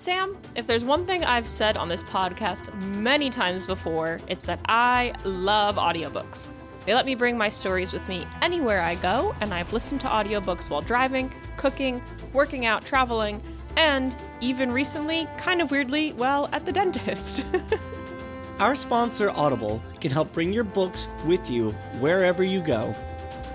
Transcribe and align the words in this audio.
Sam, 0.00 0.34
if 0.54 0.66
there's 0.66 0.86
one 0.86 1.04
thing 1.04 1.24
I've 1.24 1.46
said 1.46 1.76
on 1.76 1.90
this 1.90 2.02
podcast 2.02 2.74
many 2.96 3.28
times 3.28 3.66
before, 3.66 4.18
it's 4.28 4.44
that 4.44 4.58
I 4.64 5.12
love 5.24 5.76
audiobooks. 5.76 6.48
They 6.86 6.94
let 6.94 7.04
me 7.04 7.14
bring 7.14 7.36
my 7.36 7.50
stories 7.50 7.92
with 7.92 8.08
me 8.08 8.26
anywhere 8.40 8.80
I 8.80 8.94
go, 8.94 9.34
and 9.42 9.52
I've 9.52 9.74
listened 9.74 10.00
to 10.00 10.06
audiobooks 10.06 10.70
while 10.70 10.80
driving, 10.80 11.30
cooking, 11.58 12.02
working 12.32 12.64
out, 12.64 12.82
traveling, 12.82 13.42
and 13.76 14.16
even 14.40 14.72
recently, 14.72 15.28
kind 15.36 15.60
of 15.60 15.70
weirdly, 15.70 16.14
well, 16.14 16.48
at 16.52 16.64
the 16.64 16.72
dentist. 16.80 17.44
Our 18.58 18.76
sponsor, 18.76 19.28
Audible, 19.28 19.82
can 20.00 20.12
help 20.12 20.32
bring 20.32 20.50
your 20.50 20.64
books 20.64 21.08
with 21.26 21.50
you 21.50 21.72
wherever 21.98 22.42
you 22.42 22.62
go. 22.62 22.96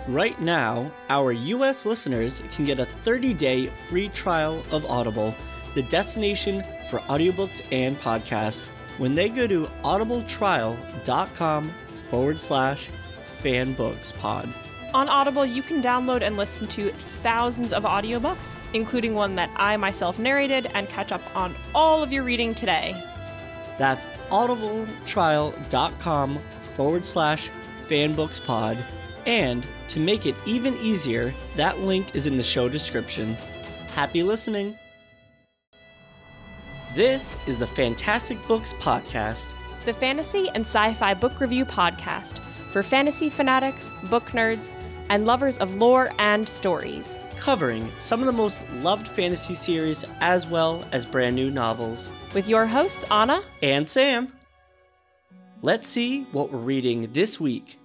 Right 0.07 0.39
now, 0.39 0.91
our 1.09 1.31
US 1.31 1.87
listeners 1.87 2.43
can 2.51 2.65
get 2.65 2.77
a 2.77 2.85
30 2.85 3.33
day 3.33 3.71
free 3.89 4.09
trial 4.09 4.61
of 4.69 4.85
Audible, 4.85 5.33
the 5.75 5.83
destination 5.83 6.63
for 6.89 6.97
audiobooks 7.01 7.61
and 7.71 7.95
podcasts, 7.99 8.67
when 8.97 9.13
they 9.13 9.29
go 9.29 9.45
to 9.45 9.69
audibletrial.com 9.83 11.71
forward 12.09 12.41
slash 12.41 12.89
fanbookspod. 13.41 14.51
On 14.93 15.09
Audible, 15.09 15.45
you 15.45 15.61
can 15.61 15.83
download 15.83 16.21
and 16.21 16.37
listen 16.37 16.67
to 16.67 16.89
thousands 16.89 17.73
of 17.73 17.83
audiobooks, 17.83 18.55
including 18.73 19.13
one 19.13 19.35
that 19.35 19.51
I 19.57 19.75
myself 19.75 20.17
narrated, 20.17 20.71
and 20.73 20.87
catch 20.87 21.11
up 21.11 21.21
on 21.35 21.53
all 21.73 22.01
of 22.01 22.13
your 22.13 22.23
reading 22.23 22.55
today. 22.55 22.95
That's 23.77 24.05
audibletrial.com 24.29 26.39
forward 26.73 27.05
slash 27.05 27.49
fanbookspod. 27.87 28.81
And 29.25 29.67
to 29.89 29.99
make 29.99 30.25
it 30.25 30.35
even 30.45 30.77
easier, 30.77 31.33
that 31.57 31.81
link 31.81 32.15
is 32.15 32.25
in 32.25 32.37
the 32.37 32.43
show 32.43 32.69
description. 32.69 33.35
Happy 33.93 34.23
listening! 34.23 34.77
This 36.95 37.35
is 37.45 37.59
the 37.59 37.67
Fantastic 37.67 38.37
Books 38.47 38.71
Podcast. 38.75 39.53
The 39.83 39.91
fantasy 39.91 40.47
and 40.55 40.61
sci 40.61 40.93
fi 40.93 41.13
book 41.13 41.41
review 41.41 41.65
podcast 41.65 42.39
for 42.69 42.81
fantasy 42.81 43.29
fanatics, 43.29 43.91
book 44.03 44.23
nerds, 44.27 44.71
and 45.09 45.25
lovers 45.25 45.57
of 45.57 45.75
lore 45.75 46.13
and 46.19 46.47
stories. 46.47 47.19
covering 47.35 47.91
some 47.99 48.21
of 48.21 48.27
the 48.27 48.31
most 48.31 48.63
loved 48.75 49.09
fantasy 49.09 49.55
series 49.55 50.05
as 50.21 50.47
well 50.47 50.85
as 50.93 51.05
brand 51.05 51.35
new 51.35 51.51
novels. 51.51 52.11
With 52.33 52.47
your 52.47 52.65
hosts, 52.65 53.03
Anna. 53.11 53.43
And 53.61 53.85
Sam. 53.85 54.31
Let's 55.61 55.89
see 55.89 56.23
what 56.31 56.49
we're 56.49 56.59
reading 56.59 57.11
this 57.11 57.41
week. 57.41 57.77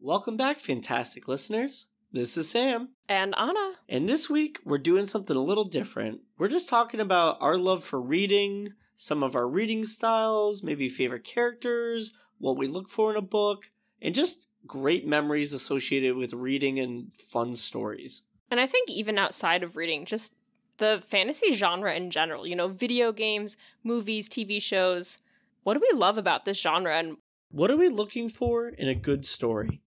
Welcome 0.00 0.38
back, 0.38 0.58
fantastic 0.58 1.28
listeners. 1.28 1.84
This 2.10 2.38
is 2.38 2.48
Sam. 2.48 2.90
And 3.06 3.34
Anna. 3.36 3.72
And 3.86 4.08
this 4.08 4.30
week, 4.30 4.60
we're 4.64 4.78
doing 4.78 5.06
something 5.06 5.36
a 5.36 5.42
little 5.42 5.64
different. 5.64 6.20
We're 6.38 6.48
just 6.48 6.68
talking 6.68 7.00
about 7.00 7.36
our 7.40 7.58
love 7.58 7.84
for 7.84 8.00
reading, 8.00 8.72
some 8.96 9.22
of 9.22 9.36
our 9.36 9.46
reading 9.46 9.84
styles, 9.84 10.62
maybe 10.62 10.88
favorite 10.88 11.24
characters, 11.24 12.12
what 12.38 12.56
we 12.56 12.66
look 12.66 12.88
for 12.88 13.10
in 13.10 13.16
a 13.16 13.22
book, 13.22 13.70
and 14.00 14.14
just 14.14 14.46
great 14.66 15.06
memories 15.06 15.52
associated 15.52 16.16
with 16.16 16.32
reading 16.32 16.78
and 16.78 17.12
fun 17.14 17.56
stories. 17.56 18.22
And 18.50 18.58
I 18.58 18.66
think 18.66 18.88
even 18.88 19.18
outside 19.18 19.62
of 19.62 19.76
reading, 19.76 20.06
just 20.06 20.34
the 20.78 21.02
fantasy 21.06 21.52
genre 21.52 21.94
in 21.94 22.10
general, 22.10 22.46
you 22.46 22.56
know, 22.56 22.68
video 22.68 23.12
games, 23.12 23.58
movies, 23.84 24.30
TV 24.30 24.62
shows. 24.62 25.18
What 25.62 25.74
do 25.74 25.80
we 25.80 25.98
love 25.98 26.16
about 26.16 26.46
this 26.46 26.58
genre? 26.58 26.94
And 26.94 27.18
What 27.50 27.70
are 27.70 27.76
we 27.76 27.90
looking 27.90 28.30
for 28.30 28.68
in 28.68 28.88
a 28.88 28.94
good 28.94 29.26
story? 29.26 29.82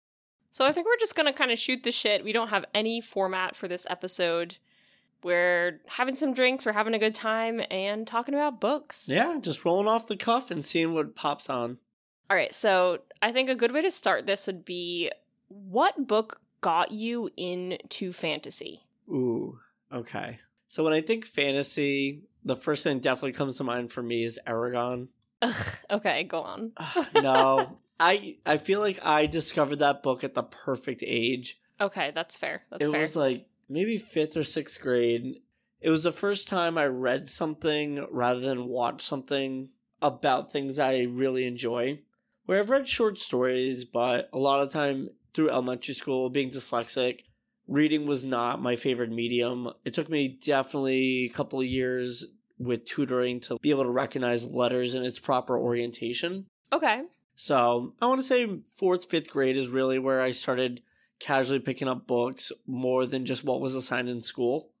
So 0.57 0.65
I 0.65 0.71
think 0.71 0.87
we're 0.87 0.97
just 0.97 1.15
going 1.15 1.31
to 1.31 1.37
kind 1.37 1.51
of 1.51 1.59
shoot 1.59 1.83
the 1.83 1.91
shit. 1.91 2.23
We 2.23 2.33
don't 2.33 2.47
have 2.47 2.65
any 2.73 2.99
format 2.99 3.55
for 3.55 3.67
this 3.67 3.85
episode. 3.91 4.57
We're 5.21 5.81
having 5.85 6.15
some 6.15 6.33
drinks, 6.33 6.65
we're 6.65 6.71
having 6.71 6.95
a 6.95 6.99
good 6.99 7.13
time, 7.13 7.61
and 7.69 8.07
talking 8.07 8.33
about 8.33 8.59
books. 8.59 9.07
Yeah, 9.07 9.37
just 9.39 9.65
rolling 9.65 9.87
off 9.87 10.07
the 10.07 10.17
cuff 10.17 10.49
and 10.49 10.65
seeing 10.65 10.95
what 10.95 11.13
pops 11.13 11.47
on. 11.47 11.77
All 12.27 12.35
right, 12.35 12.51
so 12.51 13.01
I 13.21 13.31
think 13.31 13.51
a 13.51 13.55
good 13.55 13.71
way 13.71 13.83
to 13.83 13.91
start 13.91 14.25
this 14.25 14.47
would 14.47 14.65
be 14.65 15.11
what 15.49 16.07
book 16.07 16.41
got 16.61 16.89
you 16.89 17.29
into 17.37 18.11
fantasy? 18.11 18.81
Ooh, 19.07 19.59
okay. 19.93 20.39
So 20.65 20.83
when 20.83 20.93
I 20.93 21.01
think 21.01 21.23
fantasy, 21.23 22.23
the 22.43 22.55
first 22.55 22.83
thing 22.83 22.97
definitely 22.97 23.33
comes 23.33 23.57
to 23.57 23.63
mind 23.63 23.91
for 23.91 24.01
me 24.01 24.23
is 24.23 24.39
Eragon. 24.47 25.09
Ugh, 25.41 25.65
okay, 25.91 26.23
go 26.23 26.41
on. 26.41 26.71
no, 27.13 27.77
I 27.99 28.37
I 28.45 28.57
feel 28.57 28.79
like 28.79 28.99
I 29.05 29.25
discovered 29.25 29.77
that 29.77 30.03
book 30.03 30.23
at 30.23 30.33
the 30.33 30.43
perfect 30.43 31.03
age. 31.05 31.59
Okay, 31.79 32.11
that's 32.13 32.37
fair. 32.37 32.63
That's 32.71 32.87
it 32.87 32.91
fair. 32.91 33.01
was 33.01 33.15
like 33.15 33.47
maybe 33.69 33.97
fifth 33.97 34.35
or 34.35 34.43
sixth 34.43 34.81
grade. 34.81 35.41
It 35.79 35.89
was 35.91 36.03
the 36.03 36.11
first 36.11 36.47
time 36.47 36.77
I 36.77 36.87
read 36.87 37.27
something 37.27 38.05
rather 38.09 38.39
than 38.39 38.67
watch 38.67 39.03
something 39.03 39.69
about 40.01 40.51
things 40.51 40.79
I 40.79 41.01
really 41.01 41.45
enjoy. 41.45 41.99
Where 42.45 42.59
I've 42.59 42.69
read 42.69 42.87
short 42.87 43.17
stories, 43.19 43.85
but 43.85 44.29
a 44.33 44.39
lot 44.39 44.61
of 44.61 44.71
time 44.71 45.09
through 45.33 45.49
elementary 45.49 45.93
school, 45.93 46.29
being 46.29 46.49
dyslexic, 46.49 47.21
reading 47.67 48.07
was 48.07 48.23
not 48.23 48.61
my 48.61 48.75
favorite 48.75 49.11
medium. 49.11 49.69
It 49.85 49.93
took 49.93 50.09
me 50.09 50.27
definitely 50.29 51.25
a 51.25 51.29
couple 51.29 51.61
years 51.61 52.25
with 52.59 52.85
tutoring 52.85 53.39
to 53.41 53.57
be 53.61 53.69
able 53.69 53.83
to 53.83 53.89
recognize 53.89 54.45
letters 54.45 54.95
in 54.95 55.03
its 55.03 55.19
proper 55.19 55.57
orientation. 55.57 56.45
okay. 56.71 57.03
So 57.39 57.93
I 58.01 58.07
want 58.07 58.19
to 58.19 58.25
say 58.25 58.61
fourth, 58.65 59.05
fifth 59.05 59.29
grade 59.29 59.57
is 59.57 59.67
really 59.67 59.99
where 59.99 60.21
I 60.21 60.31
started 60.31 60.81
casually 61.19 61.59
picking 61.59 61.87
up 61.87 62.07
books 62.07 62.51
more 62.65 63.05
than 63.05 63.25
just 63.25 63.43
what 63.43 63.61
was 63.61 63.75
assigned 63.75 64.09
in 64.09 64.21
school. 64.21 64.71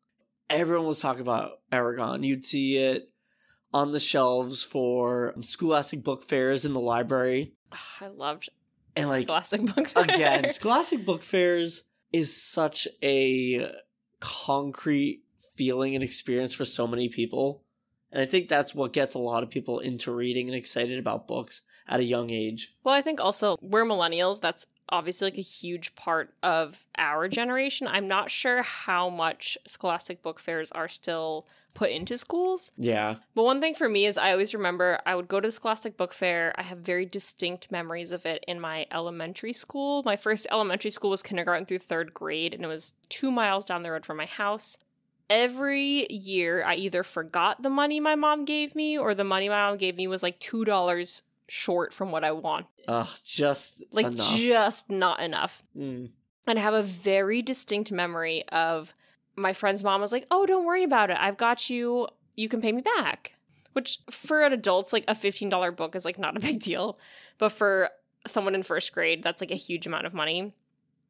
Everyone 0.49 0.87
was 0.87 0.99
talking 0.99 1.21
about 1.21 1.59
Eragon. 1.71 2.25
You'd 2.25 2.45
see 2.45 2.77
it 2.77 3.11
on 3.73 3.91
the 3.91 3.99
shelves 3.99 4.63
for 4.63 5.33
um, 5.35 5.43
scholastic 5.43 6.03
book 6.03 6.23
fairs 6.23 6.65
in 6.65 6.73
the 6.73 6.79
library. 6.79 7.53
I 8.01 8.07
loved 8.07 8.49
And 8.95 9.07
like 9.07 9.25
Scholastic 9.25 9.61
Book 9.75 9.91
again, 9.95 10.49
scholastic 10.49 11.05
book 11.05 11.21
fairs 11.21 11.83
is 12.11 12.41
such 12.41 12.87
a 13.03 13.71
concrete 14.19 15.21
feeling 15.55 15.93
and 15.95 16.03
experience 16.03 16.53
for 16.53 16.65
so 16.65 16.87
many 16.87 17.09
people. 17.09 17.63
And 18.11 18.21
I 18.21 18.25
think 18.25 18.47
that's 18.47 18.73
what 18.73 18.93
gets 18.93 19.15
a 19.15 19.19
lot 19.19 19.43
of 19.43 19.49
people 19.49 19.79
into 19.79 20.11
reading 20.11 20.47
and 20.47 20.55
excited 20.55 20.97
about 20.99 21.27
books 21.27 21.61
at 21.87 21.99
a 21.99 22.03
young 22.03 22.29
age. 22.29 22.73
Well, 22.83 22.95
I 22.95 23.01
think 23.01 23.19
also 23.19 23.57
we're 23.61 23.85
millennials. 23.85 24.41
That's 24.41 24.67
obviously 24.89 25.27
like 25.27 25.37
a 25.37 25.41
huge 25.41 25.95
part 25.95 26.33
of 26.41 26.85
our 26.97 27.27
generation. 27.27 27.87
I'm 27.87 28.07
not 28.07 28.31
sure 28.31 28.61
how 28.61 29.09
much 29.09 29.57
scholastic 29.65 30.21
book 30.21 30.39
fairs 30.39 30.71
are 30.71 30.87
still 30.87 31.47
put 31.73 31.91
into 31.91 32.17
schools. 32.17 32.71
Yeah. 32.75 33.17
But 33.35 33.43
one 33.43 33.61
thing 33.61 33.75
for 33.75 33.87
me 33.87 34.05
is 34.05 34.17
I 34.17 34.31
always 34.31 34.55
remember 34.55 34.99
I 35.05 35.13
would 35.13 35.27
go 35.27 35.39
to 35.39 35.47
the 35.47 35.51
Scholastic 35.51 35.95
Book 35.95 36.11
Fair. 36.11 36.51
I 36.57 36.63
have 36.63 36.79
very 36.79 37.05
distinct 37.05 37.71
memories 37.71 38.11
of 38.11 38.25
it 38.25 38.43
in 38.47 38.59
my 38.59 38.87
elementary 38.91 39.53
school. 39.53 40.01
My 40.03 40.15
first 40.15 40.47
elementary 40.49 40.89
school 40.89 41.11
was 41.11 41.21
kindergarten 41.21 41.67
through 41.67 41.79
third 41.79 42.15
grade, 42.15 42.55
and 42.55 42.63
it 42.63 42.67
was 42.67 42.95
two 43.09 43.29
miles 43.29 43.63
down 43.63 43.83
the 43.83 43.91
road 43.91 44.07
from 44.07 44.17
my 44.17 44.25
house. 44.25 44.79
Every 45.29 46.07
year, 46.09 46.63
I 46.65 46.75
either 46.75 47.03
forgot 47.03 47.61
the 47.61 47.69
money 47.69 47.99
my 47.99 48.15
mom 48.15 48.45
gave 48.45 48.75
me, 48.75 48.97
or 48.97 49.13
the 49.13 49.23
money 49.25 49.49
my 49.49 49.55
mom 49.69 49.77
gave 49.77 49.97
me 49.97 50.07
was 50.07 50.23
like 50.23 50.39
$2 50.39 51.21
short 51.49 51.93
from 51.93 52.11
what 52.11 52.23
I 52.23 52.31
want. 52.31 52.67
Ugh, 52.87 53.07
just 53.25 53.83
Like, 53.91 54.05
enough. 54.07 54.35
just 54.35 54.89
not 54.89 55.19
enough. 55.19 55.63
Mm. 55.77 56.09
And 56.45 56.59
I 56.59 56.61
have 56.61 56.73
a 56.73 56.81
very 56.81 57.41
distinct 57.41 57.91
memory 57.91 58.47
of 58.49 58.93
my 59.35 59.51
friend's 59.53 59.83
mom 59.83 59.99
was 60.01 60.11
like, 60.13 60.25
"Oh, 60.31 60.45
don't 60.45 60.65
worry 60.65 60.83
about 60.83 61.09
it. 61.11 61.17
I've 61.19 61.37
got 61.37 61.69
you. 61.69 62.07
You 62.35 62.47
can 62.49 62.61
pay 62.61 62.71
me 62.71 62.81
back." 62.81 63.33
Which 63.73 63.99
for 64.09 64.41
an 64.43 64.53
adult's 64.53 64.93
like 64.93 65.03
a 65.07 65.13
$15 65.13 65.71
book 65.75 65.93
is 65.95 66.05
like 66.05 66.17
not 66.17 66.37
a 66.37 66.39
big 66.47 66.59
deal, 66.59 66.97
but 67.37 67.49
for 67.49 67.89
someone 68.25 68.55
in 68.55 68.63
first 68.63 68.93
grade, 68.93 69.21
that's 69.23 69.41
like 69.41 69.51
a 69.51 69.55
huge 69.55 69.85
amount 69.85 70.05
of 70.05 70.13
money. 70.13 70.53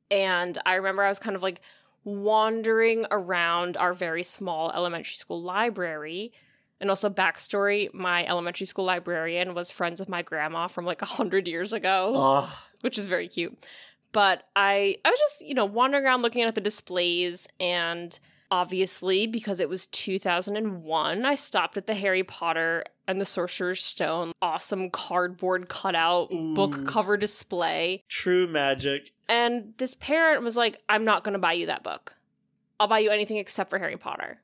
And 0.09 0.57
I 0.65 0.75
remember 0.75 1.03
I 1.03 1.07
was 1.09 1.19
kind 1.19 1.35
of 1.35 1.43
like 1.43 1.61
wandering 2.07 3.05
around 3.11 3.75
our 3.75 3.93
very 3.93 4.23
small 4.23 4.71
elementary 4.71 5.15
school 5.15 5.41
library. 5.41 6.31
And 6.79 6.89
also 6.89 7.09
backstory, 7.09 7.93
my 7.93 8.25
elementary 8.25 8.65
school 8.65 8.85
librarian 8.85 9.53
was 9.53 9.71
friends 9.71 9.99
with 9.99 10.07
my 10.07 10.21
grandma 10.21 10.67
from 10.67 10.85
like 10.85 11.01
a 11.03 11.05
hundred 11.05 11.47
years 11.47 11.73
ago 11.73 12.13
Ugh. 12.15 12.49
which 12.81 12.97
is 12.97 13.07
very 13.07 13.27
cute. 13.27 13.57
But 14.13 14.43
I 14.55 14.97
I 15.03 15.09
was 15.09 15.19
just, 15.19 15.45
you 15.45 15.53
know, 15.53 15.65
wandering 15.65 16.05
around 16.05 16.21
looking 16.21 16.43
at 16.43 16.55
the 16.55 16.61
displays 16.61 17.45
and 17.59 18.17
obviously 18.49 19.27
because 19.27 19.59
it 19.59 19.67
was 19.67 19.85
2001, 19.87 21.25
I 21.25 21.35
stopped 21.35 21.75
at 21.75 21.87
the 21.87 21.93
Harry 21.93 22.23
Potter 22.23 22.85
and 23.05 23.19
the 23.19 23.25
Sorcerer's 23.25 23.83
Stone 23.83 24.31
awesome 24.41 24.89
cardboard 24.89 25.67
cutout 25.67 26.31
Ooh. 26.31 26.53
book 26.53 26.87
cover 26.87 27.17
display. 27.17 28.03
True 28.07 28.47
magic. 28.47 29.11
And 29.29 29.73
this 29.77 29.95
parent 29.95 30.43
was 30.43 30.55
like, 30.57 30.81
"I'm 30.87 31.03
not 31.03 31.23
going 31.23 31.33
to 31.33 31.39
buy 31.39 31.53
you 31.53 31.65
that 31.65 31.83
book. 31.83 32.15
I'll 32.79 32.87
buy 32.87 32.99
you 32.99 33.09
anything 33.09 33.37
except 33.37 33.69
for 33.69 33.79
Harry 33.79 33.97
Potter." 33.97 34.41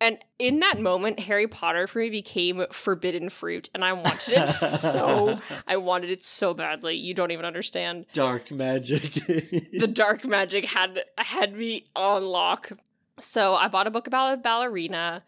And 0.00 0.18
in 0.38 0.58
that 0.60 0.80
moment, 0.80 1.20
Harry 1.20 1.46
Potter 1.46 1.86
for 1.86 2.00
me 2.00 2.10
became 2.10 2.66
forbidden 2.70 3.30
fruit, 3.30 3.70
and 3.72 3.84
I 3.84 3.92
wanted 3.92 4.34
it 4.34 4.48
so 4.48 5.40
I 5.66 5.76
wanted 5.76 6.10
it 6.10 6.24
so 6.24 6.52
badly. 6.52 6.96
You 6.96 7.14
don't 7.14 7.30
even 7.30 7.44
understand. 7.44 8.06
Dark 8.12 8.50
magic. 8.50 9.14
The 9.74 9.88
dark 9.88 10.24
magic 10.24 10.66
had 10.66 11.04
had 11.18 11.54
me 11.54 11.84
on 11.96 12.24
lock. 12.24 12.72
So 13.18 13.54
I 13.54 13.68
bought 13.68 13.86
a 13.86 13.90
book 13.90 14.06
about 14.06 14.34
a 14.34 14.36
ballerina, 14.36 15.22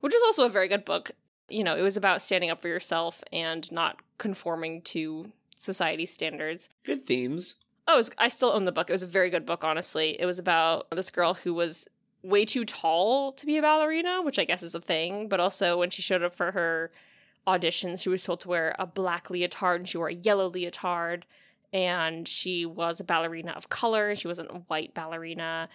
which 0.00 0.12
was 0.12 0.22
also 0.22 0.46
a 0.46 0.50
very 0.50 0.68
good 0.68 0.84
book. 0.84 1.12
You 1.48 1.64
know, 1.64 1.76
it 1.76 1.82
was 1.82 1.96
about 1.96 2.22
standing 2.22 2.50
up 2.50 2.60
for 2.60 2.68
yourself 2.68 3.22
and 3.32 3.70
not 3.72 4.00
conforming 4.18 4.82
to 4.82 5.32
society 5.56 6.06
standards. 6.06 6.68
Good 6.84 7.06
themes. 7.06 7.56
Oh, 7.92 7.96
was, 7.96 8.10
I 8.18 8.28
still 8.28 8.52
own 8.52 8.66
the 8.66 8.72
book. 8.72 8.88
It 8.88 8.92
was 8.92 9.02
a 9.02 9.08
very 9.08 9.30
good 9.30 9.44
book, 9.44 9.64
honestly. 9.64 10.16
It 10.20 10.24
was 10.24 10.38
about 10.38 10.88
this 10.92 11.10
girl 11.10 11.34
who 11.34 11.52
was 11.52 11.88
way 12.22 12.44
too 12.44 12.64
tall 12.64 13.32
to 13.32 13.46
be 13.46 13.56
a 13.56 13.62
ballerina, 13.62 14.22
which 14.22 14.38
I 14.38 14.44
guess 14.44 14.62
is 14.62 14.76
a 14.76 14.80
thing, 14.80 15.28
but 15.28 15.40
also 15.40 15.76
when 15.76 15.90
she 15.90 16.00
showed 16.00 16.22
up 16.22 16.32
for 16.32 16.52
her 16.52 16.92
auditions, 17.48 18.04
she 18.04 18.08
was 18.08 18.22
told 18.22 18.38
to 18.40 18.48
wear 18.48 18.76
a 18.78 18.86
black 18.86 19.28
leotard 19.28 19.80
and 19.80 19.88
she 19.88 19.98
wore 19.98 20.06
a 20.06 20.14
yellow 20.14 20.48
leotard. 20.48 21.26
And 21.72 22.28
she 22.28 22.64
was 22.64 23.00
a 23.00 23.04
ballerina 23.04 23.52
of 23.52 23.68
color. 23.70 24.14
She 24.14 24.28
wasn't 24.28 24.52
a 24.52 24.62
white 24.68 24.94
ballerina. 24.94 25.68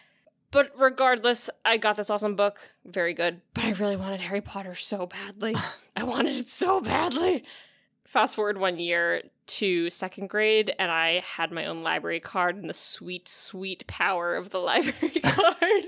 But 0.51 0.71
regardless, 0.77 1.50
I 1.65 1.75
got 1.75 1.97
this 1.97 2.09
awesome 2.09 2.38
book. 2.38 2.59
Very 2.85 3.13
good. 3.13 3.41
But 3.53 3.65
I 3.65 3.71
really 3.71 3.97
wanted 3.97 4.21
Harry 4.21 4.41
Potter 4.41 4.75
so 4.75 5.06
badly. 5.06 5.53
I 5.97 6.03
wanted 6.03 6.38
it 6.38 6.47
so 6.47 6.79
badly. 6.79 7.44
Fast 8.06 8.38
forward 8.38 8.57
one 8.57 8.79
year 8.79 9.23
to 9.47 9.89
second 9.89 10.27
grade, 10.30 10.74
and 10.80 10.92
I 10.92 11.19
had 11.19 11.51
my 11.51 11.65
own 11.65 11.83
library 11.83 12.19
card 12.19 12.56
and 12.56 12.69
the 12.69 12.74
sweet, 12.74 13.27
sweet 13.27 13.86
power 13.88 14.36
of 14.36 14.50
the 14.50 14.59
library 14.59 15.19
card. 15.24 15.83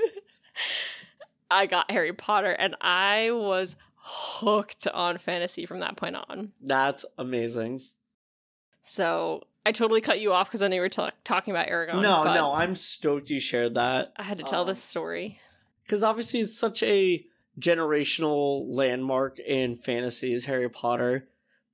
I 1.50 1.65
got 1.65 1.89
Harry 1.92 2.13
Potter, 2.13 2.51
and 2.51 2.75
I 2.81 3.31
was 3.31 3.75
hooked 3.95 4.88
on 4.88 5.18
fantasy 5.18 5.65
from 5.65 5.80
that 5.80 5.95
point 5.98 6.15
on. 6.15 6.51
That's 6.62 7.06
amazing. 7.18 7.81
So 8.81 9.44
I 9.65 9.71
totally 9.71 10.01
cut 10.01 10.19
you 10.21 10.33
off 10.33 10.48
because 10.50 10.62
I 10.62 10.68
knew 10.68 10.75
you 10.75 10.81
were 10.81 10.89
ta- 10.89 11.09
talking 11.24 11.54
about 11.54 11.68
Eragon. 11.68 12.01
no, 12.01 12.24
no, 12.33 12.54
I'm 12.54 12.75
stoked 12.75 13.30
you 13.30 13.39
shared 13.39 13.75
that. 13.75 14.13
I 14.18 14.24
had 14.24 14.38
to 14.38 14.44
tell 14.45 14.62
Um, 14.62 14.68
this 14.68 14.81
story. 14.81 15.39
Because 15.83 16.04
obviously 16.04 16.39
it's 16.42 16.57
such 16.57 16.83
a 16.83 17.25
generational 17.59 18.63
landmark 18.68 19.39
in 19.39 19.75
fantasy 19.75 20.31
is 20.33 20.45
Harry 20.45 20.69
Potter. 20.69 21.27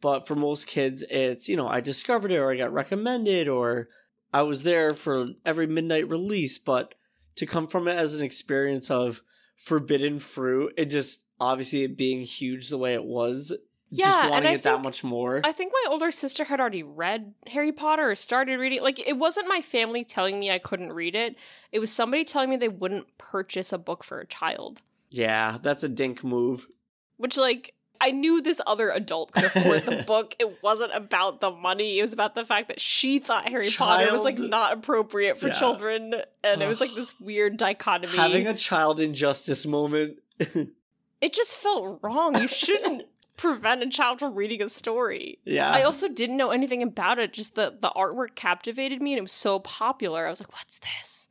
But 0.04 0.28
for 0.28 0.36
most 0.36 0.68
kids, 0.68 1.06
it's, 1.10 1.48
you 1.48 1.56
know, 1.56 1.70
I 1.70 1.80
discovered 1.80 2.34
it 2.34 2.38
or 2.38 2.52
I 2.52 2.58
got 2.58 2.74
recommended 2.74 3.48
or 3.48 3.88
I 4.34 4.42
was 4.42 4.64
there 4.64 4.94
for 4.94 5.28
every 5.46 5.66
midnight 5.66 6.10
release. 6.10 6.58
But 6.58 6.94
to 7.38 7.46
come 7.46 7.68
from 7.68 7.88
it 7.88 7.98
as 7.98 8.18
an 8.18 8.24
experience 8.26 8.92
of 8.92 9.22
forbidden 9.56 10.20
fruit, 10.20 10.74
it 10.76 10.88
just 10.88 11.26
obviously 11.40 11.84
it 11.84 11.98
being 11.98 12.20
huge 12.22 12.68
the 12.68 12.78
way 12.78 12.94
it 12.96 13.06
was, 13.06 13.54
Yeah, 13.90 14.06
just 14.06 14.20
and 14.24 14.32
wanting 14.32 14.50
I 14.50 14.54
it 14.56 14.64
that 14.64 14.84
much 14.84 15.06
more. 15.06 15.40
I 15.46 15.54
think 15.54 15.72
my 15.72 15.92
older 15.92 16.12
sister 16.12 16.44
had 16.44 16.60
already 16.60 16.84
read 16.84 17.34
Harry 17.48 17.72
Potter 17.72 18.12
or 18.12 18.16
started 18.16 18.60
reading. 18.60 18.82
Like, 18.82 19.00
it 19.00 19.18
wasn't 19.18 19.48
my 19.48 19.62
family 19.62 20.04
telling 20.04 20.38
me 20.38 20.52
I 20.52 20.60
couldn't 20.60 20.92
read 20.92 21.16
it. 21.16 21.38
It 21.72 21.80
was 21.80 21.94
somebody 21.94 22.26
telling 22.26 22.50
me 22.50 22.58
they 22.58 22.68
wouldn't 22.68 23.18
purchase 23.18 23.72
a 23.72 23.78
book 23.78 24.04
for 24.04 24.20
a 24.20 24.28
child. 24.28 24.82
yeah, 25.10 25.58
that's 25.62 25.84
a 25.84 25.90
dink 25.90 26.26
move. 26.26 26.68
Which, 27.16 27.38
like, 27.38 27.74
I 28.06 28.12
knew 28.12 28.42
this 28.42 28.60
other 28.68 28.90
adult 28.90 29.32
could 29.32 29.46
afford 29.46 29.86
the 29.86 30.04
book. 30.08 30.36
It 30.38 30.62
wasn't 30.62 30.92
about 30.94 31.40
the 31.40 31.52
money. 31.52 32.00
It 32.00 32.02
was 32.02 32.12
about 32.12 32.36
the 32.36 32.44
fact 32.46 32.68
that 32.68 32.82
she 32.82 33.20
thought 33.20 33.48
Harry 33.48 33.68
Potter 33.78 34.12
was 34.12 34.24
like 34.26 34.38
not 34.40 34.74
appropriate 34.74 35.40
for 35.40 35.48
Yeah. 35.48 35.54
children, 35.54 36.16
and 36.44 36.62
it 36.62 36.68
was 36.68 36.82
like 36.82 36.94
this 36.96 37.18
weird 37.22 37.58
dichotomy. 37.58 38.16
Having 38.18 38.48
a 38.48 38.54
child 38.54 39.00
injustice 39.00 39.66
moment. 39.66 40.18
it 40.40 41.34
just 41.34 41.58
felt 41.58 42.00
wrong. 42.04 42.40
You 42.42 42.48
shouldn't 42.48 43.04
prevent 43.38 43.82
a 43.84 43.90
child 43.90 44.20
from 44.20 44.36
reading 44.36 44.62
a 44.62 44.70
story. 44.70 45.40
yeah. 45.46 45.70
I 45.70 45.82
also 45.84 46.08
didn't 46.10 46.38
know 46.38 46.52
anything 46.52 46.84
about 46.84 47.20
it. 47.20 47.34
Just 47.34 47.56
the 47.56 47.74
the 47.80 47.90
artwork 47.96 48.36
captivated 48.36 49.02
me, 49.02 49.14
and 49.14 49.20
it 49.20 49.22
was 49.24 49.32
so 49.32 49.60
popular. 49.60 50.28
I 50.28 50.30
was 50.30 50.42
like, 50.42 50.52
"What's 50.54 50.80
this? 50.80 51.28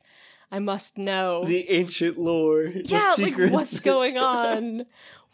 I 0.51 0.59
must 0.59 0.97
know." 0.97 1.45
the 1.45 1.69
ancient 1.69 2.17
lore. 2.19 2.63
yeah, 2.65 3.15
like 3.17 3.37
what's 3.51 3.79
going 3.79 4.17
on? 4.17 4.85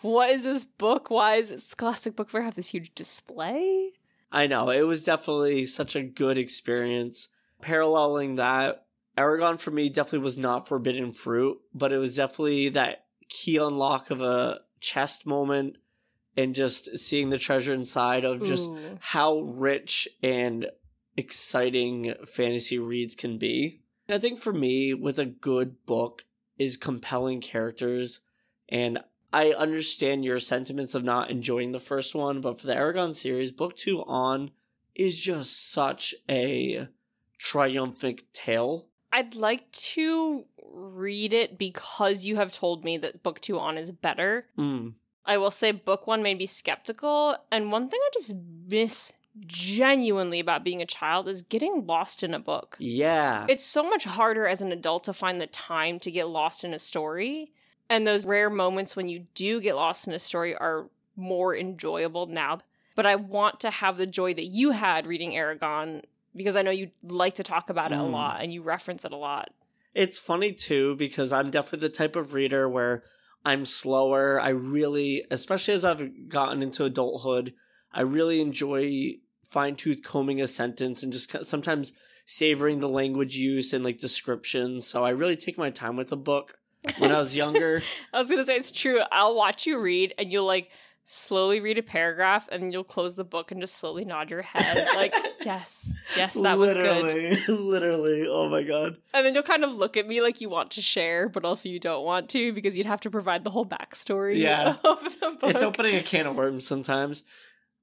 What 0.01 0.30
is 0.30 0.44
this 0.44 0.63
book? 0.63 1.10
Why 1.10 1.36
is 1.36 1.51
it 1.51 1.60
Scholastic 1.60 2.16
Book 2.16 2.30
Fair 2.30 2.44
have 2.44 2.56
this 2.56 2.69
huge 2.69 2.94
display? 2.96 3.92
I 4.31 4.48
know. 4.48 4.69
It 4.69 4.84
was 4.84 5.04
definitely 5.04 5.66
such 5.66 5.96
a 5.96 6.04
good 6.04 6.38
experience. 6.38 7.30
Paralleling 7.62 8.36
that, 8.36 8.86
Eragon 9.18 9.60
for 9.60 9.72
me 9.72 9.90
definitely 9.90 10.19
was 10.19 10.38
not 10.38 10.68
forbidden 10.68 11.12
fruit, 11.12 11.57
but 11.74 11.92
it 11.92 11.98
was 11.98 12.16
definitely 12.16 12.69
that 12.69 13.06
key 13.28 13.57
unlock 13.57 14.10
of 14.10 14.22
a 14.22 14.62
chest 14.80 15.25
moment 15.25 15.78
and 16.38 16.56
just 16.56 16.98
seeing 16.98 17.30
the 17.30 17.38
treasure 17.38 17.74
inside 17.74 18.24
of 18.24 18.45
just 18.45 18.69
Ooh. 18.69 18.98
how 19.02 19.42
rich 19.42 20.07
and 20.24 20.68
exciting 21.18 22.13
fantasy 22.25 22.80
reads 22.80 23.16
can 23.16 23.38
be. 23.38 23.81
I 24.07 24.19
think 24.19 24.40
for 24.40 24.54
me, 24.54 24.94
with 24.94 25.19
a 25.19 25.25
good 25.25 25.86
book, 25.86 26.24
is 26.57 26.78
compelling 26.78 27.42
characters. 27.42 28.22
And 28.69 29.00
I 29.31 29.52
understand 29.52 30.26
your 30.26 30.40
sentiments 30.40 30.96
of 30.96 31.04
not 31.04 31.30
enjoying 31.30 31.72
the 31.72 31.80
first 31.80 32.16
one, 32.16 32.42
but 32.42 32.60
for 32.60 32.68
the 32.68 32.76
Eragon 32.76 33.16
series, 33.16 33.52
book 33.52 33.76
two 33.76 34.04
on 34.06 34.52
is 34.96 35.20
just 35.20 35.72
such 35.72 36.16
a 36.30 36.88
triumphant 37.38 38.24
tale. 38.34 38.88
I'd 39.12 39.36
like 39.36 39.72
to 39.72 40.46
read 40.72 41.34
it 41.34 41.58
because 41.58 42.26
you 42.26 42.36
have 42.36 42.52
told 42.52 42.84
me 42.84 42.98
that 42.98 43.24
book 43.24 43.40
two 43.40 43.60
on 43.60 43.78
is 43.78 43.92
better. 43.92 44.48
Mm. 44.58 44.94
I 45.26 45.38
will 45.38 45.52
say 45.52 45.72
book 45.72 46.08
one 46.08 46.24
made 46.24 46.40
me 46.40 46.46
skeptical, 46.46 47.38
and 47.52 47.72
one 47.72 47.88
thing 47.88 48.00
I 48.02 48.10
just 48.14 48.34
miss 48.68 49.14
genuinely 49.46 50.40
about 50.40 50.64
being 50.64 50.81
a 50.81 50.86
child 50.86 51.28
is 51.28 51.44
getting 51.44 51.86
lost 51.86 52.24
in 52.24 52.34
a 52.34 52.40
book. 52.40 52.76
Yeah. 52.80 53.46
It's 53.48 53.64
so 53.64 53.84
much 53.84 54.06
harder 54.06 54.48
as 54.48 54.62
an 54.62 54.72
adult 54.72 55.04
to 55.06 55.14
find 55.14 55.40
the 55.40 55.48
time 55.48 56.00
to 56.00 56.12
get 56.12 56.28
lost 56.28 56.64
in 56.64 56.74
a 56.74 56.80
story. 56.80 57.54
And 57.89 58.06
those 58.06 58.25
rare 58.25 58.50
moments 58.50 58.95
when 58.95 59.09
you 59.09 59.25
do 59.33 59.59
get 59.59 59.75
lost 59.75 60.07
in 60.07 60.13
a 60.13 60.19
story 60.19 60.56
are 60.56 60.89
more 61.15 61.56
enjoyable 61.56 62.27
now. 62.27 62.59
But 62.95 63.06
I 63.06 63.15
want 63.15 63.59
to 63.62 63.69
have 63.69 63.97
the 63.97 64.06
joy 64.06 64.33
that 64.33 64.45
you 64.45 64.71
had 64.71 65.07
reading 65.07 65.31
Eragon 65.31 66.03
because 66.36 66.56
I 66.56 66.62
know 66.62 66.71
you 66.71 66.91
like 67.01 67.36
to 67.36 67.44
talk 67.44 67.69
about 67.69 67.91
it 67.91 67.97
a 67.97 68.01
Mm. 68.01 68.12
lot 68.12 68.41
and 68.41 68.53
you 68.53 68.62
reference 68.62 69.03
it 69.03 69.12
a 69.12 69.18
lot. 69.18 69.51
It's 69.95 70.19
funny 70.19 70.53
too 70.53 70.95
because 70.95 71.31
I'm 71.31 71.50
definitely 71.50 71.88
the 71.88 71.94
type 71.94 72.15
of 72.15 72.33
reader 72.33 72.69
where 72.69 73.03
I'm 73.44 73.65
slower. 73.65 74.39
I 74.39 74.50
really, 74.50 75.25
especially 75.31 75.74
as 75.74 75.83
I've 75.83 76.30
gotten 76.30 76.62
into 76.62 76.85
adulthood, 76.85 77.53
I 77.92 78.01
really 78.01 78.39
enjoy 78.42 79.15
fine 79.44 79.75
tooth 79.75 80.03
combing 80.03 80.39
a 80.39 80.47
sentence 80.47 81.01
and 81.01 81.12
just 81.12 81.44
sometimes 81.45 81.92
savoring 82.27 82.80
the 82.80 82.89
language 82.89 83.35
use 83.35 83.74
and 83.74 83.83
like 83.83 83.97
descriptions. 83.97 84.85
So 84.85 85.03
I 85.03 85.09
really 85.09 85.35
take 85.35 85.57
my 85.57 85.71
time 85.71 85.95
with 85.95 86.12
a 86.12 86.15
book. 86.15 86.58
When 86.98 87.12
I 87.12 87.20
was 87.20 87.36
younger, 87.36 87.81
I 88.14 88.20
was 88.20 88.30
gonna 88.30 88.44
say 88.44 88.56
it's 88.58 88.72
true. 88.72 89.02
I'll 89.12 89.36
watch 89.36 89.66
you 89.66 89.80
read 89.80 90.14
and 90.18 90.31
you'll 90.31 90.45
like 90.48 90.69
slowly 91.12 91.59
read 91.59 91.78
a 91.80 91.81
paragraph 91.83 92.48
and 92.52 92.71
you'll 92.71 92.83
close 92.83 93.16
the 93.16 93.24
book 93.24 93.52
and 93.52 93.59
just 93.59 93.78
slowly 93.80 94.06
nod 94.06 94.30
your 94.30 94.44
head. 94.44 94.88
Like, 94.95 95.14
yes, 95.44 95.92
yes, 96.16 96.36
that 96.40 96.57
was 96.57 96.74
good. 96.74 97.04
literally, 97.04 97.38
literally. 97.48 98.28
Oh 98.30 98.48
my 98.48 98.64
god. 98.64 98.98
And 99.14 99.26
then 99.26 99.33
you'll 99.33 99.42
kind 99.44 99.64
of 99.64 99.76
look 99.76 99.98
at 99.98 100.07
me 100.07 100.21
like 100.21 100.40
you 100.40 100.50
want 100.50 100.71
to 100.71 100.81
share, 100.83 101.28
but 101.28 101.44
also 101.45 101.68
you 101.68 101.80
don't 101.80 102.06
want 102.06 102.30
to 102.30 102.54
because 102.54 102.78
you'd 102.78 102.86
have 102.86 103.02
to 103.02 103.09
provide 103.09 103.44
the 103.44 103.50
whole 103.50 103.66
backstory 103.66 104.38
Yeah. 104.38 104.76
of 104.83 105.04
the 105.19 105.31
book. 105.40 105.50
It's 105.56 105.64
opening 105.64 105.95
a 105.95 106.04
can 106.04 106.28
of 106.28 106.36
worms 106.36 106.68
sometimes. 106.68 107.24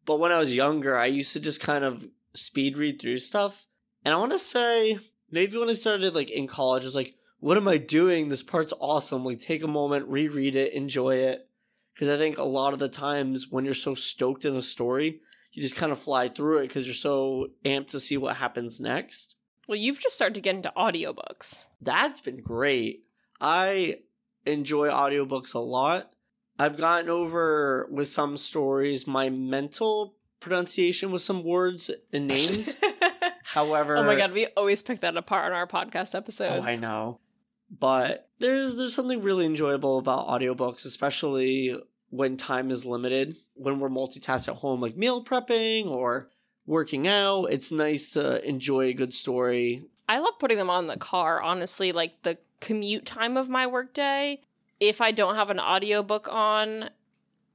But 0.05 0.21
when 0.21 0.31
I 0.31 0.39
was 0.39 0.55
younger, 0.55 0.97
I 0.97 1.07
used 1.07 1.33
to 1.33 1.41
just 1.41 1.61
kind 1.61 1.85
of 1.85 2.07
speed 2.33 2.79
read 2.79 3.03
through 3.03 3.19
stuff. 3.19 3.67
And 4.05 4.15
I 4.15 4.19
want 4.19 4.31
to 4.33 4.39
say, 4.39 5.01
maybe 5.33 5.59
when 5.59 5.69
I 5.69 5.73
started 5.73 6.15
like 6.15 6.31
in 6.31 6.47
college, 6.47 6.85
I 6.85 6.87
was 6.87 6.95
like, 6.95 7.15
what 7.47 7.57
am 7.57 7.69
I 7.69 7.77
doing? 7.77 8.29
This 8.29 8.43
part's 8.43 8.73
awesome. 8.81 9.25
Like, 9.25 9.39
take 9.39 9.63
a 9.63 9.69
moment, 9.69 10.09
reread 10.09 10.57
it, 10.57 10.73
enjoy 10.73 11.19
it. 11.19 11.49
Because 11.95 12.09
I 12.09 12.17
think 12.17 12.39
a 12.39 12.43
lot 12.43 12.73
of 12.73 12.81
the 12.81 12.89
times 12.89 13.47
when 13.53 13.65
you're 13.65 13.73
so 13.73 13.95
stoked 13.95 14.45
in 14.45 14.57
a 14.57 14.63
story, 14.63 15.21
you 15.53 15.63
just 15.63 15.77
kind 15.77 15.93
of 15.93 15.99
fly 16.01 16.29
through 16.29 16.59
it 16.59 16.67
because 16.67 16.89
you're 16.89 16.93
so 16.93 17.51
amped 17.65 17.91
to 17.91 18.01
see 18.01 18.17
what 18.17 18.35
happens 18.39 18.81
next. 18.81 19.37
Well, 19.69 19.79
you've 19.79 20.01
just 20.01 20.17
started 20.17 20.35
to 20.35 20.41
get 20.41 20.57
into 20.57 20.73
audiobooks. 20.77 21.69
That's 21.81 22.21
been 22.21 22.41
great. 22.43 23.05
I 23.41 24.01
enjoy 24.45 24.89
audiobooks 24.89 25.55
a 25.55 25.61
lot. 25.61 26.11
I've 26.59 26.77
gotten 26.77 27.09
over 27.09 27.87
with 27.93 28.09
some 28.09 28.37
stories 28.37 29.07
my 29.07 29.31
mental 29.31 30.17
pronunciation 30.41 31.13
with 31.13 31.23
some 31.23 31.45
words 31.45 31.93
and 32.13 32.27
names. 32.27 32.75
However, 33.45 33.97
oh 33.99 34.03
my 34.03 34.17
god, 34.17 34.33
we 34.33 34.47
always 34.57 34.83
pick 34.83 34.99
that 35.03 35.17
apart 35.17 35.45
on 35.45 35.53
our 35.53 35.69
podcast 35.69 36.17
episodes. 36.17 36.57
Oh, 36.59 36.69
I 36.69 36.75
know. 36.75 37.21
But 37.71 38.29
there's 38.39 38.77
there's 38.77 38.95
something 38.95 39.23
really 39.23 39.47
enjoyable 39.47 39.99
about 39.99 40.29
audiobooks, 40.29 40.85
especially 40.85 41.79
when 42.11 42.37
time 42.37 42.71
is 42.71 42.85
limited, 42.87 43.37
when 43.55 43.81
we're 43.81 43.89
multitask 43.89 44.49
at 44.49 44.57
home 44.57 44.81
like 44.81 44.97
meal 44.97 45.25
prepping 45.25 45.87
or 45.87 46.31
working 46.67 47.07
out. 47.07 47.47
It's 47.47 47.73
nice 47.73 48.11
to 48.11 48.47
enjoy 48.47 48.87
a 48.87 48.95
good 48.95 49.15
story. 49.15 49.85
I 50.09 50.19
love 50.19 50.39
putting 50.39 50.59
them 50.59 50.71
on 50.71 50.87
the 50.87 50.97
car, 50.97 51.43
honestly, 51.43 51.93
like 51.93 52.23
the 52.23 52.39
commute 52.61 53.05
time 53.05 53.37
of 53.37 53.49
my 53.49 53.67
workday. 53.67 54.41
If 54.79 55.01
I 55.01 55.11
don't 55.11 55.37
have 55.37 55.51
an 55.51 55.59
audiobook 55.59 56.29
on 56.31 56.91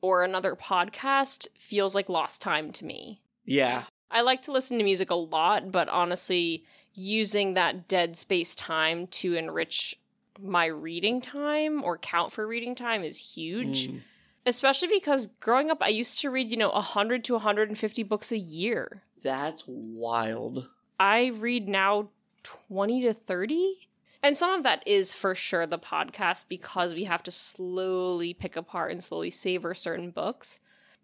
or 0.02 0.24
another 0.24 0.56
podcast, 0.56 1.48
feels 1.58 1.96
like 1.96 2.10
lost 2.10 2.42
time 2.42 2.72
to 2.74 2.86
me. 2.86 3.22
Yeah. 3.46 3.84
I 4.10 4.22
like 4.22 4.42
to 4.44 4.52
listen 4.52 4.78
to 4.78 4.84
music 4.84 5.10
a 5.10 5.16
lot, 5.16 5.72
but 5.72 5.88
honestly, 5.88 6.66
using 6.94 7.54
that 7.54 7.88
dead 7.88 8.18
space 8.18 8.54
time 8.56 9.08
to 9.08 9.36
enrich 9.36 9.98
my 10.40 10.66
reading 10.66 11.22
time 11.22 11.84
or 11.84 11.98
count 11.98 12.32
for 12.32 12.48
reading 12.48 12.76
time 12.76 13.04
is 13.04 13.36
huge. 13.36 13.90
Mm. 13.90 14.02
Especially 14.46 14.88
because 14.88 15.28
growing 15.40 15.70
up, 15.70 15.78
I 15.82 15.90
used 15.90 16.20
to 16.22 16.32
read, 16.32 16.50
you 16.50 16.58
know, 16.58 16.72
100 16.72 17.24
to 17.26 17.34
150 17.34 18.04
books 18.04 18.32
a 18.32 18.38
year. 18.38 19.04
That's 19.24 19.64
wild. 19.68 20.68
I 21.00 21.28
read 21.28 21.68
now 21.68 22.10
20 22.44 23.02
to 23.04 23.14
30. 23.14 23.88
And 24.24 24.38
some 24.38 24.52
of 24.52 24.64
that 24.64 24.84
is 24.86 25.14
for 25.14 25.34
sure 25.36 25.66
the 25.66 25.80
podcast 25.80 26.46
because 26.48 26.94
we 26.94 27.06
have 27.06 27.24
to 27.24 27.32
slowly 27.32 28.34
pick 28.34 28.56
apart 28.56 28.92
and 28.92 29.04
slowly 29.04 29.32
savor 29.32 29.74
certain 29.74 30.12
books. 30.12 30.60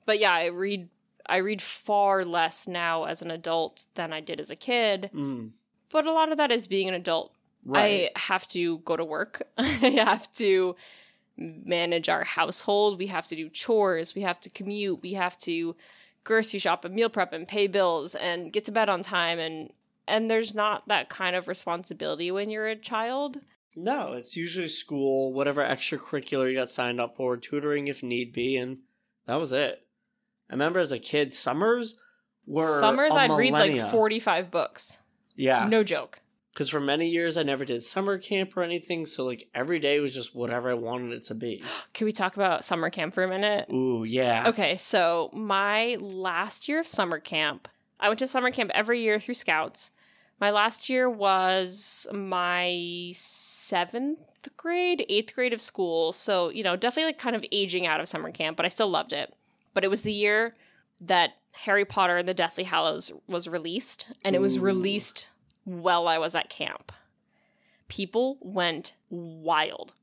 But 0.05 0.19
yeah, 0.19 0.33
I 0.33 0.45
read 0.45 0.89
I 1.29 1.37
read 1.37 1.61
far 1.61 2.23
less 2.23 2.67
now 2.67 3.03
as 3.03 3.21
an 3.21 3.31
adult 3.31 3.85
than 3.95 4.13
I 4.13 4.21
did 4.21 4.39
as 4.39 4.49
a 4.49 4.55
kid. 4.55 5.09
Mm. 5.13 5.51
But 5.91 6.05
a 6.05 6.11
lot 6.11 6.31
of 6.31 6.37
that 6.37 6.51
is 6.51 6.67
being 6.67 6.87
an 6.87 6.93
adult. 6.93 7.33
Right. 7.67 8.09
I 8.15 8.19
have 8.19 8.47
to 8.49 8.79
go 8.79 8.95
to 8.95 9.03
work. 9.03 9.43
I 9.57 9.63
have 10.03 10.31
to 10.35 10.75
manage 11.37 12.09
our 12.09 12.23
household. 12.23 12.97
We 12.97 13.07
have 13.07 13.27
to 13.27 13.35
do 13.35 13.49
chores. 13.49 14.15
We 14.15 14.21
have 14.23 14.39
to 14.41 14.49
commute. 14.49 15.01
We 15.01 15.13
have 15.13 15.37
to 15.39 15.75
grocery 16.23 16.59
shop 16.59 16.83
and 16.85 16.95
meal 16.95 17.09
prep 17.09 17.33
and 17.33 17.47
pay 17.47 17.67
bills 17.67 18.15
and 18.15 18.51
get 18.51 18.65
to 18.65 18.71
bed 18.71 18.89
on 18.89 19.01
time 19.01 19.39
and 19.39 19.71
and 20.09 20.31
there's 20.31 20.55
not 20.55 20.87
that 20.87 21.09
kind 21.09 21.35
of 21.35 21.47
responsibility 21.47 22.31
when 22.31 22.49
you're 22.49 22.67
a 22.67 22.75
child. 22.77 23.37
no, 23.75 24.13
it's 24.13 24.37
usually 24.37 24.69
school, 24.69 25.33
whatever 25.33 25.61
extracurricular 25.61 26.49
you 26.49 26.55
got 26.55 26.69
signed 26.69 27.01
up 27.01 27.17
for, 27.17 27.35
tutoring 27.35 27.87
if 27.87 28.01
need 28.01 28.31
be, 28.31 28.55
and 28.55 28.77
that 29.25 29.35
was 29.35 29.51
it. 29.51 29.85
I 30.49 30.53
remember 30.53 30.79
as 30.79 30.93
a 30.93 30.99
kid, 30.99 31.33
summers 31.33 31.95
were 32.45 32.79
Summers 32.79 33.13
I'd 33.13 33.31
read 33.31 33.51
like 33.51 33.91
45 33.91 34.49
books. 34.49 34.99
Yeah, 35.35 35.67
No 35.67 35.83
joke. 35.83 36.21
Because 36.57 36.71
for 36.71 36.79
many 36.79 37.07
years 37.07 37.37
I 37.37 37.43
never 37.43 37.65
did 37.65 37.83
summer 37.83 38.17
camp 38.17 38.57
or 38.57 38.63
anything, 38.63 39.05
so 39.05 39.23
like 39.23 39.47
every 39.53 39.77
day 39.77 39.99
was 39.99 40.15
just 40.15 40.33
whatever 40.33 40.71
I 40.71 40.73
wanted 40.73 41.13
it 41.13 41.25
to 41.25 41.35
be. 41.35 41.61
Can 41.93 42.05
we 42.05 42.11
talk 42.11 42.35
about 42.35 42.65
summer 42.65 42.89
camp 42.89 43.13
for 43.13 43.23
a 43.23 43.27
minute? 43.27 43.69
Ooh, 43.71 44.03
yeah. 44.03 44.45
Okay, 44.47 44.75
so 44.75 45.29
my 45.33 45.97
last 45.99 46.67
year 46.67 46.79
of 46.79 46.87
summer 46.87 47.19
camp, 47.19 47.67
I 47.99 48.07
went 48.07 48.17
to 48.19 48.27
summer 48.27 48.49
camp 48.49 48.71
every 48.73 49.01
year 49.01 49.19
through 49.19 49.35
Scouts. 49.35 49.91
My 50.39 50.49
last 50.49 50.89
year 50.89 51.07
was 51.07 52.07
my 52.11 53.11
seventh 53.13 54.19
grade, 54.57 55.05
eighth 55.09 55.35
grade 55.35 55.53
of 55.53 55.61
school. 55.61 56.11
So, 56.11 56.49
you 56.49 56.63
know, 56.63 56.75
definitely 56.75 57.09
like 57.09 57.19
kind 57.19 57.35
of 57.35 57.45
aging 57.51 57.85
out 57.85 57.99
of 57.99 58.07
summer 58.07 58.31
camp, 58.31 58.57
but 58.57 58.65
I 58.65 58.69
still 58.69 58.89
loved 58.89 59.13
it. 59.13 59.31
But 59.75 59.83
it 59.83 59.91
was 59.91 60.01
the 60.01 60.11
year 60.11 60.55
that 61.01 61.33
Harry 61.51 61.85
Potter 61.85 62.17
and 62.17 62.27
the 62.27 62.33
Deathly 62.33 62.63
Hallows 62.63 63.11
was 63.27 63.47
released, 63.47 64.11
and 64.23 64.35
it 64.35 64.39
was 64.39 64.57
Ooh. 64.57 64.61
released 64.61 65.27
while 65.67 66.07
I 66.07 66.17
was 66.17 66.33
at 66.33 66.49
camp. 66.49 66.91
People 67.87 68.37
went 68.41 68.93
wild 69.09 69.93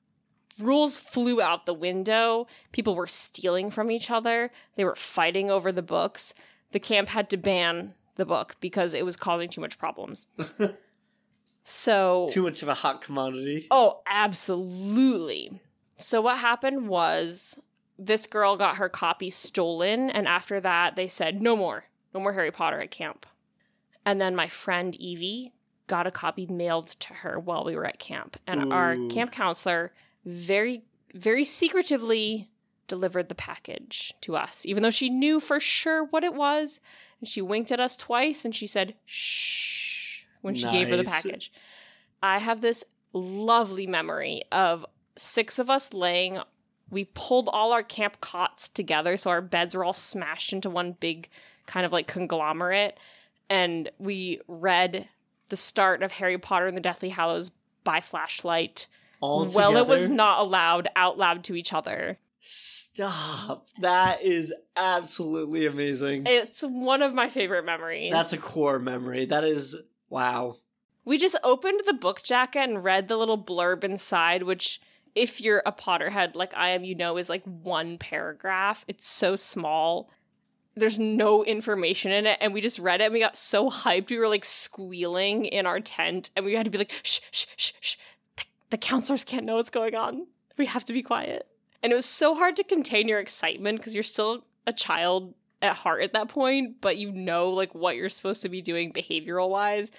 rules 0.58 0.98
flew 0.98 1.40
out 1.40 1.66
the 1.66 1.74
window. 1.74 2.46
People 2.72 2.94
were 2.94 3.06
stealing 3.06 3.70
from 3.70 3.90
each 3.90 4.10
other. 4.10 4.50
They 4.76 4.84
were 4.84 4.94
fighting 4.94 5.50
over 5.50 5.72
the 5.72 5.82
books. 5.82 6.34
The 6.72 6.80
camp 6.80 7.08
had 7.08 7.28
to 7.30 7.36
ban 7.36 7.94
the 8.16 8.26
book 8.26 8.56
because 8.60 8.94
it 8.94 9.04
was 9.04 9.16
causing 9.16 9.48
too 9.48 9.60
much 9.60 9.78
problems. 9.78 10.28
so, 11.64 12.28
Too 12.30 12.42
much 12.42 12.62
of 12.62 12.68
a 12.68 12.74
hot 12.74 13.00
commodity. 13.00 13.66
oh, 13.70 14.00
absolutely. 14.06 15.60
So, 15.96 16.20
what 16.20 16.38
happened 16.38 16.88
was 16.88 17.58
this 17.98 18.26
girl 18.26 18.56
got 18.56 18.76
her 18.76 18.88
copy 18.88 19.30
stolen, 19.30 20.10
and 20.10 20.26
after 20.26 20.60
that, 20.60 20.96
they 20.96 21.06
said, 21.06 21.40
no 21.40 21.56
more, 21.56 21.84
no 22.12 22.20
more 22.20 22.32
Harry 22.32 22.50
Potter 22.50 22.80
at 22.80 22.90
camp. 22.90 23.26
And 24.06 24.20
then 24.20 24.36
my 24.36 24.48
friend 24.48 24.94
Evie 24.96 25.52
got 25.86 26.06
a 26.06 26.10
copy 26.10 26.46
mailed 26.46 26.88
to 26.88 27.14
her 27.14 27.38
while 27.38 27.64
we 27.64 27.76
were 27.76 27.86
at 27.86 27.98
camp. 27.98 28.38
And 28.46 28.72
our 28.72 28.96
camp 29.08 29.32
counselor 29.32 29.92
very, 30.24 30.82
very 31.14 31.44
secretively 31.44 32.50
delivered 32.86 33.28
the 33.28 33.34
package 33.34 34.12
to 34.22 34.36
us, 34.36 34.64
even 34.66 34.82
though 34.82 34.90
she 34.90 35.08
knew 35.08 35.40
for 35.40 35.60
sure 35.60 36.04
what 36.04 36.24
it 36.24 36.34
was. 36.34 36.80
And 37.20 37.28
she 37.28 37.40
winked 37.40 37.72
at 37.72 37.80
us 37.80 37.96
twice 37.96 38.44
and 38.44 38.54
she 38.54 38.66
said, 38.66 38.94
shh, 39.06 40.24
when 40.42 40.54
she 40.54 40.70
gave 40.70 40.88
her 40.90 40.96
the 40.96 41.04
package. 41.04 41.50
I 42.22 42.38
have 42.38 42.60
this 42.60 42.84
lovely 43.12 43.86
memory 43.86 44.42
of 44.52 44.84
six 45.16 45.58
of 45.58 45.70
us 45.70 45.94
laying. 45.94 46.38
We 46.90 47.06
pulled 47.06 47.48
all 47.52 47.72
our 47.72 47.82
camp 47.82 48.20
cots 48.20 48.68
together, 48.68 49.16
so 49.16 49.30
our 49.30 49.40
beds 49.40 49.74
were 49.74 49.84
all 49.84 49.92
smashed 49.92 50.52
into 50.52 50.68
one 50.68 50.92
big 50.92 51.28
kind 51.66 51.86
of 51.86 51.92
like 51.92 52.06
conglomerate. 52.06 52.98
And 53.50 53.90
we 53.98 54.40
read 54.48 55.08
the 55.48 55.56
start 55.56 56.02
of 56.02 56.12
Harry 56.12 56.38
Potter 56.38 56.66
and 56.66 56.76
the 56.76 56.80
Deathly 56.80 57.10
Hallows 57.10 57.50
by 57.84 58.00
flashlight. 58.00 58.86
All 59.20 59.46
well, 59.54 59.76
it 59.76 59.86
was 59.86 60.10
not 60.10 60.40
allowed 60.40 60.88
out 60.96 61.16
loud 61.16 61.44
to 61.44 61.54
each 61.54 61.72
other. 61.72 62.18
Stop. 62.40 63.68
That 63.80 64.22
is 64.22 64.52
absolutely 64.76 65.64
amazing. 65.64 66.24
It's 66.26 66.62
one 66.62 67.00
of 67.00 67.14
my 67.14 67.30
favorite 67.30 67.64
memories. 67.64 68.12
That's 68.12 68.34
a 68.34 68.38
core 68.38 68.78
memory. 68.78 69.24
That 69.24 69.44
is 69.44 69.76
wow. 70.10 70.56
we 71.06 71.16
just 71.16 71.36
opened 71.42 71.80
the 71.86 71.94
book 71.94 72.22
jacket 72.22 72.60
and 72.60 72.84
read 72.84 73.08
the 73.08 73.16
little 73.16 73.42
blurb 73.42 73.82
inside, 73.82 74.42
which, 74.42 74.78
if 75.14 75.40
you're 75.40 75.62
a 75.64 75.72
Potterhead 75.72 76.34
like 76.34 76.52
I 76.54 76.70
am, 76.70 76.84
you 76.84 76.94
know 76.94 77.16
is 77.16 77.30
like 77.30 77.44
one 77.44 77.96
paragraph. 77.96 78.84
It's 78.88 79.08
so 79.08 79.36
small. 79.36 80.10
There's 80.76 80.98
no 80.98 81.44
information 81.44 82.10
in 82.10 82.26
it, 82.26 82.38
and 82.40 82.52
we 82.52 82.60
just 82.60 82.78
read 82.78 83.00
it 83.00 83.04
and 83.04 83.12
we 83.12 83.20
got 83.20 83.36
so 83.36 83.70
hyped. 83.70 84.10
We 84.10 84.18
were 84.18 84.28
like 84.28 84.44
squealing 84.44 85.44
in 85.44 85.66
our 85.66 85.80
tent, 85.80 86.30
and 86.34 86.44
we 86.44 86.54
had 86.54 86.64
to 86.64 86.70
be 86.70 86.78
like, 86.78 86.92
shh, 87.02 87.20
shh, 87.30 87.46
shh, 87.56 87.72
shh. 87.80 87.96
The, 88.36 88.44
the 88.70 88.78
counselors 88.78 89.24
can't 89.24 89.46
know 89.46 89.56
what's 89.56 89.70
going 89.70 89.94
on. 89.94 90.26
We 90.56 90.66
have 90.66 90.84
to 90.86 90.92
be 90.92 91.02
quiet. 91.02 91.46
And 91.82 91.92
it 91.92 91.96
was 91.96 92.06
so 92.06 92.34
hard 92.34 92.56
to 92.56 92.64
contain 92.64 93.08
your 93.08 93.20
excitement 93.20 93.78
because 93.78 93.94
you're 93.94 94.02
still 94.02 94.44
a 94.66 94.72
child 94.72 95.34
at 95.60 95.76
heart 95.76 96.02
at 96.02 96.12
that 96.12 96.28
point, 96.28 96.80
but 96.80 96.96
you 96.96 97.10
know 97.12 97.50
like 97.50 97.74
what 97.74 97.96
you're 97.96 98.08
supposed 98.08 98.42
to 98.42 98.48
be 98.48 98.62
doing 98.62 98.92
behavioral 98.92 99.50
wise. 99.50 99.90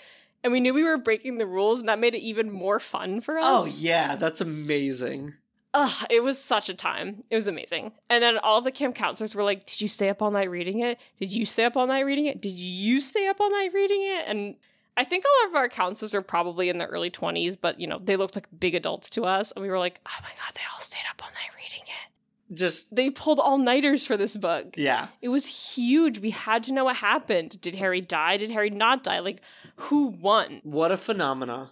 And 0.43 0.51
we 0.51 0.59
knew 0.59 0.73
we 0.73 0.83
were 0.83 0.97
breaking 0.97 1.37
the 1.37 1.47
rules, 1.47 1.79
and 1.79 1.89
that 1.89 1.99
made 1.99 2.13
it 2.13 2.19
even 2.19 2.51
more 2.51 2.79
fun 2.79 3.19
for 3.19 3.37
oh, 3.39 3.57
us. 3.57 3.63
Oh 3.65 3.83
yeah, 3.83 4.15
that's 4.15 4.41
amazing. 4.41 5.33
Ugh, 5.77 6.05
it 6.09 6.23
was 6.23 6.41
such 6.41 6.69
a 6.69 6.73
time. 6.73 7.23
It 7.29 7.35
was 7.35 7.47
amazing. 7.49 7.91
And 8.09 8.23
then 8.23 8.37
all 8.37 8.61
the 8.61 8.71
camp 8.71 8.95
counselors 8.95 9.35
were 9.35 9.43
like, 9.43 9.65
Did 9.65 9.81
you 9.81 9.87
stay 9.89 10.07
up 10.09 10.21
all 10.21 10.31
night 10.31 10.49
reading 10.49 10.79
it? 10.79 10.97
Did 11.19 11.33
you 11.33 11.45
stay 11.45 11.65
up 11.65 11.75
all 11.75 11.85
night 11.85 12.05
reading 12.05 12.25
it? 12.27 12.41
Did 12.41 12.57
you 12.59 13.01
stay 13.01 13.27
up 13.27 13.41
all 13.41 13.51
night 13.51 13.73
reading 13.73 14.01
it? 14.01 14.23
And 14.27 14.55
I 14.95 15.03
think 15.03 15.25
all 15.25 15.49
of 15.49 15.55
our 15.55 15.67
counselors 15.67 16.15
are 16.15 16.21
probably 16.21 16.69
in 16.69 16.77
their 16.77 16.87
early 16.87 17.11
20s, 17.11 17.57
but 17.59 17.77
you 17.79 17.87
know, 17.87 17.97
they 18.01 18.15
looked 18.15 18.35
like 18.35 18.47
big 18.57 18.73
adults 18.73 19.09
to 19.11 19.23
us. 19.25 19.51
And 19.51 19.61
we 19.61 19.69
were 19.69 19.77
like, 19.79 19.99
Oh 20.07 20.19
my 20.23 20.29
God, 20.29 20.53
they 20.55 20.61
all 20.73 20.79
stayed 20.79 21.03
up 21.11 21.21
all 21.21 21.29
night 21.31 21.51
reading 21.57 21.83
it. 21.85 22.55
Just 22.55 22.95
They 22.95 23.09
pulled 23.09 23.39
all 23.41 23.57
nighters 23.57 24.05
for 24.05 24.15
this 24.15 24.37
book. 24.37 24.75
yeah. 24.77 25.07
It 25.21 25.29
was 25.29 25.75
huge. 25.75 26.19
We 26.19 26.29
had 26.29 26.63
to 26.63 26.73
know 26.73 26.85
what 26.85 26.95
happened. 26.97 27.59
Did 27.59 27.75
Harry 27.75 27.99
die? 27.99 28.37
Did 28.37 28.51
Harry 28.51 28.69
not 28.69 29.03
die? 29.03 29.19
Like, 29.19 29.41
who 29.75 30.05
won? 30.07 30.61
What 30.63 30.91
a 30.91 30.97
phenomena. 30.97 31.71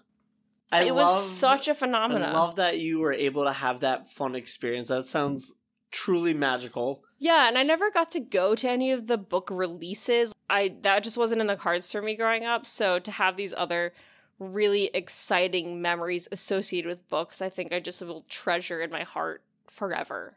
I 0.71 0.83
it 0.83 0.93
love, 0.93 1.05
was 1.05 1.29
such 1.29 1.67
a 1.67 1.75
phenomenon. 1.75 2.29
I 2.29 2.33
love 2.33 2.55
that 2.55 2.79
you 2.79 2.99
were 2.99 3.13
able 3.13 3.43
to 3.43 3.53
have 3.53 3.81
that 3.81 4.09
fun 4.09 4.35
experience. 4.35 4.89
That 4.89 5.05
sounds 5.05 5.53
truly 5.91 6.33
magical. 6.33 7.03
Yeah, 7.19 7.47
and 7.47 7.57
I 7.57 7.63
never 7.63 7.91
got 7.91 8.11
to 8.11 8.19
go 8.19 8.55
to 8.55 8.69
any 8.69 8.91
of 8.91 9.07
the 9.07 9.17
book 9.17 9.49
releases. 9.51 10.33
I 10.49 10.75
that 10.81 11.03
just 11.03 11.17
wasn't 11.17 11.41
in 11.41 11.47
the 11.47 11.55
cards 11.55 11.91
for 11.91 12.01
me 12.01 12.15
growing 12.15 12.43
up. 12.43 12.65
So 12.65 12.99
to 12.99 13.11
have 13.11 13.37
these 13.37 13.53
other 13.55 13.93
really 14.39 14.89
exciting 14.93 15.81
memories 15.81 16.27
associated 16.31 16.89
with 16.89 17.07
books, 17.07 17.41
I 17.41 17.49
think 17.49 17.71
I 17.71 17.79
just 17.79 18.01
will 18.01 18.25
treasure 18.27 18.81
in 18.81 18.89
my 18.89 19.03
heart 19.03 19.43
forever. 19.67 20.35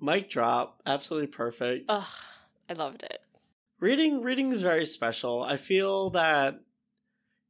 Mic 0.00 0.28
drop. 0.28 0.80
Absolutely 0.86 1.28
perfect. 1.28 1.86
Ugh, 1.88 2.04
I 2.68 2.72
loved 2.72 3.02
it. 3.02 3.20
reading 3.78 4.22
reading 4.22 4.52
is 4.52 4.62
very 4.62 4.86
special. 4.86 5.42
I 5.42 5.56
feel 5.56 6.10
that 6.10 6.60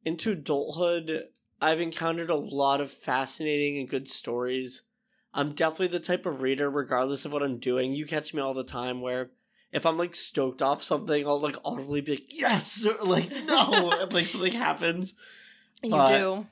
into 0.05 0.33
adulthood 0.33 1.29
I've 1.65 1.81
encountered 1.81 2.31
a 2.31 2.37
lot 2.37 2.81
of 2.81 2.91
fascinating 2.91 3.79
and 3.79 3.89
good 3.89 4.09
stories. 4.09 4.83
I'm 5.33 5.53
definitely 5.53 5.89
the 5.89 6.01
type 6.05 6.27
of 6.27 6.43
reader, 6.43 6.71
regardless 6.71 7.25
of 7.25 7.33
what 7.33 7.43
I'm 7.43 7.59
doing. 7.59 7.93
You 7.95 8.07
catch 8.07 8.33
me 8.35 8.41
all 8.41 8.55
the 8.55 8.63
time 8.65 9.01
where 9.01 9.31
if 9.73 9.85
I'm 9.87 9.99
like 9.99 10.15
stoked 10.15 10.63
off 10.63 10.83
something, 10.83 11.27
I'll 11.27 11.41
like 11.41 11.57
audibly 11.65 12.01
be 12.01 12.13
like, 12.13 12.39
yes, 12.39 12.87
or 12.87 13.03
like 13.05 13.31
no, 13.47 13.91
and, 14.01 14.13
like 14.13 14.27
something 14.27 14.53
happens. 14.53 15.15
You 15.83 15.91
But- 15.91 16.19
do. 16.19 16.47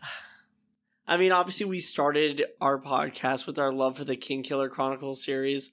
I 1.06 1.16
mean, 1.16 1.32
obviously, 1.32 1.66
we 1.66 1.80
started 1.80 2.44
our 2.60 2.80
podcast 2.80 3.44
with 3.46 3.58
our 3.58 3.72
love 3.72 3.98
for 3.98 4.04
the 4.04 4.16
Kingkiller 4.16 4.70
Chronicles 4.70 5.22
series. 5.22 5.72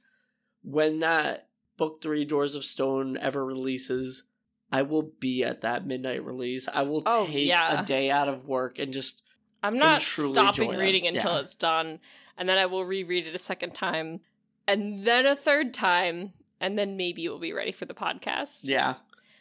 When 0.64 1.00
that 1.00 1.50
book 1.78 2.02
three, 2.02 2.26
Doors 2.26 2.56
of 2.56 2.66
Stone, 2.66 3.16
ever 3.18 3.46
releases, 3.46 4.24
I 4.72 4.82
will 4.82 5.14
be 5.20 5.44
at 5.44 5.62
that 5.62 5.86
midnight 5.86 6.26
release. 6.26 6.68
I 6.68 6.82
will 6.82 7.04
Oh, 7.06 7.28
take 7.28 7.48
yeah. 7.48 7.82
a 7.82 7.86
day 7.86 8.10
out 8.10 8.28
of 8.28 8.48
work 8.48 8.80
and 8.80 8.92
just 8.92 9.22
I'm 9.64 9.78
not 9.78 10.02
stopping 10.02 10.66
enjoy 10.66 10.72
them. 10.74 10.82
reading 10.82 11.08
until 11.08 11.34
Yeah. 11.34 11.40
it's 11.42 11.56
done, 11.56 12.00
and 12.38 12.48
then 12.48 12.58
I 12.58 12.66
will 12.66 12.86
reread 12.86 13.28
it 13.28 13.36
a 13.36 13.40
second 13.40 13.74
time, 13.74 14.22
and 14.68 15.06
then 15.06 15.26
a 15.26 15.36
third 15.36 15.74
time, 15.74 16.34
and 16.60 16.78
then 16.78 16.96
maybe 16.98 17.26
it 17.26 17.30
will 17.30 17.40
be 17.40 17.54
ready 17.54 17.72
for 17.72 17.86
the 17.86 17.94
podcast. 17.94 18.62
yeah. 18.64 18.96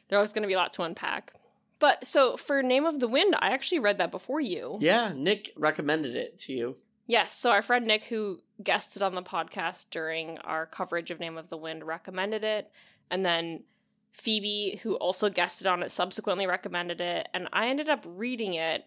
There's 0.09 0.17
always 0.19 0.33
going 0.33 0.43
to 0.43 0.49
be 0.49 0.55
a 0.55 0.59
lot 0.59 0.73
to 0.75 0.83
unpack. 0.83 1.35
But 1.81 2.07
so 2.07 2.37
for 2.37 2.63
Name 2.63 2.85
of 2.87 2.99
the 2.99 3.07
Wind, 3.07 3.35
I 3.39 3.51
actually 3.51 3.79
read 3.79 3.99
that 3.99 4.11
before 4.11 4.41
you. 4.41 4.79
Yeah, 4.81 5.13
Nick 5.15 5.53
recommended 5.55 6.17
it 6.17 6.39
to 6.41 6.53
you. 6.53 6.77
Yes, 7.07 7.35
so 7.39 7.51
our 7.51 7.63
friend 7.63 7.87
Nick, 7.87 8.05
who 8.05 8.41
guested 8.63 9.03
on 9.03 9.15
the 9.15 9.23
podcast 9.23 9.87
during 9.91 10.39
our 10.39 10.67
coverage 10.67 11.11
of 11.11 11.21
Name 11.21 11.37
of 11.39 11.51
the 11.51 11.57
Wind, 11.57 11.85
recommended 11.85 12.43
it. 12.43 12.71
And 13.11 13.25
then 13.25 13.65
Phoebe, 14.13 14.81
who 14.83 14.95
also 14.97 15.31
guested 15.31 15.67
on 15.67 15.83
it, 15.83 15.91
subsequently 15.91 16.47
recommended 16.47 17.01
it. 17.01 17.29
And 17.33 17.49
I 17.53 17.69
ended 17.69 17.89
up 17.89 18.03
reading 18.07 18.55
it. 18.55 18.87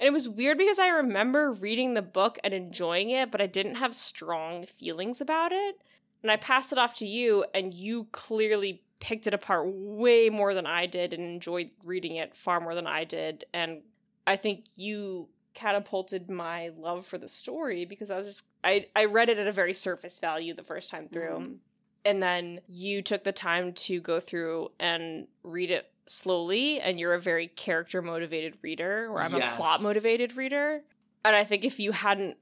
And 0.00 0.06
it 0.06 0.12
was 0.14 0.26
weird 0.28 0.56
because 0.56 0.78
I 0.78 0.88
remember 0.88 1.52
reading 1.52 1.92
the 1.92 2.00
book 2.00 2.38
and 2.42 2.54
enjoying 2.54 3.10
it, 3.10 3.30
but 3.30 3.42
I 3.42 3.46
didn't 3.46 3.74
have 3.74 3.94
strong 3.94 4.64
feelings 4.64 5.20
about 5.20 5.52
it. 5.52 5.76
And 6.22 6.32
I 6.32 6.36
passed 6.36 6.72
it 6.72 6.78
off 6.78 6.94
to 6.96 7.06
you, 7.06 7.44
and 7.52 7.74
you 7.74 8.04
clearly 8.10 8.82
picked 8.98 9.26
it 9.26 9.34
apart 9.34 9.66
way 9.66 10.30
more 10.30 10.54
than 10.54 10.66
I 10.66 10.86
did 10.86 11.12
and 11.12 11.22
enjoyed 11.22 11.70
reading 11.84 12.16
it 12.16 12.34
far 12.34 12.60
more 12.60 12.74
than 12.74 12.86
I 12.86 13.04
did. 13.04 13.44
And 13.52 13.82
I 14.26 14.36
think 14.36 14.64
you 14.74 15.28
catapulted 15.52 16.30
my 16.30 16.70
love 16.78 17.04
for 17.04 17.18
the 17.18 17.28
story 17.28 17.84
because 17.84 18.10
I 18.10 18.16
was 18.16 18.26
just 18.26 18.44
I 18.62 18.86
I 18.94 19.06
read 19.06 19.28
it 19.28 19.38
at 19.38 19.46
a 19.46 19.52
very 19.52 19.74
surface 19.74 20.18
value 20.18 20.54
the 20.54 20.62
first 20.62 20.90
time 20.90 21.08
through. 21.08 21.38
Mhm. 21.38 21.58
And 22.04 22.22
then 22.22 22.60
you 22.68 23.02
took 23.02 23.24
the 23.24 23.32
time 23.32 23.72
to 23.72 24.00
go 24.00 24.20
through 24.20 24.70
and 24.78 25.26
read 25.42 25.70
it 25.70 25.90
slowly 26.10 26.80
and 26.80 26.98
you're 26.98 27.14
a 27.14 27.20
very 27.20 27.46
character 27.46 28.02
motivated 28.02 28.58
reader 28.62 29.06
or 29.08 29.22
I'm 29.22 29.34
Yes. 29.34 29.54
a 29.54 29.56
plot 29.56 29.80
motivated 29.82 30.36
reader. 30.36 30.82
And 31.24 31.36
I 31.36 31.44
think 31.44 31.64
if 31.64 31.78
you 31.78 31.92
hadn't 31.92 32.36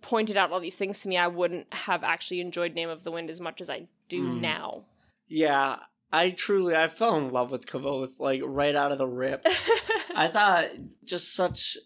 pointed 0.00 0.36
out 0.36 0.52
all 0.52 0.60
these 0.60 0.76
things 0.76 1.00
to 1.02 1.08
me, 1.08 1.16
I 1.16 1.26
wouldn't 1.26 1.72
have 1.74 2.04
actually 2.04 2.40
enjoyed 2.40 2.74
Name 2.74 2.88
of 2.88 3.02
the 3.02 3.10
Wind 3.10 3.28
as 3.28 3.40
much 3.40 3.60
as 3.60 3.68
I 3.68 3.88
do 4.08 4.22
Mm. 4.22 4.40
now. 4.40 4.84
Yeah, 5.28 5.80
I 6.12 6.30
truly 6.30 6.76
I 6.76 6.86
fell 6.88 7.16
in 7.16 7.30
love 7.32 7.50
with 7.50 7.66
Kvothe 7.66 8.12
like 8.18 8.42
right 8.44 8.74
out 8.76 8.92
of 8.92 8.98
the 8.98 9.08
rip. 9.08 9.42
I 10.14 10.28
thought 10.28 10.70
just 11.04 11.34
such 11.34 11.76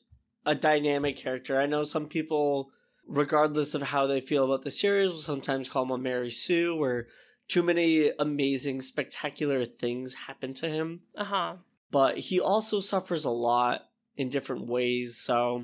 a 0.47 0.55
dynamic 0.55 1.17
character. 1.17 1.59
I 1.59 1.67
know 1.67 1.85
some 1.85 2.07
people, 2.07 2.71
regardless 3.07 3.75
of 3.75 3.81
how 3.83 4.07
they 4.07 4.21
feel 4.21 4.45
about 4.45 4.63
the 4.63 4.71
series, 4.71 5.11
will 5.11 5.17
sometimes 5.19 5.69
call 5.71 5.85
him 5.85 5.91
a 5.91 5.99
Mary 5.99 6.31
Sue, 6.31 6.77
where 6.77 7.07
too 7.49 7.63
many 7.63 8.11
amazing, 8.19 8.83
spectacular 8.83 9.65
things 9.65 10.15
happen 10.27 10.55
to 10.55 10.69
him. 10.69 11.01
uh-huh. 11.17 11.57
But 11.91 12.19
he 12.19 12.41
also 12.41 12.81
suffers 12.81 13.25
a 13.25 13.31
lot 13.31 13.83
in 14.17 14.29
different 14.29 14.67
ways, 14.67 15.17
so 15.17 15.63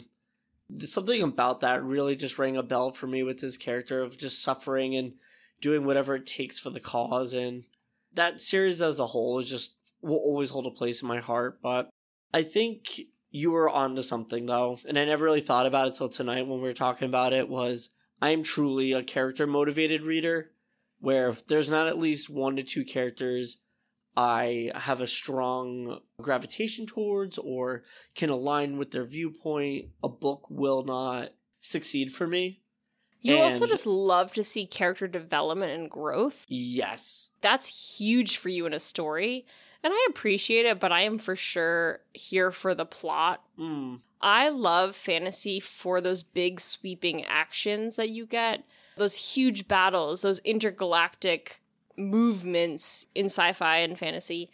something 0.78 1.22
about 1.22 1.60
that 1.60 1.82
really 1.82 2.16
just 2.16 2.38
rang 2.38 2.56
a 2.56 2.62
bell 2.62 2.90
for 2.90 3.06
me 3.06 3.22
with 3.22 3.40
his 3.40 3.56
character 3.56 4.02
of 4.02 4.18
just 4.18 4.42
suffering 4.42 4.94
and 4.94 5.14
doing 5.60 5.84
whatever 5.84 6.14
it 6.14 6.26
takes 6.26 6.58
for 6.58 6.70
the 6.70 6.80
cause 6.80 7.34
and 7.34 7.64
that 8.14 8.40
series 8.40 8.80
as 8.80 8.98
a 8.98 9.08
whole 9.08 9.38
is 9.38 9.48
just 9.48 9.76
will 10.02 10.16
always 10.16 10.50
hold 10.50 10.66
a 10.66 10.70
place 10.70 11.02
in 11.02 11.08
my 11.08 11.18
heart 11.18 11.60
but 11.62 11.90
i 12.32 12.42
think 12.42 13.00
you 13.30 13.50
were 13.50 13.68
onto 13.68 14.02
something 14.02 14.46
though 14.46 14.78
and 14.86 14.98
i 14.98 15.04
never 15.04 15.24
really 15.24 15.40
thought 15.40 15.66
about 15.66 15.88
it 15.88 15.94
till 15.94 16.08
tonight 16.08 16.46
when 16.46 16.60
we 16.60 16.68
were 16.68 16.72
talking 16.72 17.08
about 17.08 17.32
it 17.32 17.48
was 17.48 17.90
i'm 18.22 18.42
truly 18.42 18.92
a 18.92 19.02
character 19.02 19.46
motivated 19.46 20.02
reader 20.02 20.50
where 21.00 21.28
if 21.28 21.46
there's 21.46 21.70
not 21.70 21.88
at 21.88 21.98
least 21.98 22.30
one 22.30 22.56
to 22.56 22.62
two 22.62 22.84
characters 22.84 23.58
i 24.16 24.70
have 24.74 25.00
a 25.00 25.06
strong 25.06 26.00
gravitation 26.20 26.86
towards 26.86 27.38
or 27.38 27.82
can 28.14 28.30
align 28.30 28.76
with 28.78 28.90
their 28.90 29.04
viewpoint 29.04 29.86
a 30.02 30.08
book 30.08 30.46
will 30.50 30.84
not 30.84 31.30
succeed 31.60 32.12
for 32.12 32.26
me 32.26 32.60
You 33.20 33.36
also 33.38 33.66
just 33.66 33.86
love 33.86 34.32
to 34.32 34.42
see 34.42 34.64
character 34.66 35.06
development 35.06 35.72
and 35.72 35.90
growth. 35.90 36.46
yes 36.48 37.30
That's 37.42 37.98
huge 37.98 38.36
for 38.38 38.48
you 38.48 38.64
in 38.66 38.72
a 38.74 38.78
story. 38.78 39.44
And 39.82 39.92
I 39.94 40.06
appreciate 40.10 40.66
it, 40.66 40.78
but 40.80 40.92
I 40.92 41.02
am 41.02 41.16
for 41.18 41.34
sure 41.36 42.00
here 42.12 42.50
for 42.50 42.74
the 42.74 42.84
plot. 42.86 43.42
mm, 43.58 44.00
I 44.20 44.48
love 44.50 44.94
fantasy 44.96 45.60
for 45.60 46.00
those 46.00 46.22
big 46.22 46.60
sweeping 46.60 47.24
actions 47.24 47.96
that 47.96 48.10
you 48.10 48.26
get, 48.26 48.64
those 49.00 49.34
huge 49.34 49.66
battles, 49.66 50.22
those 50.22 50.40
intergalactic 50.40 51.60
movements 51.96 53.06
in 53.14 53.26
sci 53.26 53.52
fi 53.54 53.78
and 53.78 53.98
fantasy, 53.98 54.50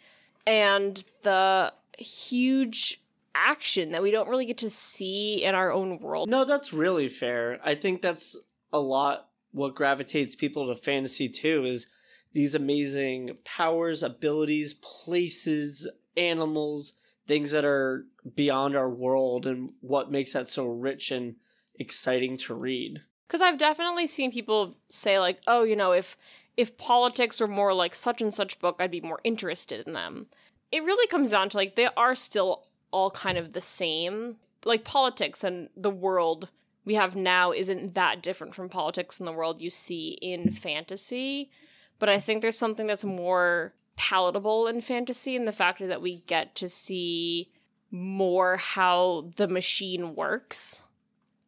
and 0.47 1.03
the 1.23 1.73
huge 1.97 3.03
action 3.35 3.91
that 3.91 4.01
we 4.01 4.09
don't 4.09 4.29
really 4.29 4.45
get 4.45 4.57
to 4.57 4.69
see 4.69 5.43
in 5.43 5.53
our 5.53 5.71
own 5.71 5.99
world. 5.99 6.29
No, 6.29 6.45
that's 6.45 6.73
really 6.73 7.09
fair. 7.09 7.59
I 7.63 7.75
think 7.75 8.01
that's 8.01 8.37
a 8.73 8.79
lot 8.79 9.29
what 9.51 9.75
gravitates 9.75 10.35
people 10.35 10.67
to 10.67 10.75
fantasy 10.75 11.27
too 11.27 11.65
is 11.65 11.87
these 12.33 12.55
amazing 12.55 13.37
powers, 13.43 14.01
abilities, 14.01 14.75
places, 14.75 15.87
animals, 16.15 16.93
things 17.27 17.51
that 17.51 17.65
are 17.65 18.05
beyond 18.35 18.75
our 18.75 18.89
world 18.89 19.45
and 19.45 19.71
what 19.81 20.11
makes 20.11 20.33
that 20.33 20.47
so 20.47 20.65
rich 20.65 21.11
and 21.11 21.35
exciting 21.75 22.37
to 22.37 22.53
read. 22.53 23.01
Because 23.27 23.41
I've 23.41 23.57
definitely 23.57 24.07
seen 24.07 24.31
people 24.31 24.77
say 24.89 25.19
like, 25.19 25.39
"Oh, 25.47 25.63
you 25.63 25.75
know, 25.75 25.91
if 25.91 26.17
if 26.55 26.77
politics 26.77 27.39
were 27.39 27.47
more 27.47 27.73
like 27.73 27.93
such 27.93 28.21
and 28.21 28.33
such 28.33 28.59
book, 28.59 28.77
I'd 28.79 28.91
be 28.91 29.01
more 29.01 29.19
interested 29.23 29.85
in 29.85 29.93
them." 29.93 30.27
It 30.71 30.83
really 30.83 31.07
comes 31.07 31.31
down 31.31 31.49
to 31.49 31.57
like 31.57 31.75
they 31.75 31.89
are 31.97 32.15
still 32.15 32.65
all 32.91 33.11
kind 33.11 33.37
of 33.37 33.53
the 33.53 33.61
same. 33.61 34.37
Like 34.65 34.83
politics 34.83 35.43
and 35.43 35.69
the 35.75 35.91
world 35.91 36.49
we 36.87 36.95
have 36.95 37.17
now 37.17 37.51
isn't 37.51 37.95
that 37.95 38.23
different 38.23 38.55
from 38.55 38.69
politics 38.69 39.19
in 39.19 39.25
the 39.25 39.33
world 39.33 39.61
you 39.61 39.69
see 39.69 40.17
in 40.21 40.51
fantasy. 40.51 41.51
But 41.99 42.07
I 42.07 42.19
think 42.19 42.41
there's 42.41 42.57
something 42.57 42.87
that's 42.87 43.03
more 43.03 43.73
palatable 43.97 44.67
in 44.67 44.79
fantasy 44.79 45.35
in 45.35 45.43
the 45.43 45.51
fact 45.51 45.85
that 45.85 46.01
we 46.01 46.19
get 46.21 46.55
to 46.55 46.69
see 46.69 47.51
more 47.91 48.55
how 48.55 49.31
the 49.35 49.49
machine 49.49 50.15
works. 50.15 50.81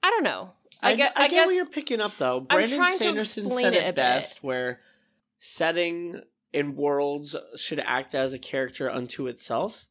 I 0.04 0.10
don't 0.10 0.24
know. 0.24 0.54
I, 0.82 0.96
get. 0.96 1.14
I, 1.16 1.26
I 1.26 1.28
get 1.28 1.46
what 1.46 1.56
you're 1.56 1.66
picking 1.66 2.02
up 2.02 2.18
though. 2.18 2.42
Brandon 2.42 2.88
Sanderson 2.88 3.50
said 3.50 3.74
it 3.74 3.78
it 3.78 3.86
bit. 3.88 3.96
best 3.96 4.44
where 4.44 4.80
setting 5.40 6.22
in 6.54 6.76
worlds 6.76 7.36
should 7.56 7.80
act 7.80 8.16
as 8.16 8.34
a 8.34 8.40
character 8.40 8.90
unto 8.90 9.28
itself. 9.28 9.86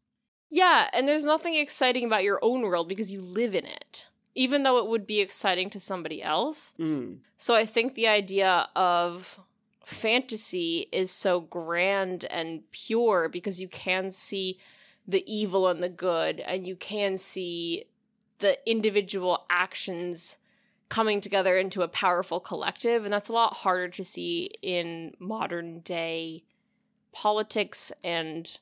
Yeah, 0.51 0.89
and 0.95 1.07
there's 1.07 1.25
nothing 1.25 1.55
exciting 1.55 2.05
about 2.05 2.25
your 2.25 2.39
own 2.43 2.63
world 2.63 2.89
because 2.89 3.13
you 3.13 3.21
live 3.21 3.55
in 3.55 3.67
it, 3.67 4.07
even 4.35 4.63
though 4.63 4.79
it 4.79 4.87
would 4.87 5.07
be 5.07 5.21
exciting 5.21 5.69
to 5.71 5.81
somebody 5.81 6.23
else. 6.23 6.75
Mm. 6.79 7.19
So 7.37 7.55
I 7.55 7.67
think 7.67 7.95
the 7.95 8.09
idea 8.09 8.69
of 8.75 9.41
fantasy 9.85 10.89
is 10.91 11.11
so 11.11 11.41
grand 11.41 12.25
and 12.31 12.63
pure 12.73 13.29
because 13.29 13.61
you 13.61 13.69
can 13.69 14.11
see 14.11 14.59
the 15.07 15.25
evil 15.27 15.69
and 15.69 15.83
the 15.83 15.89
good, 15.89 16.41
and 16.41 16.67
you 16.67 16.77
can 16.77 17.17
see 17.17 17.85
the 18.39 18.59
individual 18.69 19.47
actions 19.51 20.37
coming 20.89 21.21
together 21.21 21.57
into 21.59 21.83
a 21.83 21.89
powerful 21.89 22.41
collective. 22.41 23.05
And 23.05 23.13
that's 23.13 23.29
a 23.29 23.33
lot 23.33 23.55
harder 23.59 23.89
to 23.89 24.05
see 24.05 24.51
in 24.63 25.15
modern 25.19 25.81
day 25.81 26.45
politics 27.13 27.93
and 28.03 28.59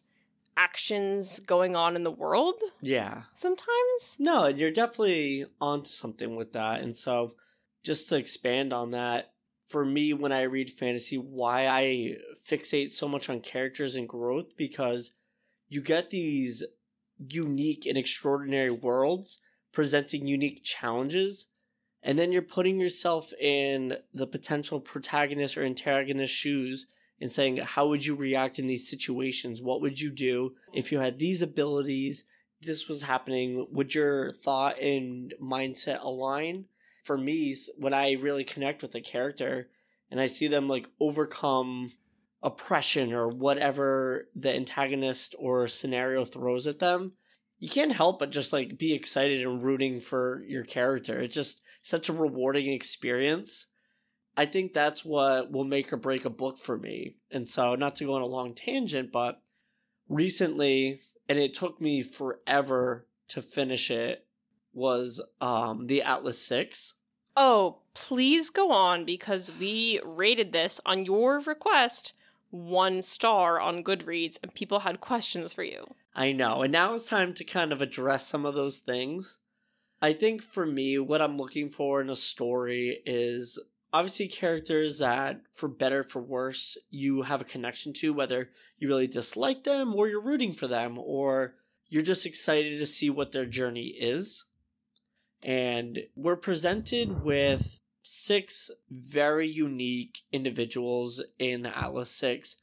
actions 0.56 1.40
going 1.40 1.76
on 1.76 1.96
in 1.96 2.02
the 2.04 2.10
world 2.10 2.54
Yeah. 2.80 3.24
sometimes. 3.34 4.16
No, 4.18 4.44
and 4.44 4.58
you're 4.58 4.70
definitely 4.70 5.44
onto 5.60 5.88
something 5.88 6.34
with 6.34 6.52
that. 6.54 6.80
And 6.80 6.96
so, 6.96 7.34
just 7.82 8.08
to 8.08 8.16
expand 8.16 8.72
on 8.72 8.90
that, 8.92 9.32
for 9.68 9.84
me, 9.84 10.12
when 10.12 10.32
I 10.32 10.42
read 10.42 10.70
fantasy, 10.70 11.18
why 11.18 11.66
I 11.68 12.16
fixate 12.48 12.92
so 12.92 13.06
much 13.08 13.28
on 13.28 13.40
characters 13.40 13.94
and 13.94 14.08
growth, 14.08 14.56
because 14.56 15.12
you 15.68 15.80
get 15.82 16.10
these 16.10 16.64
unique 17.18 17.84
and 17.86 17.98
extraordinary 17.98 18.70
worlds 18.70 19.40
presenting 19.72 20.26
unique 20.26 20.62
challenges, 20.64 21.48
and 22.06 22.18
then 22.18 22.32
you're 22.32 22.40
putting 22.40 22.80
yourself 22.80 23.32
in 23.34 23.98
the 24.14 24.26
potential 24.26 24.80
protagonist 24.80 25.58
or 25.58 25.64
antagonist 25.64 26.32
shoes 26.32 26.86
and 27.20 27.30
saying, 27.30 27.58
How 27.58 27.88
would 27.88 28.06
you 28.06 28.14
react 28.14 28.58
in 28.58 28.66
these 28.66 28.88
situations? 28.88 29.60
What 29.60 29.82
would 29.82 30.00
you 30.00 30.10
do 30.10 30.54
if 30.72 30.90
you 30.90 31.00
had 31.00 31.18
these 31.18 31.42
abilities? 31.42 32.24
this 32.62 32.88
was 32.88 33.02
happening, 33.02 33.66
would 33.70 33.94
your 33.94 34.32
thought 34.32 34.78
and 34.80 35.34
mindset 35.42 36.02
align? 36.02 36.66
For 37.04 37.16
me, 37.16 37.54
when 37.78 37.94
I 37.94 38.12
really 38.12 38.44
connect 38.44 38.82
with 38.82 38.94
a 38.94 39.00
character 39.00 39.68
and 40.10 40.20
I 40.20 40.26
see 40.26 40.48
them 40.48 40.68
like 40.68 40.88
overcome 41.00 41.92
oppression 42.42 43.12
or 43.12 43.28
whatever 43.28 44.28
the 44.34 44.54
antagonist 44.54 45.34
or 45.38 45.68
scenario 45.68 46.24
throws 46.24 46.66
at 46.66 46.80
them, 46.80 47.12
you 47.58 47.68
can't 47.68 47.92
help 47.92 48.18
but 48.18 48.30
just 48.30 48.52
like 48.52 48.78
be 48.78 48.92
excited 48.92 49.46
and 49.46 49.62
rooting 49.62 50.00
for 50.00 50.42
your 50.46 50.64
character. 50.64 51.20
It 51.20 51.28
just 51.28 51.60
such 51.86 52.08
a 52.08 52.12
rewarding 52.12 52.66
experience. 52.72 53.66
I 54.36 54.44
think 54.44 54.72
that's 54.72 55.04
what 55.04 55.52
will 55.52 55.64
make 55.64 55.92
or 55.92 55.96
break 55.96 56.24
a 56.24 56.30
book 56.30 56.58
for 56.58 56.76
me. 56.76 57.16
And 57.30 57.48
so, 57.48 57.74
not 57.76 57.94
to 57.96 58.04
go 58.04 58.14
on 58.14 58.22
a 58.22 58.26
long 58.26 58.54
tangent, 58.54 59.12
but 59.12 59.40
recently 60.08 61.00
and 61.28 61.38
it 61.38 61.54
took 61.54 61.80
me 61.80 62.02
forever 62.02 63.06
to 63.28 63.42
finish 63.42 63.90
it 63.90 64.26
was 64.72 65.20
um 65.40 65.86
the 65.86 66.02
Atlas 66.02 66.42
6. 66.42 66.94
Oh, 67.36 67.78
please 67.94 68.50
go 68.50 68.72
on 68.72 69.04
because 69.04 69.52
we 69.58 70.00
rated 70.04 70.52
this 70.52 70.80
on 70.84 71.04
your 71.04 71.40
request 71.40 72.12
one 72.50 73.02
star 73.02 73.60
on 73.60 73.84
Goodreads 73.84 74.38
and 74.42 74.54
people 74.54 74.80
had 74.80 75.00
questions 75.00 75.52
for 75.52 75.62
you. 75.62 75.94
I 76.14 76.32
know. 76.32 76.62
And 76.62 76.72
now 76.72 76.94
it's 76.94 77.04
time 77.04 77.34
to 77.34 77.44
kind 77.44 77.72
of 77.72 77.82
address 77.82 78.26
some 78.26 78.46
of 78.46 78.54
those 78.54 78.78
things. 78.78 79.38
I 80.00 80.12
think 80.12 80.42
for 80.42 80.66
me, 80.66 80.98
what 80.98 81.22
I'm 81.22 81.38
looking 81.38 81.70
for 81.70 82.00
in 82.00 82.10
a 82.10 82.16
story 82.16 83.02
is 83.06 83.58
obviously 83.92 84.28
characters 84.28 84.98
that, 84.98 85.40
for 85.52 85.68
better 85.68 86.02
for 86.02 86.20
worse, 86.20 86.76
you 86.90 87.22
have 87.22 87.40
a 87.40 87.44
connection 87.44 87.92
to, 87.94 88.12
whether 88.12 88.50
you 88.78 88.88
really 88.88 89.06
dislike 89.06 89.64
them 89.64 89.94
or 89.94 90.08
you're 90.08 90.20
rooting 90.20 90.52
for 90.52 90.66
them 90.66 90.98
or 90.98 91.54
you're 91.88 92.02
just 92.02 92.26
excited 92.26 92.78
to 92.78 92.86
see 92.86 93.08
what 93.08 93.32
their 93.32 93.46
journey 93.46 93.94
is. 93.98 94.44
And 95.42 96.00
we're 96.14 96.36
presented 96.36 97.22
with 97.22 97.80
six 98.02 98.70
very 98.90 99.48
unique 99.48 100.20
individuals 100.30 101.22
in 101.38 101.62
the 101.62 101.76
Atlas 101.76 102.10
Six 102.10 102.56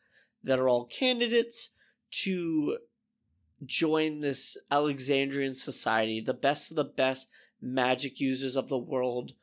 that 0.44 0.60
are 0.60 0.70
all 0.70 0.86
candidates 0.86 1.70
to 2.12 2.78
join 3.66 4.20
this 4.20 4.58
Alexandrian 4.72 5.56
society, 5.56 6.22
the 6.22 6.34
best 6.34 6.72
of 6.72 6.78
the 6.78 6.84
best 6.84 7.28
magic 7.62 8.20
users 8.20 8.56
of 8.56 8.70
the 8.70 8.78
world, 8.78 9.34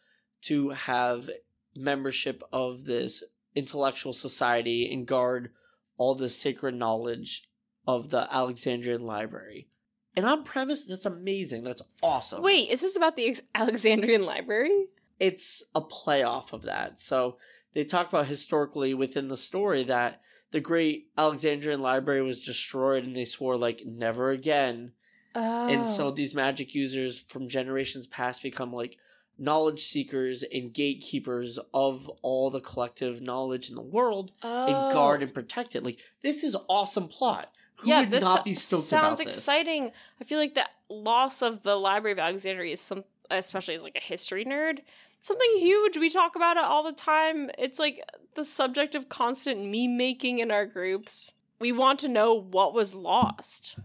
to 0.43 0.71
have 0.71 1.31
membership 1.77 2.43
of 2.53 2.85
this 2.85 3.23
intellectual 3.55 4.13
society 4.13 4.91
and 4.93 5.07
guard 5.07 5.51
all 5.97 6.15
the 6.15 6.29
sacred 6.29 6.75
knowledge 6.75 7.49
of 7.87 8.11
the 8.11 8.29
Alexandrian 8.33 9.05
library. 9.05 9.69
And 10.17 10.27
on 10.27 10.45
premise, 10.45 10.85
that's 10.85 11.07
amazing. 11.07 11.65
That's 11.65 11.83
awesome. 12.03 12.43
Wait, 12.43 12.69
is 12.71 12.81
this 12.81 12.97
about 12.97 13.17
the 13.17 13.37
Alexandrian 13.55 14.25
Library? 14.25 14.87
It's 15.19 15.63
a 15.75 15.81
playoff 15.81 16.53
of 16.53 16.63
that. 16.63 16.99
So 16.99 17.37
they 17.75 17.85
talk 17.85 18.09
about 18.09 18.27
historically 18.27 18.93
within 18.93 19.29
the 19.29 19.37
story 19.37 19.85
that 19.85 20.21
the 20.51 20.61
great 20.61 21.09
Alexandrian 21.17 21.81
library 21.81 22.23
was 22.23 22.43
destroyed 22.43 23.05
and 23.05 23.15
they 23.15 23.25
swore 23.25 23.57
like 23.57 23.83
never 23.87 24.31
again. 24.31 24.93
Oh. 25.35 25.69
And 25.69 25.87
so 25.87 26.09
oh. 26.09 26.11
these 26.11 26.35
magic 26.35 26.75
users 26.75 27.21
from 27.21 27.49
generations 27.49 28.07
past 28.07 28.43
become 28.43 28.73
like 28.73 28.97
knowledge 29.39 29.83
seekers 29.83 30.43
and 30.43 30.73
gatekeepers 30.73 31.59
of 31.73 32.11
all 32.23 32.51
the 32.51 32.61
collective 32.61 33.23
knowledge 33.23 33.71
in 33.71 33.77
the 33.77 33.81
world 33.83 34.33
oh. 34.43 34.67
and 34.67 34.93
guard 34.93 35.23
and 35.23 35.33
protect 35.33 35.75
it. 35.75 35.85
Like 35.85 35.99
this 36.23 36.43
is 36.45 36.57
awesome 36.69 37.09
plot. 37.09 37.53
Who 37.77 37.89
yeah, 37.89 38.01
would 38.01 38.11
this 38.11 38.23
not 38.23 38.45
be 38.45 38.53
stoked 38.53 38.83
sounds 38.83 39.21
about 39.21 39.27
this? 39.27 39.39
exciting. 39.39 39.91
I 40.21 40.25
feel 40.25 40.39
like 40.39 40.55
the 40.55 40.69
loss 40.91 41.41
of 41.41 41.63
the 41.63 41.77
Library 41.77 42.13
of 42.13 42.19
Alexandria 42.19 42.75
is 42.75 42.81
some, 42.81 43.05
especially 43.31 43.75
as 43.75 43.83
like 43.83 43.97
a 43.97 44.01
history 44.01 44.45
nerd, 44.45 44.81
something 45.21 45.51
huge. 45.59 45.97
We 45.97 46.11
talk 46.11 46.35
about 46.37 46.57
it 46.57 46.65
all 46.65 46.83
the 46.83 46.93
time. 46.93 47.51
It's 47.59 47.79
like 47.79 48.03
the 48.35 48.45
subject 48.45 48.95
of 48.95 49.09
constant 49.09 49.61
meme 49.65 49.97
making 49.97 50.39
in 50.39 50.51
our 50.51 50.67
groups. 50.67 51.35
We 51.59 51.73
want 51.73 52.01
to 52.01 52.09
know 52.09 52.35
what 52.35 52.75
was 52.75 52.95
lost. 52.95 53.77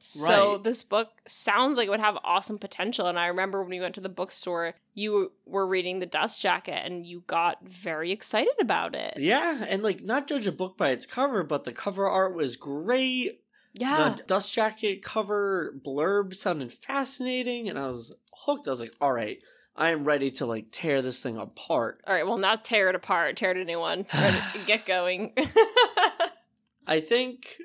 So 0.00 0.52
Right. 0.52 0.62
this 0.62 0.84
book 0.84 1.10
sounds 1.26 1.76
like 1.76 1.88
it 1.88 1.90
would 1.90 1.98
have 1.98 2.18
awesome 2.22 2.58
potential. 2.58 3.08
And 3.08 3.18
I 3.18 3.26
remember 3.26 3.60
when 3.60 3.70
we 3.70 3.80
went 3.80 3.96
to 3.96 4.00
the 4.00 4.08
bookstore, 4.08 4.74
you 4.94 5.32
were 5.44 5.66
reading 5.66 5.98
the 5.98 6.06
Dust 6.06 6.40
Jacket, 6.40 6.84
and 6.84 7.04
you 7.04 7.24
got 7.26 7.58
very 7.64 8.12
excited 8.12 8.54
about 8.60 8.94
it. 8.94 9.14
Yeah, 9.16 9.64
and 9.68 9.82
like 9.82 10.02
not 10.04 10.28
judge 10.28 10.46
a 10.46 10.52
book 10.52 10.76
by 10.76 10.90
its 10.90 11.04
cover, 11.06 11.42
but 11.42 11.64
the 11.64 11.72
cover 11.72 12.06
art 12.08 12.34
was 12.34 12.56
great. 12.56 13.40
Yeah. 13.74 14.14
The 14.16 14.22
dust 14.22 14.52
jacket 14.52 15.02
cover 15.02 15.74
blurb 15.76 16.36
sounded 16.36 16.72
fascinating, 16.72 17.68
and 17.68 17.78
I 17.78 17.88
was 17.90 18.14
hooked. 18.44 18.66
I 18.66 18.70
was 18.70 18.80
like, 18.80 18.94
all 19.00 19.12
right, 19.12 19.40
I 19.78 19.90
am 19.90 20.02
ready 20.02 20.32
to 20.32 20.46
like 20.46 20.66
tear 20.72 21.00
this 21.00 21.22
thing 21.22 21.36
apart. 21.36 22.02
All 22.06 22.12
right, 22.12 22.26
well, 22.26 22.36
not 22.36 22.64
tear 22.64 22.88
it 22.88 22.96
apart, 22.96 23.36
tear 23.36 23.52
it 23.52 23.56
a 23.56 23.64
new 23.64 23.78
one, 23.78 24.04
get 24.66 24.84
going. 24.84 25.32
I 26.86 27.00
think 27.00 27.58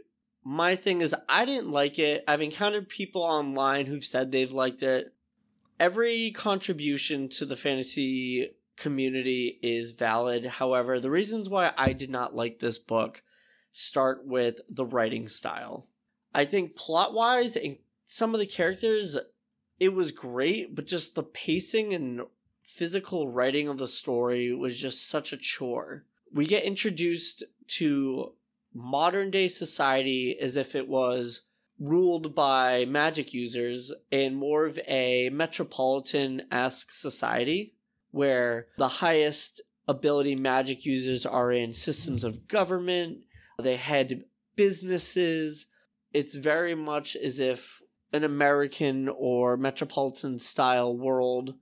my 0.43 0.75
thing 0.75 1.01
is 1.01 1.15
I 1.27 1.45
didn't 1.45 1.71
like 1.71 1.97
it. 1.97 2.23
I've 2.27 2.41
encountered 2.41 2.87
people 2.87 3.23
online 3.23 3.87
who've 3.87 4.05
said 4.05 4.31
they've 4.31 4.51
liked 4.51 4.83
it. 4.83 5.13
Every 5.79 6.29
contribution 6.31 7.29
to 7.29 7.45
the 7.45 7.55
fantasy 7.55 8.51
community 8.77 9.59
is 9.63 9.91
valid. 9.91 10.45
However, 10.45 10.99
the 10.99 11.09
reasons 11.09 11.49
why 11.49 11.73
I 11.77 11.93
did 11.93 12.11
not 12.11 12.35
like 12.35 12.59
this 12.59 12.77
book 12.77 13.23
start 13.71 14.23
with 14.23 14.61
the 14.69 14.85
writing 14.85 15.27
style. 15.27 15.87
I 16.33 16.45
think 16.45 16.75
plot 16.75 17.13
wise 17.13 17.55
and 17.55 17.77
some 18.05 18.35
of 18.35 18.39
the 18.39 18.45
characters, 18.45 19.17
it 19.83 19.93
was 19.93 20.13
great, 20.13 20.73
but 20.73 20.87
just 20.87 21.13
the 21.13 21.23
pacing 21.23 21.93
and 21.93 22.21
physical 22.61 23.27
writing 23.27 23.67
of 23.67 23.77
the 23.77 23.87
story 23.87 24.53
was 24.53 24.79
just 24.79 25.09
such 25.09 25.33
a 25.33 25.37
chore. 25.37 26.05
We 26.31 26.45
get 26.45 26.63
introduced 26.63 27.43
to 27.79 28.31
modern 28.73 29.29
day 29.29 29.49
society 29.49 30.39
as 30.39 30.55
if 30.55 30.73
it 30.73 30.87
was 30.87 31.41
ruled 31.77 32.33
by 32.33 32.85
magic 32.85 33.33
users 33.33 33.91
in 34.09 34.35
more 34.35 34.65
of 34.65 34.79
a 34.87 35.29
metropolitan 35.31 36.43
esque 36.49 36.91
society 36.91 37.73
where 38.11 38.67
the 38.77 38.87
highest 38.87 39.59
ability 39.85 40.37
magic 40.37 40.85
users 40.85 41.25
are 41.25 41.51
in 41.51 41.73
systems 41.73 42.23
of 42.23 42.47
government, 42.47 43.17
they 43.59 43.75
head 43.75 44.23
businesses. 44.55 45.65
It's 46.13 46.35
very 46.35 46.73
much 46.73 47.17
as 47.17 47.41
if 47.41 47.82
an 48.13 48.23
American 48.23 49.09
or 49.09 49.57
metropolitan 49.57 50.39
style 50.39 50.95
world 50.95 51.55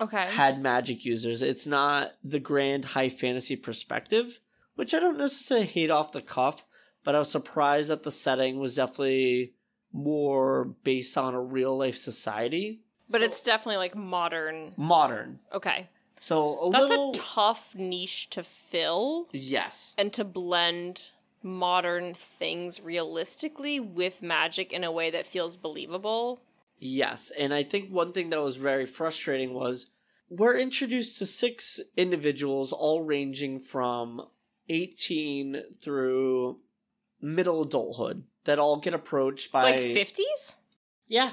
okay. 0.00 0.24
had 0.30 0.60
magic 0.60 1.04
users. 1.04 1.42
It's 1.42 1.66
not 1.66 2.12
the 2.24 2.40
grand 2.40 2.86
high 2.86 3.10
fantasy 3.10 3.56
perspective, 3.56 4.40
which 4.74 4.94
I 4.94 5.00
don't 5.00 5.18
necessarily 5.18 5.66
hate 5.66 5.90
off 5.90 6.12
the 6.12 6.22
cuff, 6.22 6.64
but 7.04 7.14
I 7.14 7.18
was 7.18 7.30
surprised 7.30 7.90
that 7.90 8.02
the 8.02 8.10
setting 8.10 8.58
was 8.58 8.74
definitely 8.76 9.52
more 9.92 10.64
based 10.84 11.16
on 11.16 11.34
a 11.34 11.40
real 11.40 11.76
life 11.76 11.96
society. 11.96 12.80
but 13.10 13.20
So- 13.20 13.24
it's 13.26 13.40
definitely 13.40 13.78
like 13.78 13.94
modern. 13.96 14.74
modern. 14.76 15.40
Okay. 15.52 15.88
So 16.20 16.58
a 16.60 16.70
That's 16.70 16.88
little 16.88 17.10
a 17.12 17.14
tough 17.14 17.74
niche 17.74 18.28
to 18.30 18.42
fill 18.42 19.28
yes. 19.32 19.94
and 19.96 20.12
to 20.14 20.24
blend 20.24 21.12
modern 21.42 22.14
things 22.14 22.80
realistically 22.80 23.80
with 23.80 24.22
magic 24.22 24.72
in 24.72 24.84
a 24.84 24.92
way 24.92 25.10
that 25.10 25.26
feels 25.26 25.56
believable. 25.56 26.42
Yes, 26.78 27.32
and 27.36 27.52
I 27.52 27.62
think 27.62 27.90
one 27.90 28.12
thing 28.12 28.30
that 28.30 28.42
was 28.42 28.56
very 28.56 28.86
frustrating 28.86 29.52
was 29.52 29.90
we're 30.28 30.56
introduced 30.56 31.18
to 31.18 31.26
six 31.26 31.80
individuals, 31.96 32.72
all 32.72 33.02
ranging 33.02 33.58
from 33.58 34.22
18 34.68 35.62
through 35.80 36.60
middle 37.20 37.62
adulthood, 37.62 38.24
that 38.44 38.58
all 38.58 38.78
get 38.78 38.94
approached 38.94 39.50
by. 39.50 39.62
Like 39.62 39.80
50s? 39.80 40.56
Yeah. 41.06 41.32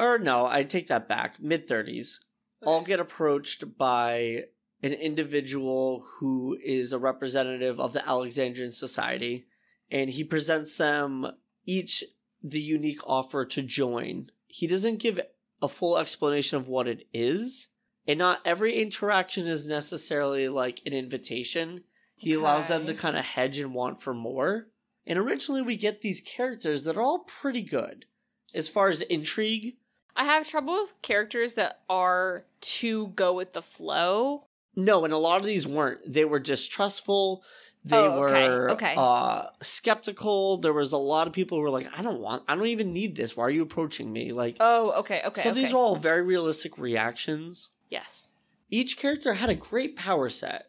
Or 0.00 0.18
no, 0.18 0.46
I 0.46 0.64
take 0.64 0.88
that 0.88 1.08
back. 1.08 1.40
Mid 1.40 1.68
30s. 1.68 2.18
All 2.64 2.82
get 2.82 3.00
approached 3.00 3.76
by 3.76 4.44
an 4.82 4.92
individual 4.92 6.04
who 6.18 6.58
is 6.62 6.92
a 6.92 6.98
representative 6.98 7.78
of 7.78 7.92
the 7.92 8.06
Alexandrian 8.06 8.72
Society, 8.72 9.46
and 9.90 10.10
he 10.10 10.24
presents 10.24 10.76
them 10.76 11.26
each 11.64 12.02
the 12.42 12.60
unique 12.60 13.00
offer 13.06 13.44
to 13.44 13.62
join. 13.62 14.30
He 14.48 14.66
doesn't 14.66 14.98
give 14.98 15.20
a 15.60 15.68
full 15.68 15.96
explanation 15.96 16.56
of 16.56 16.66
what 16.66 16.88
it 16.88 17.06
is, 17.12 17.68
and 18.06 18.18
not 18.18 18.40
every 18.44 18.74
interaction 18.74 19.46
is 19.46 19.66
necessarily 19.66 20.48
like 20.48 20.82
an 20.84 20.92
invitation. 20.92 21.84
He 22.16 22.32
allows 22.32 22.68
them 22.68 22.86
to 22.86 22.94
kind 22.94 23.16
of 23.16 23.24
hedge 23.24 23.58
and 23.58 23.74
want 23.74 24.02
for 24.02 24.14
more. 24.14 24.68
And 25.06 25.18
originally, 25.18 25.62
we 25.62 25.76
get 25.76 26.00
these 26.00 26.20
characters 26.20 26.84
that 26.84 26.96
are 26.96 27.02
all 27.02 27.20
pretty 27.20 27.62
good 27.62 28.06
as 28.54 28.68
far 28.68 28.88
as 28.88 29.02
intrigue. 29.02 29.76
I 30.14 30.24
have 30.24 30.48
trouble 30.48 30.74
with 30.74 30.94
characters 31.02 31.54
that 31.54 31.80
are 31.88 32.44
to 32.60 33.08
go 33.08 33.32
with 33.32 33.52
the 33.54 33.62
flow. 33.62 34.46
No, 34.74 35.04
and 35.04 35.12
a 35.12 35.18
lot 35.18 35.40
of 35.40 35.46
these 35.46 35.66
weren't. 35.66 36.00
They 36.10 36.24
were 36.24 36.38
distrustful. 36.38 37.44
They 37.84 37.96
Oh, 37.96 38.24
okay, 38.24 38.48
were 38.48 38.70
okay. 38.72 38.94
Uh, 38.96 39.46
skeptical. 39.60 40.58
There 40.58 40.72
was 40.72 40.92
a 40.92 40.98
lot 40.98 41.26
of 41.26 41.32
people 41.32 41.58
who 41.58 41.62
were 41.62 41.70
like, 41.70 41.88
"I 41.96 42.02
don't 42.02 42.20
want. 42.20 42.44
I 42.48 42.54
don't 42.54 42.66
even 42.68 42.92
need 42.92 43.16
this. 43.16 43.36
Why 43.36 43.44
are 43.44 43.50
you 43.50 43.62
approaching 43.62 44.12
me?" 44.12 44.32
Like, 44.32 44.56
Oh, 44.60 44.92
okay, 45.00 45.20
okay. 45.26 45.40
so 45.40 45.50
okay. 45.50 45.60
these 45.60 45.72
are 45.72 45.76
all 45.76 45.96
very 45.96 46.22
realistic 46.22 46.78
reactions. 46.78 47.70
Yes. 47.88 48.28
Each 48.70 48.96
character 48.96 49.34
had 49.34 49.50
a 49.50 49.54
great 49.54 49.96
power 49.96 50.28
set. 50.28 50.66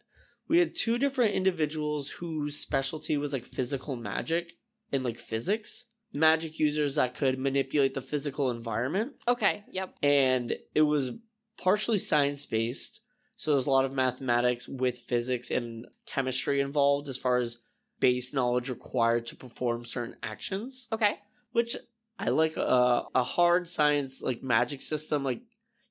We 0.47 0.59
had 0.59 0.75
two 0.75 0.97
different 0.97 1.33
individuals 1.33 2.09
whose 2.11 2.57
specialty 2.57 3.15
was 3.15 3.31
like 3.31 3.45
physical 3.45 3.95
magic 3.95 4.53
and 4.91 5.03
like 5.03 5.19
physics. 5.19 5.85
Magic 6.11 6.59
users 6.59 6.95
that 6.95 7.15
could 7.15 7.39
manipulate 7.39 7.93
the 7.93 8.01
physical 8.01 8.51
environment. 8.51 9.13
Okay, 9.27 9.63
yep. 9.71 9.95
and 10.03 10.55
it 10.75 10.81
was 10.83 11.11
partially 11.57 11.97
science 11.97 12.45
based 12.45 12.99
so 13.43 13.51
there's 13.51 13.65
a 13.67 13.71
lot 13.71 13.83
of 13.83 13.91
mathematics 13.91 14.69
with 14.69 14.99
physics 14.99 15.51
and 15.51 15.85
chemistry 16.05 16.61
involved 16.61 17.09
as 17.09 17.17
far 17.17 17.39
as 17.39 17.57
base 17.99 18.33
knowledge 18.33 18.69
required 18.69 19.25
to 19.27 19.35
perform 19.35 19.83
certain 19.83 20.15
actions 20.23 20.87
Okay. 20.93 21.19
which 21.51 21.75
i 22.17 22.29
like 22.29 22.55
a, 22.55 23.03
a 23.13 23.23
hard 23.23 23.67
science 23.67 24.21
like 24.21 24.41
magic 24.41 24.81
system 24.81 25.23
like 25.25 25.41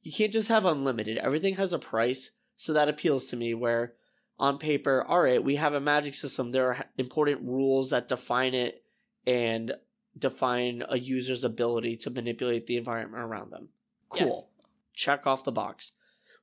you 0.02 0.10
can't 0.12 0.32
just 0.32 0.48
have 0.48 0.64
unlimited 0.64 1.18
everything 1.18 1.56
has 1.56 1.72
a 1.74 1.78
price 1.78 2.30
so 2.56 2.72
that 2.72 2.88
appeals 2.88 3.26
to 3.26 3.36
me 3.36 3.52
where 3.52 3.92
on 4.38 4.56
paper 4.58 5.04
all 5.06 5.20
right 5.20 5.44
we 5.44 5.56
have 5.56 5.74
a 5.74 5.80
magic 5.80 6.14
system 6.14 6.50
there 6.52 6.68
are 6.68 6.84
important 6.96 7.42
rules 7.42 7.90
that 7.90 8.08
define 8.08 8.54
it 8.54 8.82
and 9.26 9.74
define 10.18 10.82
a 10.88 10.98
user's 10.98 11.44
ability 11.44 11.96
to 11.96 12.10
manipulate 12.10 12.66
the 12.66 12.76
environment 12.78 13.22
around 13.22 13.50
them 13.52 13.68
cool 14.08 14.26
Yes. 14.26 14.46
Check 14.94 15.26
off 15.26 15.42
the 15.44 15.52
box. 15.52 15.92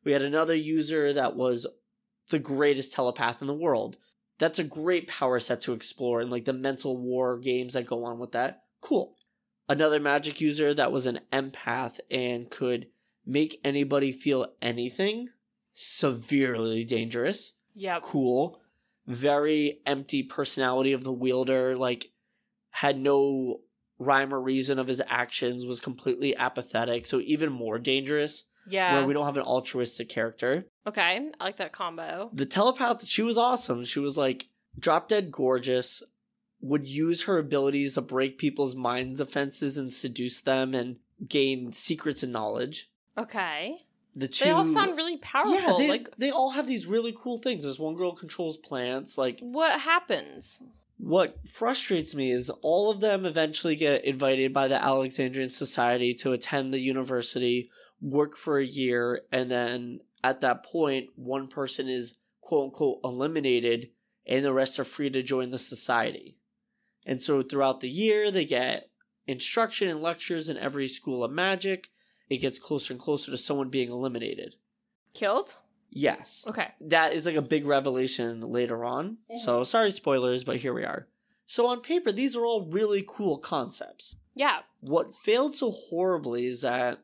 We 0.09 0.13
had 0.13 0.23
another 0.23 0.55
user 0.55 1.13
that 1.13 1.35
was 1.35 1.67
the 2.29 2.39
greatest 2.39 2.91
telepath 2.91 3.41
in 3.41 3.47
the 3.47 3.53
world. 3.53 3.97
That's 4.39 4.57
a 4.57 4.63
great 4.63 5.07
power 5.07 5.39
set 5.39 5.61
to 5.61 5.73
explore 5.73 6.19
and 6.19 6.31
like 6.31 6.45
the 6.45 6.51
mental 6.51 6.97
war 6.97 7.37
games 7.37 7.75
that 7.75 7.85
go 7.85 8.05
on 8.05 8.17
with 8.17 8.31
that. 8.31 8.63
Cool. 8.81 9.13
Another 9.67 9.99
magic 9.99 10.41
user 10.41 10.73
that 10.73 10.91
was 10.91 11.05
an 11.05 11.19
empath 11.31 11.99
and 12.09 12.49
could 12.49 12.87
make 13.23 13.61
anybody 13.63 14.11
feel 14.11 14.47
anything. 14.63 15.29
Severely 15.75 16.83
dangerous. 16.83 17.53
Yeah. 17.75 17.99
Cool. 18.01 18.59
Very 19.05 19.79
empty 19.85 20.23
personality 20.23 20.91
of 20.91 21.03
the 21.03 21.13
wielder. 21.13 21.77
Like, 21.77 22.07
had 22.71 22.99
no 22.99 23.59
rhyme 23.99 24.33
or 24.33 24.41
reason 24.41 24.79
of 24.79 24.87
his 24.87 25.03
actions, 25.05 25.67
was 25.67 25.79
completely 25.79 26.35
apathetic. 26.35 27.05
So, 27.05 27.19
even 27.19 27.51
more 27.51 27.77
dangerous 27.77 28.45
Yeah. 28.69 28.95
where 28.95 29.05
we 29.05 29.13
don't 29.13 29.25
have 29.25 29.37
an 29.37 29.43
altruistic 29.43 30.09
character. 30.09 30.65
okay. 30.87 31.29
I 31.39 31.43
like 31.43 31.57
that 31.57 31.71
combo. 31.71 32.29
The 32.33 32.45
telepath, 32.45 33.05
she 33.05 33.21
was 33.21 33.37
awesome. 33.37 33.83
She 33.85 33.99
was 33.99 34.17
like 34.17 34.47
drop 34.77 35.07
dead 35.09 35.31
gorgeous, 35.31 36.03
would 36.61 36.87
use 36.87 37.23
her 37.23 37.37
abilities 37.37 37.95
to 37.95 38.01
break 38.01 38.37
people's 38.37 38.75
minds 38.75 39.19
offenses 39.19 39.77
and 39.77 39.91
seduce 39.91 40.41
them 40.41 40.73
and 40.73 40.97
gain 41.27 41.71
secrets 41.71 42.23
and 42.23 42.33
knowledge. 42.33 42.89
Okay. 43.17 43.77
The 44.15 44.27
two 44.27 44.45
They 44.45 44.51
all 44.51 44.65
sound 44.65 44.97
really 44.97 45.17
powerful. 45.17 45.53
Yeah, 45.53 45.75
they, 45.77 45.87
like, 45.87 46.09
they 46.17 46.31
all 46.31 46.51
have 46.51 46.67
these 46.67 46.87
really 46.87 47.15
cool 47.17 47.37
things. 47.37 47.63
There's 47.63 47.79
one 47.79 47.95
girl 47.95 48.13
controls 48.13 48.57
plants. 48.57 49.17
Like 49.17 49.39
what 49.41 49.79
happens? 49.81 50.61
what 50.99 51.47
frustrates 51.47 52.13
me 52.13 52.29
is 52.29 52.49
all 52.61 52.91
of 52.91 52.99
them 52.99 53.25
eventually 53.25 53.75
get 53.75 54.03
invited 54.03 54.53
by 54.53 54.67
the 54.67 54.83
Alexandrian 54.83 55.49
Society 55.49 56.13
to 56.13 56.33
attend 56.33 56.73
the 56.73 56.79
university, 56.79 57.71
work 58.01 58.35
for 58.35 58.57
a 58.57 58.65
year, 58.65 59.21
and 59.31 59.49
then 59.49 59.99
at 60.23 60.41
that 60.41 60.63
point, 60.63 61.09
one 61.15 61.47
person 61.47 61.87
is 61.89 62.17
quote 62.41 62.65
unquote 62.65 62.99
eliminated, 63.03 63.89
and 64.25 64.43
the 64.43 64.53
rest 64.53 64.79
are 64.79 64.83
free 64.85 65.09
to 65.09 65.23
join 65.23 65.51
the 65.51 65.59
society. 65.59 66.37
And 67.05 67.21
so 67.21 67.41
throughout 67.41 67.79
the 67.79 67.89
year, 67.89 68.31
they 68.31 68.45
get 68.45 68.89
instruction 69.27 69.89
and 69.89 70.01
lectures 70.01 70.49
in 70.49 70.57
every 70.57 70.87
school 70.87 71.23
of 71.23 71.31
magic. 71.31 71.89
It 72.29 72.37
gets 72.37 72.59
closer 72.59 72.93
and 72.93 73.01
closer 73.01 73.31
to 73.31 73.37
someone 73.37 73.69
being 73.69 73.89
eliminated. 73.89 74.55
Killed? 75.13 75.55
Yes 75.91 76.45
Okay. 76.47 76.67
that 76.81 77.13
is 77.13 77.25
like 77.25 77.35
a 77.35 77.41
big 77.41 77.65
revelation 77.65 78.41
later 78.41 78.85
on. 78.85 79.17
Mm-hmm. 79.31 79.39
So 79.39 79.63
sorry 79.63 79.89
spoilers, 79.89 80.43
but 80.43 80.57
here 80.57 80.73
we 80.73 80.83
are. 80.83 81.07
So 81.47 81.65
on 81.65 81.81
paper, 81.81 82.11
these 82.11 82.35
are 82.35 82.45
all 82.45 82.69
really 82.69 83.03
cool 83.07 83.39
concepts. 83.39 84.15
Yeah. 84.35 84.59
What 84.81 85.15
failed 85.15 85.55
so 85.55 85.71
horribly 85.71 86.45
is 86.45 86.61
that, 86.61 86.99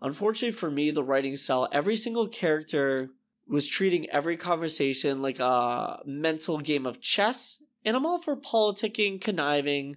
unfortunately 0.00 0.52
for 0.52 0.70
me, 0.70 0.90
the 0.90 1.04
writing 1.04 1.36
style, 1.36 1.68
every 1.72 1.96
single 1.96 2.28
character 2.28 3.10
was 3.46 3.68
treating 3.68 4.08
every 4.10 4.36
conversation 4.36 5.22
like 5.22 5.40
a 5.40 6.00
mental 6.04 6.58
game 6.58 6.86
of 6.86 7.00
chess. 7.00 7.62
And 7.84 7.96
I'm 7.96 8.04
all 8.04 8.18
for 8.18 8.36
politicking, 8.36 9.20
conniving, 9.20 9.96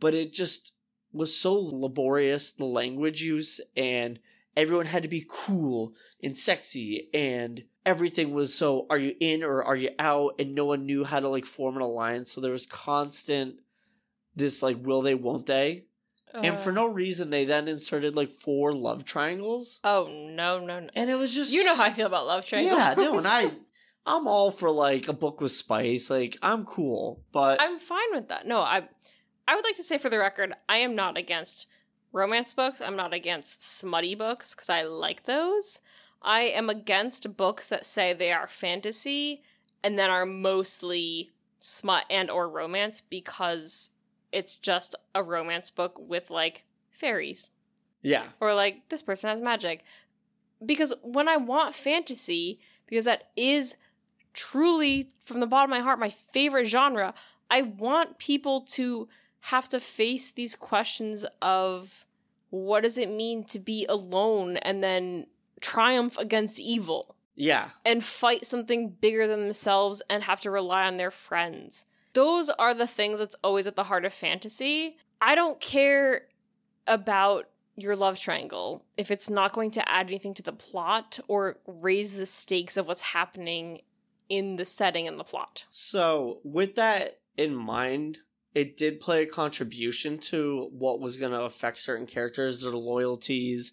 but 0.00 0.14
it 0.14 0.32
just 0.32 0.72
was 1.12 1.36
so 1.36 1.54
laborious, 1.54 2.50
the 2.50 2.64
language 2.64 3.22
use, 3.22 3.60
and 3.76 4.18
everyone 4.56 4.86
had 4.86 5.02
to 5.04 5.08
be 5.08 5.26
cool 5.28 5.94
and 6.22 6.36
sexy, 6.36 7.08
and 7.14 7.64
everything 7.86 8.32
was 8.32 8.54
so 8.54 8.86
are 8.90 8.98
you 8.98 9.14
in 9.20 9.42
or 9.42 9.62
are 9.62 9.76
you 9.76 9.90
out? 9.98 10.34
And 10.38 10.54
no 10.54 10.64
one 10.64 10.84
knew 10.84 11.04
how 11.04 11.20
to 11.20 11.28
like 11.28 11.46
form 11.46 11.76
an 11.76 11.82
alliance. 11.82 12.32
So 12.32 12.40
there 12.40 12.52
was 12.52 12.66
constant 12.66 13.56
this 14.34 14.62
like 14.62 14.76
will 14.84 15.02
they, 15.02 15.14
won't 15.14 15.46
they? 15.46 15.84
And 16.34 16.58
for 16.58 16.72
no 16.72 16.86
reason, 16.86 17.30
they 17.30 17.44
then 17.44 17.68
inserted 17.68 18.14
like 18.16 18.30
four 18.30 18.72
love 18.72 19.04
triangles, 19.04 19.80
Oh 19.84 20.08
no 20.10 20.58
no 20.60 20.80
no! 20.80 20.88
and 20.94 21.10
it 21.10 21.16
was 21.16 21.34
just 21.34 21.52
You 21.52 21.64
know 21.64 21.74
how 21.76 21.84
I 21.84 21.92
feel 21.92 22.06
about 22.06 22.26
love 22.26 22.44
triangles. 22.44 22.76
yeah, 22.78 22.94
no, 22.96 23.18
and 23.18 23.26
I, 23.26 23.50
I'm 24.06 24.26
all 24.26 24.50
for 24.50 24.70
like 24.70 25.08
a 25.08 25.12
book 25.12 25.40
with 25.40 25.52
spice. 25.52 26.10
Like 26.10 26.38
I'm 26.42 26.64
cool, 26.64 27.22
but 27.32 27.60
I'm 27.60 27.78
fine 27.78 28.10
with 28.12 28.28
that. 28.28 28.46
No, 28.46 28.60
I 28.60 28.88
I 29.46 29.54
would 29.54 29.64
like 29.64 29.76
to 29.76 29.82
say 29.82 29.98
for 29.98 30.10
the 30.10 30.18
record, 30.18 30.52
I 30.68 30.78
am 30.78 30.94
not 30.94 31.16
against 31.16 31.66
romance 32.12 32.54
books. 32.54 32.80
I'm 32.80 32.96
not 32.96 33.12
against 33.12 33.62
smutty 33.62 34.14
books 34.14 34.54
because 34.54 34.68
I 34.70 34.82
like 34.82 35.24
those. 35.24 35.80
I 36.22 36.40
am 36.40 36.68
against 36.68 37.36
books 37.36 37.66
that 37.68 37.84
say 37.84 38.12
they 38.12 38.32
are 38.32 38.46
fantasy 38.48 39.42
and 39.84 39.98
then 39.98 40.10
are 40.10 40.26
mostly 40.26 41.30
smut 41.60 42.04
and 42.10 42.30
or 42.30 42.48
romance 42.48 43.00
because 43.00 43.90
it's 44.32 44.56
just 44.56 44.94
a 45.14 45.22
romance 45.22 45.70
book 45.70 45.98
with 45.98 46.30
like 46.30 46.64
fairies. 46.90 47.50
Yeah, 48.02 48.26
or 48.40 48.54
like 48.54 48.88
this 48.88 49.02
person 49.02 49.30
has 49.30 49.40
magic. 49.40 49.84
Because 50.64 50.92
when 51.02 51.28
i 51.28 51.36
want 51.36 51.74
fantasy 51.74 52.58
because 52.86 53.04
that 53.04 53.28
is 53.36 53.76
truly 54.34 55.08
from 55.24 55.38
the 55.38 55.46
bottom 55.46 55.72
of 55.72 55.78
my 55.78 55.82
heart 55.82 56.00
my 56.00 56.10
favorite 56.10 56.66
genre 56.66 57.14
i 57.48 57.62
want 57.62 58.18
people 58.18 58.60
to 58.60 59.08
have 59.40 59.68
to 59.68 59.78
face 59.78 60.30
these 60.30 60.56
questions 60.56 61.24
of 61.40 62.06
what 62.50 62.82
does 62.82 62.98
it 62.98 63.10
mean 63.10 63.44
to 63.44 63.58
be 63.58 63.86
alone 63.88 64.56
and 64.58 64.82
then 64.82 65.26
triumph 65.60 66.16
against 66.18 66.58
evil. 66.60 67.14
Yeah, 67.34 67.70
and 67.84 68.04
fight 68.04 68.46
something 68.46 68.90
bigger 68.90 69.28
than 69.28 69.42
themselves 69.42 70.02
and 70.10 70.24
have 70.24 70.40
to 70.40 70.50
rely 70.50 70.86
on 70.86 70.96
their 70.96 71.12
friends. 71.12 71.86
Those 72.12 72.50
are 72.50 72.74
the 72.74 72.86
things 72.86 73.18
that's 73.18 73.36
always 73.44 73.66
at 73.66 73.76
the 73.76 73.84
heart 73.84 74.04
of 74.04 74.12
fantasy. 74.12 74.96
I 75.20 75.34
don't 75.34 75.60
care 75.60 76.22
about 76.86 77.48
your 77.76 77.94
love 77.94 78.18
triangle 78.18 78.84
if 78.96 79.10
it's 79.10 79.30
not 79.30 79.52
going 79.52 79.70
to 79.70 79.88
add 79.88 80.08
anything 80.08 80.34
to 80.34 80.42
the 80.42 80.52
plot 80.52 81.20
or 81.28 81.58
raise 81.66 82.16
the 82.16 82.26
stakes 82.26 82.76
of 82.76 82.88
what's 82.88 83.02
happening 83.02 83.82
in 84.28 84.56
the 84.56 84.64
setting 84.64 85.06
and 85.06 85.18
the 85.18 85.24
plot. 85.24 85.64
So, 85.70 86.40
with 86.44 86.74
that 86.74 87.20
in 87.36 87.54
mind, 87.54 88.18
it 88.54 88.76
did 88.76 89.00
play 89.00 89.22
a 89.22 89.26
contribution 89.26 90.18
to 90.18 90.68
what 90.72 91.00
was 91.00 91.16
going 91.16 91.32
to 91.32 91.42
affect 91.42 91.78
certain 91.78 92.06
characters, 92.06 92.62
their 92.62 92.72
loyalties, 92.72 93.72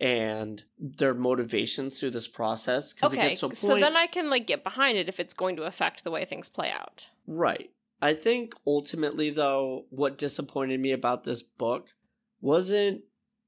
and 0.00 0.62
their 0.78 1.12
motivations 1.12 2.00
through 2.00 2.10
this 2.10 2.28
process. 2.28 2.92
Because 2.92 3.12
it 3.12 3.18
Okay, 3.18 3.34
a 3.34 3.38
point, 3.38 3.56
so 3.56 3.78
then 3.78 3.96
I 3.96 4.06
can 4.06 4.30
like 4.30 4.46
get 4.46 4.64
behind 4.64 4.96
it 4.96 5.08
if 5.08 5.20
it's 5.20 5.34
going 5.34 5.56
to 5.56 5.64
affect 5.64 6.04
the 6.04 6.10
way 6.10 6.24
things 6.24 6.48
play 6.48 6.70
out. 6.70 7.08
Right. 7.30 7.70
I 8.02 8.14
think 8.14 8.54
ultimately, 8.66 9.30
though, 9.30 9.86
what 9.90 10.18
disappointed 10.18 10.80
me 10.80 10.92
about 10.92 11.24
this 11.24 11.42
book 11.42 11.90
wasn't 12.40 13.02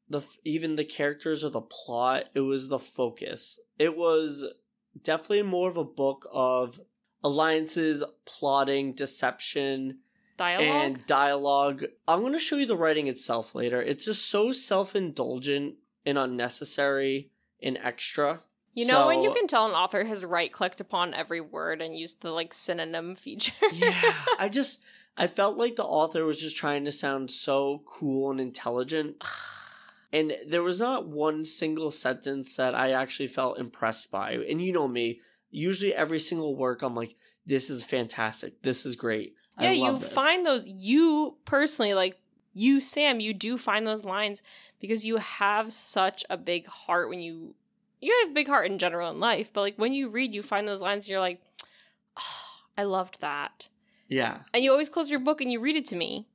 the 0.08 0.22
even 0.44 0.76
the 0.76 0.84
characters 0.84 1.42
or 1.42 1.48
the 1.48 1.62
plot. 1.62 2.26
It 2.34 2.40
was 2.40 2.68
the 2.68 2.78
focus. 2.78 3.58
It 3.78 3.96
was 3.96 4.44
definitely 5.02 5.42
more 5.42 5.68
of 5.68 5.76
a 5.76 5.84
book 5.84 6.26
of 6.32 6.80
alliances, 7.24 8.04
plotting, 8.26 8.92
deception, 8.92 9.98
Dialogue. 10.36 10.66
and 10.66 11.06
dialogue. 11.06 11.84
I'm 12.06 12.20
going 12.20 12.32
to 12.32 12.38
show 12.38 12.56
you 12.56 12.66
the 12.66 12.76
writing 12.76 13.06
itself 13.06 13.54
later. 13.54 13.80
It's 13.80 14.04
just 14.04 14.28
so 14.28 14.52
self 14.52 14.94
indulgent 14.94 15.76
and 16.04 16.18
unnecessary 16.18 17.30
and 17.62 17.78
extra. 17.82 18.40
You 18.74 18.86
know 18.86 19.06
when 19.06 19.22
you 19.22 19.32
can 19.32 19.46
tell 19.46 19.66
an 19.66 19.72
author 19.72 20.04
has 20.04 20.24
right 20.24 20.52
clicked 20.52 20.80
upon 20.80 21.14
every 21.14 21.40
word 21.40 21.82
and 21.82 21.96
used 21.96 22.22
the 22.22 22.30
like 22.30 22.54
synonym 22.54 23.14
feature. 23.16 23.52
Yeah, 23.72 24.14
I 24.38 24.48
just 24.52 24.84
I 25.16 25.26
felt 25.26 25.56
like 25.56 25.76
the 25.76 25.84
author 25.84 26.24
was 26.24 26.40
just 26.40 26.56
trying 26.56 26.84
to 26.84 26.92
sound 26.92 27.30
so 27.30 27.82
cool 27.86 28.30
and 28.30 28.40
intelligent. 28.40 29.22
And 30.14 30.36
there 30.46 30.62
was 30.62 30.78
not 30.78 31.08
one 31.08 31.42
single 31.42 31.90
sentence 31.90 32.56
that 32.56 32.74
I 32.74 32.92
actually 32.92 33.28
felt 33.28 33.58
impressed 33.58 34.10
by. 34.10 34.32
And 34.32 34.60
you 34.60 34.70
know 34.70 34.86
me, 34.86 35.22
usually 35.50 35.94
every 35.94 36.20
single 36.20 36.54
work 36.54 36.82
I'm 36.82 36.94
like, 36.94 37.16
this 37.46 37.70
is 37.70 37.82
fantastic. 37.82 38.60
This 38.60 38.84
is 38.84 38.94
great. 38.94 39.34
yeah, 39.58 39.70
I 39.70 39.72
you 39.72 39.98
this. 39.98 40.12
find 40.12 40.44
those 40.44 40.64
you 40.66 41.38
personally 41.46 41.94
like 41.94 42.18
you 42.52 42.82
Sam, 42.82 43.20
you 43.20 43.32
do 43.32 43.56
find 43.56 43.86
those 43.86 44.04
lines 44.04 44.42
because 44.80 45.06
you 45.06 45.16
have 45.16 45.72
such 45.72 46.24
a 46.28 46.36
big 46.36 46.66
heart 46.66 47.08
when 47.08 47.20
you 47.20 47.54
you 48.02 48.18
have 48.22 48.32
a 48.32 48.34
big 48.34 48.48
heart 48.48 48.66
in 48.66 48.78
general 48.78 49.10
in 49.10 49.20
life, 49.20 49.52
but 49.52 49.60
like 49.62 49.76
when 49.76 49.92
you 49.92 50.08
read 50.08 50.34
you 50.34 50.42
find 50.42 50.66
those 50.66 50.82
lines 50.82 51.06
and 51.06 51.10
you're 51.10 51.20
like, 51.20 51.40
oh, 52.18 52.44
I 52.76 52.82
loved 52.82 53.20
that. 53.20 53.68
Yeah. 54.08 54.40
And 54.52 54.62
you 54.62 54.72
always 54.72 54.88
close 54.88 55.08
your 55.08 55.20
book 55.20 55.40
and 55.40 55.50
you 55.50 55.60
read 55.60 55.76
it 55.76 55.86
to 55.86 55.96
me. 55.96 56.26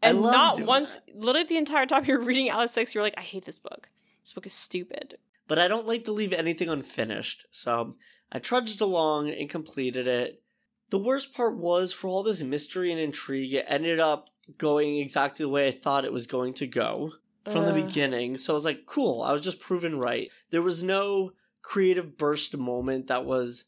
And 0.00 0.22
not 0.22 0.60
once 0.60 0.98
literally 1.14 1.48
the 1.48 1.56
entire 1.56 1.84
time 1.84 2.04
you're 2.06 2.20
reading 2.20 2.48
Atlas 2.48 2.72
Six, 2.72 2.94
you're 2.94 3.02
like, 3.02 3.18
I 3.18 3.22
hate 3.22 3.44
this 3.44 3.58
book. 3.58 3.88
This 4.22 4.32
book 4.32 4.46
is 4.46 4.52
stupid. 4.52 5.14
But 5.48 5.58
I 5.58 5.68
don't 5.68 5.86
like 5.86 6.04
to 6.04 6.12
leave 6.12 6.32
anything 6.32 6.68
unfinished. 6.68 7.46
So 7.50 7.96
I 8.30 8.38
trudged 8.38 8.80
along 8.80 9.30
and 9.30 9.50
completed 9.50 10.06
it. 10.06 10.42
The 10.90 10.98
worst 10.98 11.34
part 11.34 11.56
was 11.56 11.92
for 11.92 12.08
all 12.08 12.22
this 12.22 12.42
mystery 12.42 12.92
and 12.92 13.00
intrigue, 13.00 13.52
it 13.52 13.64
ended 13.68 13.98
up 13.98 14.30
going 14.58 14.98
exactly 14.98 15.44
the 15.44 15.50
way 15.50 15.66
I 15.66 15.72
thought 15.72 16.04
it 16.04 16.12
was 16.12 16.28
going 16.28 16.54
to 16.54 16.66
go 16.68 17.12
from 17.44 17.64
the 17.64 17.72
beginning. 17.72 18.38
So 18.38 18.52
I 18.52 18.54
was 18.54 18.64
like, 18.64 18.86
cool, 18.86 19.22
I 19.22 19.32
was 19.32 19.40
just 19.40 19.60
proven 19.60 19.98
right. 19.98 20.30
There 20.50 20.62
was 20.62 20.82
no 20.82 21.32
creative 21.62 22.16
burst 22.16 22.56
moment 22.56 23.08
that 23.08 23.24
was, 23.24 23.64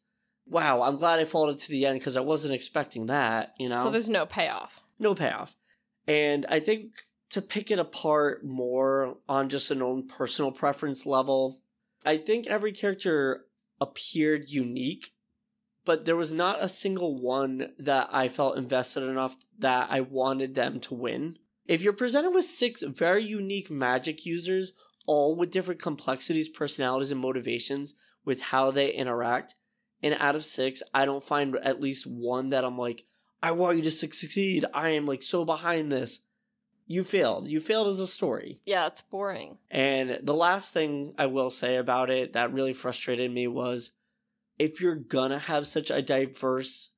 wow, 0.47 0.83
I'm 0.83 0.97
glad 0.97 1.19
I 1.19 1.25
followed 1.25 1.57
it 1.57 1.59
to 1.61 1.71
the 1.71 1.87
end 1.87 1.99
because 1.99 2.17
I 2.17 2.21
wasn't 2.21 2.55
expecting 2.55 3.07
that, 3.07 3.55
you 3.59 3.69
know? 3.69 3.83
So 3.83 3.91
there's 3.91 4.09
no 4.09 4.27
payoff. 4.27 4.83
no 4.99 5.15
payoff. 5.15 5.57
And 6.07 6.47
I 6.49 6.61
think 6.61 6.93
to 7.31 7.43
pick 7.43 7.71
it 7.71 7.79
apart 7.79 8.45
more 8.45 9.17
on 9.29 9.49
just 9.49 9.71
an 9.71 9.83
own 9.83 10.07
personal 10.09 10.53
preference 10.53 11.05
level, 11.05 11.61
I 12.07 12.17
think 12.17 12.47
every 12.47 12.73
character 12.73 13.45
appeared 13.81 14.49
unique, 14.49 15.13
but 15.85 16.05
there 16.05 16.17
was 16.17 16.33
not 16.33 16.63
a 16.63 16.69
single 16.69 17.21
one 17.21 17.73
that 17.79 18.09
I 18.13 18.29
felt 18.29 18.57
invested 18.57 19.03
enough 19.03 19.37
that 19.59 19.89
I 19.91 20.01
wanted 20.01 20.55
them 20.55 20.81
to 20.81 20.95
win. 20.95 21.39
If 21.67 21.83
you're 21.83 21.93
presented 21.93 22.31
with 22.31 22.47
six 22.47 22.83
very 22.83 23.23
unique 23.25 23.71
magic 23.71 24.25
users, 24.25 24.73
all 25.09 25.35
with 25.35 25.51
different 25.51 25.81
complexities, 25.81 26.51
personalities, 26.51 27.11
and 27.11 27.21
motivations 27.21 27.95
with 28.27 28.43
how 28.43 28.71
they 28.71 28.93
interact, 28.93 29.55
and 30.03 30.15
out 30.21 30.37
of 30.37 30.45
six, 30.45 30.83
I 30.93 31.07
don't 31.07 31.25
find 31.25 31.57
at 31.57 31.81
least 31.81 32.07
one 32.07 32.51
that 32.51 32.65
I'm 32.65 32.77
like, 32.79 33.07
I 33.43 33.53
want 33.53 33.79
you 33.79 33.83
to 33.85 33.91
succeed. 33.91 34.67
I 34.75 34.91
am 34.91 35.07
like 35.07 35.23
so 35.23 35.45
behind 35.45 35.91
this. 35.91 36.21
You 36.87 37.05
failed. 37.05 37.49
You 37.49 37.59
failed 37.59 37.89
as 37.89 38.01
a 38.01 38.07
story. 38.07 38.61
Yeah, 38.65 38.87
it's 38.87 39.03
boring. 39.03 39.59
And 39.71 40.21
the 40.23 40.35
last 40.35 40.75
thing 40.75 41.15
I 41.19 41.27
will 41.27 41.51
say 41.51 41.77
about 41.77 42.11
it 42.11 42.35
that 42.35 42.53
really 42.53 42.75
frustrated 42.75 43.33
me 43.33 43.47
was 43.47 43.93
if 44.59 44.81
you're 44.81 44.95
gonna 44.95 45.39
have 45.39 45.67
such 45.67 45.91
a 45.91 46.03
diverse 46.03 46.91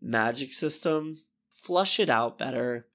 magic 0.00 0.54
system, 0.54 1.18
flush 1.50 2.00
it 2.00 2.08
out 2.08 2.38
better. 2.38 2.86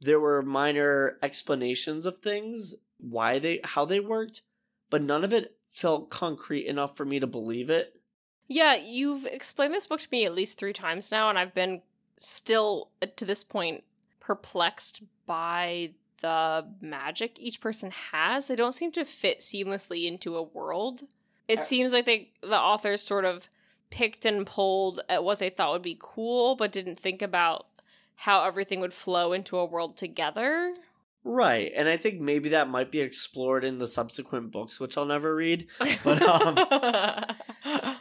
There 0.00 0.20
were 0.20 0.42
minor 0.42 1.18
explanations 1.22 2.06
of 2.06 2.18
things, 2.18 2.74
why 3.02 3.38
they 3.38 3.60
how 3.64 3.84
they 3.84 4.00
worked, 4.00 4.42
but 4.90 5.02
none 5.02 5.24
of 5.24 5.32
it 5.32 5.56
felt 5.66 6.10
concrete 6.10 6.66
enough 6.66 6.96
for 6.96 7.04
me 7.04 7.18
to 7.20 7.26
believe 7.26 7.68
it. 7.68 8.00
Yeah, 8.48 8.74
you've 8.74 9.26
explained 9.26 9.74
this 9.74 9.86
book 9.86 10.00
to 10.00 10.08
me 10.10 10.24
at 10.26 10.34
least 10.34 10.58
three 10.58 10.72
times 10.72 11.10
now, 11.10 11.28
and 11.28 11.38
I've 11.38 11.54
been 11.54 11.82
still, 12.18 12.90
uh, 13.00 13.06
to 13.16 13.24
this 13.24 13.42
point, 13.44 13.84
perplexed 14.20 15.02
by 15.26 15.92
the 16.20 16.66
magic 16.80 17.38
each 17.40 17.60
person 17.60 17.90
has. 18.12 18.46
They 18.46 18.56
don't 18.56 18.74
seem 18.74 18.92
to 18.92 19.04
fit 19.04 19.40
seamlessly 19.40 20.06
into 20.06 20.36
a 20.36 20.42
world. 20.42 21.02
It 21.48 21.58
Uh, 21.58 21.62
seems 21.62 21.92
like 21.92 22.04
they 22.04 22.30
the 22.40 22.58
authors 22.58 23.00
sort 23.02 23.24
of 23.24 23.48
picked 23.90 24.24
and 24.24 24.46
pulled 24.46 25.00
at 25.08 25.24
what 25.24 25.38
they 25.38 25.50
thought 25.50 25.72
would 25.72 25.82
be 25.82 25.98
cool, 25.98 26.54
but 26.54 26.72
didn't 26.72 27.00
think 27.00 27.22
about 27.22 27.66
how 28.14 28.44
everything 28.44 28.80
would 28.80 28.94
flow 28.94 29.32
into 29.32 29.58
a 29.58 29.64
world 29.64 29.96
together. 29.96 30.74
Right, 31.24 31.70
and 31.74 31.88
I 31.88 31.96
think 31.96 32.20
maybe 32.20 32.48
that 32.50 32.68
might 32.68 32.90
be 32.90 33.00
explored 33.00 33.64
in 33.64 33.78
the 33.78 33.86
subsequent 33.86 34.50
books, 34.50 34.80
which 34.80 34.98
I'll 34.98 35.06
never 35.06 35.34
read. 35.34 35.68
But, 36.04 36.22
um, 36.22 36.56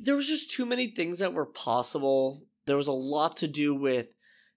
there 0.00 0.14
was 0.14 0.28
just 0.28 0.50
too 0.52 0.64
many 0.64 0.88
things 0.88 1.18
that 1.18 1.34
were 1.34 1.46
possible. 1.46 2.44
There 2.66 2.76
was 2.76 2.86
a 2.86 2.92
lot 2.92 3.36
to 3.38 3.48
do 3.48 3.74
with 3.74 4.08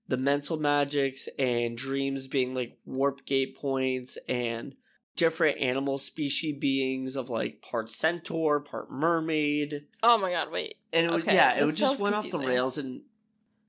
the 0.08 0.17
mental 0.17 0.58
magics 0.58 1.27
and 1.39 1.77
dreams 1.77 2.27
being 2.27 2.54
like 2.54 2.77
warp 2.86 3.25
gate 3.25 3.58
points 3.58 4.17
and 4.27 4.75
different 5.15 5.60
animal 5.60 5.97
species 5.97 6.58
beings 6.60 7.15
of 7.15 7.30
like 7.30 7.62
part 7.62 7.89
centaur, 7.89 8.60
part 8.60 8.91
mermaid. 8.91 9.86
oh 10.04 10.17
my 10.17 10.32
god, 10.32 10.51
wait. 10.51 10.75
And 10.93 11.08
it 11.08 11.12
was 11.12 11.23
Okay, 11.23 11.36
yeah, 11.36 11.63
it 11.63 11.71
just 11.73 12.01
went 12.01 12.15
off 12.15 12.30
the 12.30 12.39
rails 12.39 12.77
and 12.77 13.01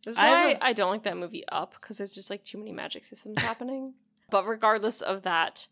This 0.05 0.17
is 0.17 0.23
I 0.23 0.31
why 0.31 0.51
a- 0.53 0.59
I 0.61 0.73
don't 0.73 0.91
like 0.91 1.03
that 1.05 1.17
movie 1.17 1.45
Up 1.51 1.75
because 1.75 1.99
there's 1.99 2.15
just 2.15 2.31
like 2.31 2.45
too 2.45 2.59
many 2.59 2.73
magic 2.73 3.05
systems 3.05 3.41
happening. 3.43 3.95
But 4.31 4.47
regardless 4.47 5.01
of 5.01 5.23
that, 5.23 5.67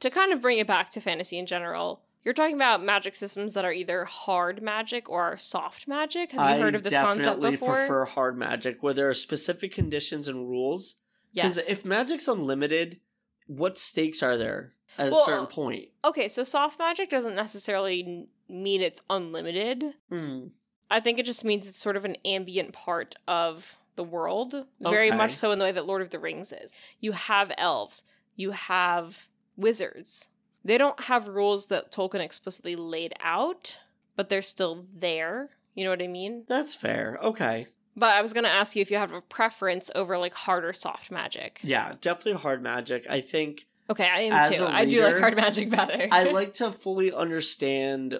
to 0.00 0.10
kind 0.10 0.32
of 0.32 0.40
bring 0.40 0.58
it 0.58 0.66
back 0.66 0.90
to 0.90 1.00
fantasy 1.00 1.38
in 1.38 1.46
general, 1.46 2.02
you're 2.24 2.32
talking 2.34 2.54
about 2.54 2.82
magic 2.82 3.14
systems 3.14 3.52
that 3.54 3.64
are 3.64 3.72
either 3.72 4.04
hard 4.06 4.62
magic 4.62 5.10
or 5.10 5.36
soft 5.36 5.86
magic. 5.88 6.32
Have 6.32 6.48
you 6.50 6.56
I 6.56 6.58
heard 6.60 6.74
of 6.74 6.82
this 6.82 6.94
concept 6.94 7.24
definitely 7.24 7.50
before? 7.52 7.74
prefer 7.74 8.04
hard 8.06 8.38
magic 8.38 8.82
where 8.82 8.94
there 8.94 9.08
are 9.08 9.14
specific 9.14 9.72
conditions 9.74 10.28
and 10.28 10.48
rules. 10.48 10.96
Because 11.34 11.56
yes. 11.56 11.70
if 11.70 11.84
magic's 11.84 12.28
unlimited, 12.28 13.00
what 13.46 13.76
stakes 13.76 14.22
are 14.22 14.36
there 14.38 14.72
at 14.96 15.10
Well, 15.10 15.22
a 15.22 15.24
certain 15.26 15.46
point? 15.48 15.88
okay, 16.04 16.28
so 16.28 16.44
soft 16.44 16.78
magic 16.78 17.10
doesn't 17.10 17.34
necessarily 17.34 18.28
mean 18.48 18.80
it's 18.80 19.02
unlimited. 19.10 19.94
Hmm. 20.08 20.46
I 20.90 21.00
think 21.00 21.18
it 21.18 21.26
just 21.26 21.44
means 21.44 21.66
it's 21.66 21.78
sort 21.78 21.96
of 21.96 22.04
an 22.04 22.16
ambient 22.24 22.72
part 22.72 23.14
of 23.26 23.78
the 23.96 24.04
world, 24.04 24.66
very 24.80 25.08
Okay. 25.08 25.16
much 25.16 25.32
so 25.32 25.52
in 25.52 25.58
the 25.58 25.64
way 25.64 25.72
that 25.72 25.86
Lord 25.86 26.02
of 26.02 26.10
the 26.10 26.18
Rings 26.18 26.52
is. 26.52 26.74
You 27.00 27.12
have 27.12 27.52
elves, 27.56 28.02
you 28.36 28.50
have 28.50 29.28
wizards. 29.56 30.28
They 30.64 30.78
don't 30.78 30.98
have 31.04 31.28
rules 31.28 31.66
that 31.66 31.92
Tolkien 31.92 32.20
explicitly 32.20 32.74
laid 32.76 33.14
out, 33.20 33.78
but 34.16 34.28
they're 34.28 34.42
still 34.42 34.86
there. 34.94 35.50
You 35.74 35.84
know 35.84 35.90
what 35.90 36.02
I 36.02 36.06
mean? 36.08 36.44
That's 36.48 36.74
fair. 36.74 37.18
Okay. 37.22 37.66
But 37.96 38.14
I 38.14 38.22
was 38.22 38.32
going 38.32 38.44
to 38.44 38.50
ask 38.50 38.74
you 38.74 38.82
if 38.82 38.90
you 38.90 38.96
have 38.96 39.12
a 39.12 39.20
preference 39.20 39.90
over 39.94 40.18
like 40.18 40.34
hard 40.34 40.64
or 40.64 40.72
soft 40.72 41.10
magic. 41.10 41.60
Yeah, 41.62 41.92
definitely 42.00 42.40
hard 42.40 42.62
magic. 42.62 43.06
I 43.08 43.20
think 43.20 43.66
Okay, 43.88 44.08
I 44.08 44.20
am 44.22 44.52
too. 44.52 44.64
I 44.64 44.86
do 44.86 45.02
like 45.02 45.18
hard 45.18 45.36
magic 45.36 45.70
better. 45.70 46.08
I 46.10 46.24
like 46.32 46.54
to 46.54 46.72
fully 46.72 47.12
understand 47.12 48.18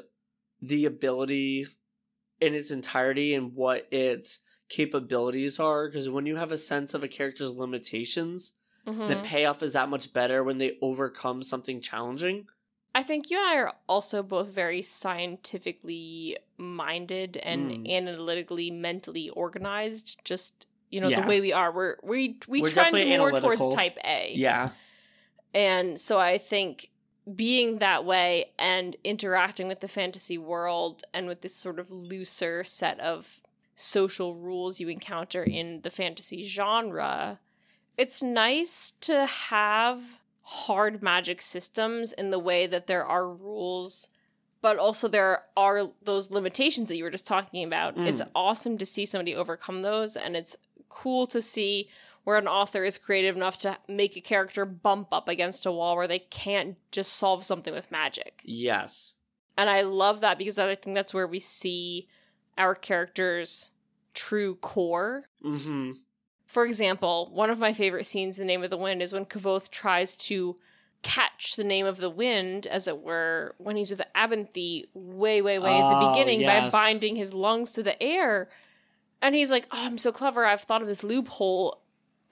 the 0.61 0.85
ability 0.85 1.67
in 2.41 2.55
its 2.55 2.71
entirety 2.71 3.35
and 3.35 3.55
what 3.55 3.87
its 3.91 4.41
capabilities 4.69 5.59
are. 5.59 5.89
Because 5.89 6.09
when 6.09 6.27
you 6.27 6.37
have 6.37 6.53
a 6.53 6.59
sense 6.59 6.95
of 6.95 7.03
a 7.05 7.09
character's 7.09 7.51
limitations, 7.55 8.55
Mhm. 8.87 9.09
the 9.09 9.17
payoff 9.17 9.63
is 9.63 9.73
that 9.75 9.89
much 9.89 10.13
better 10.13 10.43
when 10.45 10.59
they 10.59 10.77
overcome 10.83 11.43
something 11.43 11.81
challenging. 11.81 12.47
I 12.95 13.03
think 13.03 13.31
you 13.31 13.39
and 13.39 13.47
I 13.47 13.57
are 13.57 13.75
also 13.89 14.23
both 14.23 14.49
very 14.49 14.81
scientifically 14.83 16.37
minded 16.57 17.37
and 17.39 17.71
Mm. 17.71 17.91
analytically, 17.91 18.71
mentally 18.71 19.31
organized. 19.31 20.21
Just 20.25 20.67
you 20.91 21.01
know 21.01 21.09
Yeah. 21.09 21.23
the 21.23 21.27
way 21.27 21.41
we 21.41 21.53
are. 21.53 21.73
We're 21.73 21.97
we 22.05 22.37
we 22.47 22.63
We're 22.63 22.69
trend 22.69 22.93
more 22.93 23.01
analytical. 23.03 23.57
towards 23.57 23.75
Type 23.75 23.99
A. 24.05 24.33
Yeah. 24.37 24.71
and 25.53 25.99
so 26.01 26.19
I 26.19 26.39
think 26.39 26.91
being 27.33 27.79
that 27.79 28.05
way 28.05 28.51
and 28.59 28.97
interacting 29.03 29.69
with 29.69 29.81
the 29.81 29.89
fantasy 29.89 30.37
world 30.37 31.03
and 31.15 31.27
with 31.27 31.41
this 31.41 31.55
sort 31.55 31.79
of 31.79 31.91
looser 31.91 32.63
set 32.65 33.01
of 33.01 33.41
social 33.77 34.35
rules 34.35 34.79
you 34.79 34.89
encounter 34.89 35.43
in 35.43 35.81
the 35.83 35.91
fantasy 35.91 36.43
genre, 36.43 37.39
it's 37.97 38.23
nice 38.23 38.93
to 39.01 39.27
have 39.27 40.03
hard 40.43 41.03
magic 41.03 41.41
systems 41.41 42.13
in 42.13 42.31
the 42.31 42.39
way 42.39 42.67
that 42.67 42.87
there 42.87 43.05
are 43.05 43.29
rules, 43.29 44.09
but 44.61 44.79
also 44.79 45.09
there 45.09 45.43
are 45.57 45.89
those 46.03 46.31
limitations 46.31 46.89
that 46.89 46.97
you 46.97 47.05
were 47.05 47.11
just 47.11 47.27
talking 47.27 47.65
about. 47.65 47.97
Mm. 47.97 48.07
It's 48.07 48.23
awesome 48.35 48.77
to 48.79 48.87
see 48.87 49.07
somebody 49.07 49.35
overcome 49.35 49.83
those, 49.83 50.17
and 50.17 50.37
it's 50.37 50.57
cool 50.91 51.27
to 51.29 51.41
see 51.41 51.89
where 52.25 52.39
an 52.39 52.49
author 52.49 52.85
is 52.85 52.99
creative 52.99 53.37
enough 53.37 53.59
to 53.59 53.79
make 53.89 54.17
a 54.17 54.21
character 54.21 54.65
bump 54.65 55.09
up 55.13 55.29
against 55.29 55.67
a 55.67 55.73
wall 55.73 55.97
where 55.97 56.09
they 56.09 56.19
can't 56.19 56.77
just 56.91 57.13
solve 57.13 57.45
something 57.45 57.73
with 57.75 57.91
magic. 57.91 58.41
Yes. 58.45 59.15
And 59.57 59.71
I 59.71 59.83
love 59.83 60.21
that 60.21 60.39
because 60.39 60.59
I 60.59 60.75
think 60.75 60.97
that's 60.97 61.15
where 61.15 61.27
we 61.27 61.39
see 61.39 62.09
our 62.59 62.75
character's 62.75 63.73
true 64.15 64.57
core. 64.57 65.25
Mm-hmm. 65.45 65.93
For 66.47 66.65
example, 66.65 67.31
one 67.33 67.51
of 67.51 67.59
my 67.59 67.73
favorite 67.73 68.07
scenes 68.07 68.39
in 68.39 68.43
The 68.47 68.53
Name 68.53 68.65
of 68.65 68.71
the 68.71 68.77
Wind 68.77 69.03
is 69.03 69.13
when 69.13 69.27
Kvothe 69.27 69.71
tries 69.71 70.17
to 70.19 70.57
catch 71.03 71.57
the 71.57 71.65
name 71.65 71.85
of 71.85 71.99
the 71.99 72.09
wind, 72.09 72.67
as 72.67 72.89
it 72.89 73.01
were, 73.03 73.55
when 73.59 73.77
he's 73.77 73.91
with 73.91 74.01
Abenthy 74.17 74.85
way, 74.95 75.43
way, 75.43 75.59
way 75.59 75.75
at 75.79 75.91
the 75.91 76.07
Oh, 76.07 76.13
beginning 76.13 76.41
yes. 76.41 76.65
by 76.65 76.71
binding 76.71 77.17
his 77.17 77.35
lungs 77.35 77.73
to 77.73 77.83
the 77.83 78.01
air. 78.03 78.49
And 79.21 79.35
he's 79.35 79.51
like, 79.51 79.67
Oh, 79.71 79.85
I'm 79.85 79.99
so 79.99 80.13
clever. 80.13 80.47
I've 80.47 80.63
thought 80.63 80.81
of 80.81 80.89
this 80.89 81.05
loophole. 81.05 81.83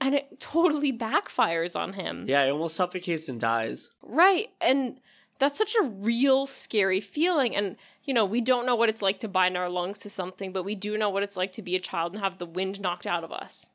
And 0.05 0.17
it 0.17 0.41
totally 0.41 0.93
backfires 0.93 1.79
on 1.79 1.93
him. 1.93 2.25
Yeah, 2.29 2.45
he 2.45 2.51
almost 2.51 2.75
suffocates 2.75 3.29
and 3.29 3.39
dies. 3.41 3.89
Right. 4.03 4.49
And 4.61 4.99
that's 5.39 5.57
such 5.57 5.77
a 5.81 5.87
real 5.87 6.47
scary 6.47 7.01
feeling. 7.01 7.55
And, 7.55 7.77
you 8.05 8.13
know, 8.13 8.25
we 8.25 8.41
don't 8.41 8.67
know 8.67 8.75
what 8.75 8.89
it's 8.89 9.01
like 9.01 9.21
to 9.21 9.29
bind 9.29 9.57
our 9.57 9.69
lungs 9.69 9.99
to 9.99 10.11
something, 10.11 10.53
but 10.53 10.65
we 10.65 10.75
do 10.75 10.99
know 10.99 11.09
what 11.09 11.23
it's 11.23 11.37
like 11.37 11.53
to 11.53 11.63
be 11.63 11.77
a 11.77 11.81
child 11.81 12.15
and 12.15 12.21
have 12.21 12.39
the 12.39 12.47
wind 12.47 12.81
knocked 12.81 13.07
out 13.07 13.23
of 13.23 13.31
us. 13.31 13.71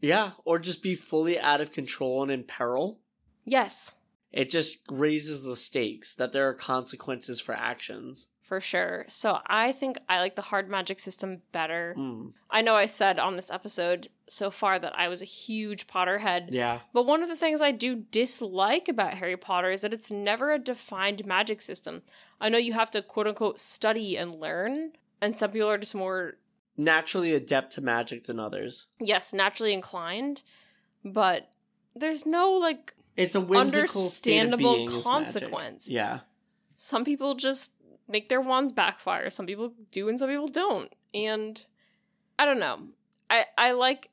Yeah, 0.00 0.32
or 0.44 0.58
just 0.58 0.82
be 0.82 0.94
fully 0.94 1.40
out 1.40 1.62
of 1.62 1.72
control 1.72 2.22
and 2.22 2.30
in 2.30 2.44
peril. 2.44 2.98
Yes, 3.46 3.94
It 4.32 4.50
just 4.50 4.78
raises 4.90 5.44
the 5.44 5.56
stakes 5.56 6.14
that 6.14 6.32
there 6.32 6.48
are 6.48 6.54
consequences 6.54 7.40
for 7.40 7.54
actions. 7.54 8.28
For 8.52 8.60
sure. 8.60 9.06
So 9.08 9.38
I 9.46 9.72
think 9.72 9.96
I 10.10 10.18
like 10.20 10.34
the 10.36 10.42
hard 10.42 10.68
magic 10.68 10.98
system 11.00 11.40
better. 11.52 11.94
Mm. 11.96 12.32
I 12.50 12.60
know 12.60 12.74
I 12.76 12.84
said 12.84 13.18
on 13.18 13.34
this 13.36 13.50
episode 13.50 14.08
so 14.28 14.50
far 14.50 14.78
that 14.78 14.92
I 14.94 15.08
was 15.08 15.22
a 15.22 15.24
huge 15.24 15.86
Potterhead. 15.86 16.48
Yeah. 16.50 16.80
But 16.92 17.06
one 17.06 17.22
of 17.22 17.30
the 17.30 17.36
things 17.36 17.62
I 17.62 17.70
do 17.70 18.04
dislike 18.10 18.88
about 18.88 19.14
Harry 19.14 19.38
Potter 19.38 19.70
is 19.70 19.80
that 19.80 19.94
it's 19.94 20.10
never 20.10 20.52
a 20.52 20.58
defined 20.58 21.24
magic 21.24 21.62
system. 21.62 22.02
I 22.42 22.50
know 22.50 22.58
you 22.58 22.74
have 22.74 22.90
to 22.90 23.00
quote 23.00 23.26
unquote 23.26 23.58
study 23.58 24.18
and 24.18 24.34
learn, 24.38 24.92
and 25.22 25.38
some 25.38 25.50
people 25.50 25.70
are 25.70 25.78
just 25.78 25.94
more, 25.94 26.34
Naturally 26.76 27.32
adept 27.32 27.72
to 27.72 27.80
magic 27.80 28.24
than 28.24 28.38
others. 28.38 28.84
yes, 29.00 29.32
naturally 29.32 29.72
inclined, 29.72 30.42
but 31.02 31.48
there's 31.96 32.26
no 32.26 32.52
like 32.52 32.92
It's 33.16 33.34
a 33.34 33.40
whimsical 33.40 34.02
Understandable 34.02 34.74
being 34.74 34.88
is 34.88 34.92
magic. 34.92 35.04
consequence. 35.06 35.90
Yeah. 35.90 36.20
some 36.76 37.02
people 37.04 37.34
just 37.34 37.72
make 38.12 38.28
their 38.28 38.40
wands 38.40 38.72
backfire 38.72 39.30
some 39.30 39.46
people 39.46 39.72
do 39.90 40.08
and 40.08 40.18
some 40.18 40.28
people 40.28 40.46
don't 40.48 40.94
and 41.14 41.64
i 42.38 42.44
don't 42.44 42.60
know 42.60 42.78
i 43.30 43.44
i 43.58 43.72
like 43.72 44.10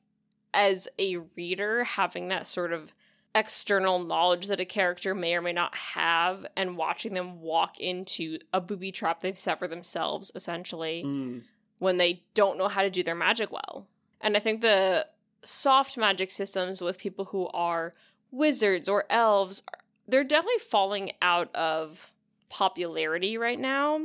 as 0.52 0.88
a 0.98 1.16
reader 1.36 1.84
having 1.84 2.28
that 2.28 2.46
sort 2.46 2.72
of 2.72 2.92
external 3.34 4.00
knowledge 4.02 4.48
that 4.48 4.58
a 4.58 4.64
character 4.64 5.14
may 5.14 5.34
or 5.36 5.40
may 5.40 5.52
not 5.52 5.72
have 5.76 6.44
and 6.56 6.76
watching 6.76 7.14
them 7.14 7.40
walk 7.40 7.78
into 7.78 8.38
a 8.52 8.60
booby 8.60 8.90
trap 8.90 9.20
they've 9.20 9.38
set 9.38 9.58
for 9.58 9.68
themselves 9.68 10.32
essentially 10.34 11.04
Mm. 11.06 11.42
when 11.78 11.96
they 11.96 12.24
don't 12.34 12.58
know 12.58 12.66
how 12.68 12.82
to 12.82 12.90
do 12.90 13.02
their 13.04 13.14
magic 13.14 13.52
well. 13.52 13.86
And 14.20 14.36
I 14.36 14.40
think 14.40 14.60
the 14.60 15.06
soft 15.42 15.96
magic 15.96 16.30
systems 16.30 16.80
with 16.82 16.98
people 16.98 17.26
who 17.26 17.46
are 17.54 17.92
wizards 18.32 18.88
or 18.88 19.04
elves, 19.08 19.62
they're 20.08 20.24
definitely 20.24 20.58
falling 20.58 21.12
out 21.22 21.54
of 21.54 22.12
popularity 22.50 23.38
right 23.38 23.58
now. 23.58 23.96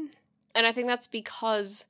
And 0.53 0.65
I 0.65 0.71
think 0.71 0.87
that's 0.87 1.07
because 1.07 1.85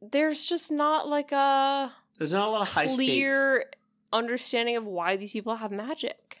there's 0.00 0.46
just 0.46 0.72
not 0.72 1.08
like 1.08 1.32
a 1.32 1.92
There's 2.16 2.32
not 2.32 2.48
a 2.48 2.50
lot 2.50 2.62
of 2.62 2.68
high 2.68 2.86
stakes. 2.86 3.10
clear 3.10 3.66
understanding 4.12 4.76
of 4.76 4.86
why 4.86 5.16
these 5.16 5.32
people 5.32 5.56
have 5.56 5.70
magic. 5.70 6.38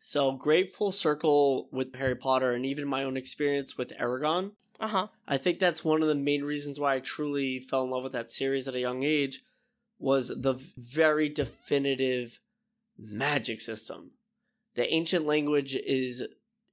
So 0.00 0.32
great 0.32 0.72
full 0.72 0.92
circle 0.92 1.68
with 1.72 1.94
Harry 1.96 2.16
Potter 2.16 2.52
and 2.52 2.64
even 2.66 2.86
my 2.88 3.02
own 3.04 3.16
experience 3.16 3.76
with 3.76 3.92
Eragon. 3.98 4.52
Uh 4.80 4.88
huh. 4.88 5.06
I 5.28 5.36
think 5.36 5.58
that's 5.58 5.84
one 5.84 6.02
of 6.02 6.08
the 6.08 6.14
main 6.14 6.42
reasons 6.44 6.78
why 6.80 6.94
I 6.96 7.00
truly 7.00 7.60
fell 7.60 7.84
in 7.84 7.90
love 7.90 8.02
with 8.02 8.12
that 8.12 8.30
series 8.30 8.66
at 8.66 8.74
a 8.74 8.80
young 8.80 9.02
age 9.04 9.42
was 9.98 10.28
the 10.28 10.54
very 10.76 11.28
definitive 11.28 12.40
magic 12.98 13.60
system. 13.60 14.10
The 14.74 14.92
ancient 14.92 15.24
language 15.24 15.76
is 15.76 16.26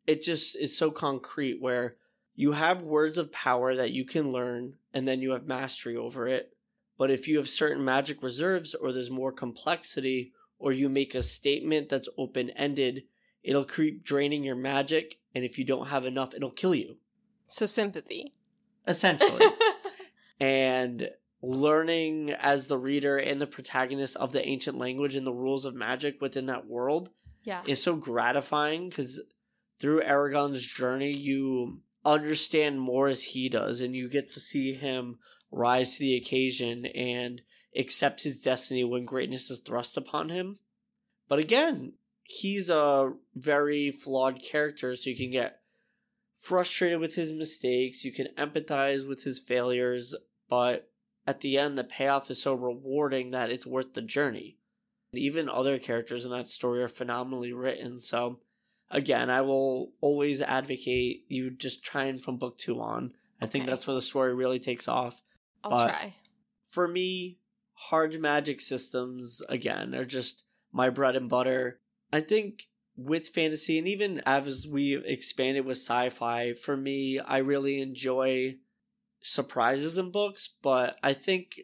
it 0.08 0.24
just 0.24 0.56
is 0.56 0.76
so 0.76 0.90
concrete 0.90 1.62
where 1.62 1.98
you 2.40 2.54
have 2.54 2.84
words 2.84 3.18
of 3.18 3.34
power 3.34 3.76
that 3.76 3.92
you 3.92 4.06
can 4.06 4.32
learn 4.32 4.76
and 4.94 5.06
then 5.06 5.20
you 5.20 5.32
have 5.32 5.46
mastery 5.46 5.98
over 5.98 6.26
it. 6.26 6.54
But 6.98 7.12
if 7.12 7.28
you 7.28 7.36
have 7.36 7.50
certain 7.50 7.84
magic 7.84 8.24
reserves 8.24 8.74
or 8.74 8.94
there's 8.94 9.12
more 9.12 9.34
complexity 9.34 10.32
or 10.58 10.72
you 10.72 10.88
make 10.88 11.14
a 11.14 11.22
statement 11.22 11.90
that's 11.90 12.08
open-ended, 12.18 13.04
it'll 13.44 13.66
keep 13.66 14.06
draining 14.06 14.46
your 14.46 14.56
magic 14.56 15.20
and 15.36 15.44
if 15.44 15.60
you 15.60 15.66
don't 15.66 15.90
have 15.90 16.06
enough, 16.06 16.34
it'll 16.34 16.50
kill 16.50 16.74
you. 16.74 16.96
So 17.48 17.66
sympathy. 17.66 18.32
Essentially. 18.88 19.46
and 20.40 21.10
learning 21.42 22.32
as 22.40 22.68
the 22.68 22.78
reader 22.78 23.18
and 23.18 23.42
the 23.42 23.48
protagonist 23.48 24.16
of 24.16 24.32
the 24.32 24.48
ancient 24.48 24.78
language 24.78 25.18
and 25.18 25.28
the 25.28 25.34
rules 25.34 25.66
of 25.66 25.76
magic 25.76 26.22
within 26.22 26.46
that 26.46 26.68
world 26.68 27.10
yeah. 27.44 27.64
is 27.68 27.84
so 27.84 27.98
gratifying 27.98 28.88
because 28.88 29.20
through 29.78 30.04
Eragon's 30.04 30.66
journey, 30.66 31.12
you 31.12 31.82
understand 32.06 32.82
more 32.82 33.08
as 33.08 33.22
he 33.22 33.50
does, 33.50 33.82
and 33.82 33.96
you 33.96 34.10
get 34.10 34.30
to 34.30 34.40
see 34.40 34.74
him 34.74 35.20
rise 35.52 35.96
to 35.96 36.00
the 36.00 36.16
occasion 36.16 36.86
and 36.88 37.42
accept 37.76 38.24
his 38.24 38.42
destiny 38.42 38.84
when 38.84 39.06
greatness 39.06 39.50
is 39.50 39.60
thrust 39.60 39.98
upon 39.98 40.30
him. 40.30 40.58
But 41.28 41.40
again, 41.40 41.94
he's 42.24 42.70
a 42.70 43.14
very 43.36 43.92
flawed 43.92 44.42
character, 44.44 44.96
so 44.96 45.10
you 45.10 45.16
can 45.16 45.32
get 45.32 45.62
frustrated 46.36 47.00
with 47.00 47.16
his 47.16 47.34
mistakes, 47.34 48.06
you 48.06 48.14
can 48.14 48.28
empathize 48.38 49.08
with 49.08 49.24
his 49.24 49.40
failures, 49.40 50.16
but 50.50 50.90
at 51.28 51.42
the 51.42 51.58
end, 51.58 51.78
the 51.78 51.84
payoff 51.84 52.32
is 52.32 52.42
so 52.42 52.54
rewarding 52.54 53.32
that 53.32 53.52
it's 53.52 53.68
worth 53.68 53.94
the 53.94 54.02
journey. 54.02 54.58
Even 55.12 55.50
other 55.50 55.78
characters 55.78 56.26
in 56.26 56.32
that 56.32 56.48
story 56.48 56.82
are 56.82 56.88
phenomenally 56.88 57.52
written. 57.52 58.00
So, 58.00 58.40
again, 58.92 59.30
I 59.30 59.42
will 59.42 59.92
always 60.02 60.42
advocate 60.42 61.26
you 61.28 61.52
just 61.52 61.84
trying 61.84 62.20
from 62.20 62.38
book 62.38 62.58
two 62.58 62.80
on. 62.82 63.14
I 63.42 63.46
think 63.46 63.66
that's 63.66 63.88
where 63.88 63.94
the 63.96 64.02
story 64.02 64.34
really 64.34 64.60
takes 64.60 64.88
off. 64.88 65.22
I'll 65.64 65.72
but- 65.72 65.88
try. 65.90 66.16
For 66.64 66.88
me, 66.88 67.40
hard 67.74 68.20
magic 68.20 68.62
systems, 68.62 69.42
again, 69.50 69.96
are 69.96 70.06
just 70.06 70.44
my 70.72 70.90
bread 70.92 71.16
and 71.16 71.28
butter. 71.28 71.80
I 72.14 72.20
think 72.20 72.68
with 72.96 73.30
fantasy, 73.30 73.80
and 73.80 73.88
even 73.88 74.22
as 74.26 74.68
we 74.68 74.96
expanded 74.98 75.66
with 75.66 75.78
sci 75.78 76.10
fi, 76.10 76.54
for 76.54 76.78
me, 76.78 77.20
I 77.20 77.38
really 77.38 77.82
enjoy 77.82 78.58
surprises 79.22 79.98
in 79.98 80.12
books, 80.12 80.50
but 80.62 80.98
I 81.02 81.14
think 81.14 81.62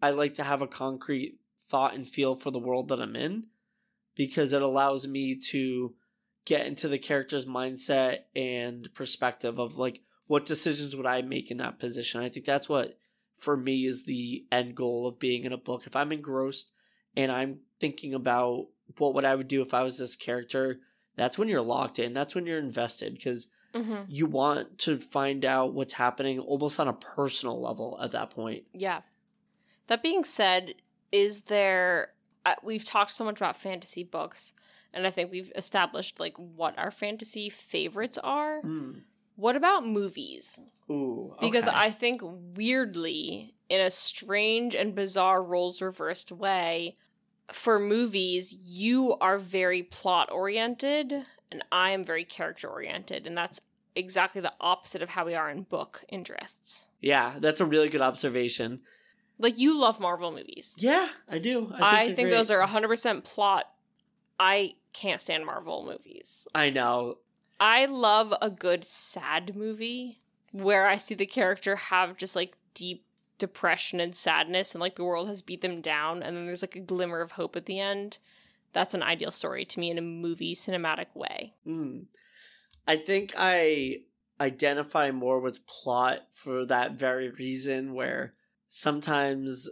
I 0.00 0.10
like 0.10 0.34
to 0.34 0.44
have 0.44 0.62
a 0.62 0.66
concrete 0.66 1.38
thought 1.68 1.94
and 1.94 2.08
feel 2.08 2.34
for 2.34 2.50
the 2.50 2.58
world 2.58 2.88
that 2.88 3.00
I'm 3.00 3.16
in 3.16 3.46
because 4.14 4.52
it 4.52 4.62
allows 4.62 5.06
me 5.06 5.38
to 5.50 5.94
get 6.44 6.66
into 6.66 6.88
the 6.88 6.98
character's 6.98 7.46
mindset 7.46 8.20
and 8.34 8.92
perspective 8.94 9.58
of 9.58 9.78
like 9.78 10.00
what 10.26 10.46
decisions 10.46 10.96
would 10.96 11.06
I 11.06 11.22
make 11.22 11.50
in 11.50 11.58
that 11.58 11.78
position. 11.78 12.20
I 12.20 12.28
think 12.28 12.46
that's 12.46 12.68
what 12.68 12.98
for 13.38 13.56
me 13.56 13.86
is 13.86 14.04
the 14.04 14.44
end 14.50 14.74
goal 14.74 15.06
of 15.06 15.18
being 15.18 15.44
in 15.44 15.52
a 15.52 15.58
book. 15.58 15.86
If 15.86 15.94
I'm 15.96 16.12
engrossed 16.12 16.72
and 17.16 17.30
I'm 17.30 17.60
thinking 17.80 18.14
about 18.14 18.66
what 18.96 19.14
would 19.14 19.24
I 19.24 19.34
would 19.34 19.48
do 19.48 19.62
if 19.62 19.74
I 19.74 19.82
was 19.82 19.98
this 19.98 20.16
character, 20.16 20.80
that's 21.16 21.38
when 21.38 21.48
you're 21.48 21.62
locked 21.62 21.98
in. 21.98 22.14
That's 22.14 22.34
when 22.34 22.46
you're 22.46 22.58
invested 22.58 23.14
because 23.14 23.48
hmm 23.74 24.02
you 24.08 24.24
want 24.24 24.78
to 24.78 24.96
find 24.96 25.44
out 25.44 25.74
what's 25.74 25.92
happening 25.92 26.38
almost 26.38 26.80
on 26.80 26.88
a 26.88 26.92
personal 26.94 27.60
level 27.60 27.98
at 28.02 28.12
that 28.12 28.30
point. 28.30 28.64
Yeah. 28.72 29.02
That 29.88 30.02
being 30.02 30.24
said, 30.24 30.74
is 31.12 31.42
there 31.42 32.12
uh, 32.46 32.54
we've 32.62 32.84
talked 32.84 33.10
so 33.10 33.24
much 33.24 33.36
about 33.36 33.56
fantasy 33.56 34.04
books 34.04 34.54
and 34.92 35.06
I 35.06 35.10
think 35.10 35.30
we've 35.30 35.52
established 35.56 36.18
like 36.20 36.36
what 36.36 36.78
our 36.78 36.90
fantasy 36.90 37.48
favorites 37.48 38.18
are. 38.22 38.60
Hmm. 38.60 38.92
What 39.36 39.54
about 39.54 39.86
movies? 39.86 40.60
Ooh. 40.90 41.36
Because. 41.40 41.68
I 41.68 41.90
think 41.90 42.22
weirdly 42.24 43.54
in 43.68 43.80
a 43.80 43.90
strange 43.90 44.74
and 44.74 44.94
bizarre 44.94 45.42
roles 45.42 45.82
reversed 45.82 46.32
way 46.32 46.94
for 47.52 47.78
movies 47.78 48.54
you 48.62 49.16
are 49.20 49.38
very 49.38 49.82
plot 49.82 50.30
oriented 50.30 51.12
and 51.50 51.64
I 51.72 51.90
am 51.92 52.04
very 52.04 52.24
character 52.24 52.68
oriented 52.68 53.26
and 53.26 53.36
that's 53.36 53.60
exactly 53.94 54.40
the 54.40 54.52
opposite 54.60 55.02
of 55.02 55.10
how 55.10 55.24
we 55.24 55.34
are 55.34 55.50
in 55.50 55.62
book 55.62 56.04
interests. 56.08 56.90
Yeah, 57.00 57.34
that's 57.38 57.60
a 57.60 57.66
really 57.66 57.88
good 57.88 58.00
observation. 58.00 58.80
Like 59.38 59.58
you 59.58 59.78
love 59.78 60.00
Marvel 60.00 60.32
movies. 60.32 60.74
Yeah, 60.78 61.08
I 61.28 61.38
do. 61.38 61.72
I 61.74 62.06
they're 62.06 62.14
think, 62.14 62.30
those 62.30 62.50
are 62.50 62.64
100% 62.66 63.24
plot. 63.24 63.64
I 64.38 64.74
can't 64.92 65.20
stand 65.20 65.46
Marvel 65.46 65.84
movies. 65.84 66.46
I 66.54 66.70
know. 66.70 67.18
I 67.60 67.86
love 67.86 68.34
a 68.40 68.50
good 68.50 68.84
sad 68.84 69.56
movie 69.56 70.18
where 70.52 70.88
I 70.88 70.96
see 70.96 71.14
the 71.14 71.26
character 71.26 71.76
have 71.76 72.16
just 72.16 72.36
like 72.36 72.56
deep 72.74 73.04
depression 73.38 74.00
and 74.00 74.14
sadness 74.14 74.74
and 74.74 74.80
like 74.80 74.96
the 74.96 75.04
world 75.04 75.28
has 75.28 75.42
beat 75.42 75.60
them 75.60 75.80
down 75.80 76.22
and 76.22 76.36
then 76.36 76.46
there's 76.46 76.62
like 76.62 76.76
a 76.76 76.80
glimmer 76.80 77.20
of 77.20 77.32
hope 77.32 77.56
at 77.56 77.66
the 77.66 77.80
end. 77.80 78.18
That's 78.72 78.94
an 78.94 79.02
ideal 79.02 79.30
story 79.30 79.64
to 79.64 79.80
me 79.80 79.90
in 79.90 79.98
a 79.98 80.02
movie 80.02 80.54
cinematic 80.54 81.14
way. 81.14 81.54
Mm. 81.66 82.06
I 82.86 82.96
think 82.96 83.34
I 83.36 84.02
identify 84.40 85.10
more 85.10 85.40
with 85.40 85.66
plot 85.66 86.26
for 86.30 86.64
that 86.66 86.92
very 86.92 87.30
reason 87.30 87.94
where 87.94 88.34
sometimes 88.68 89.68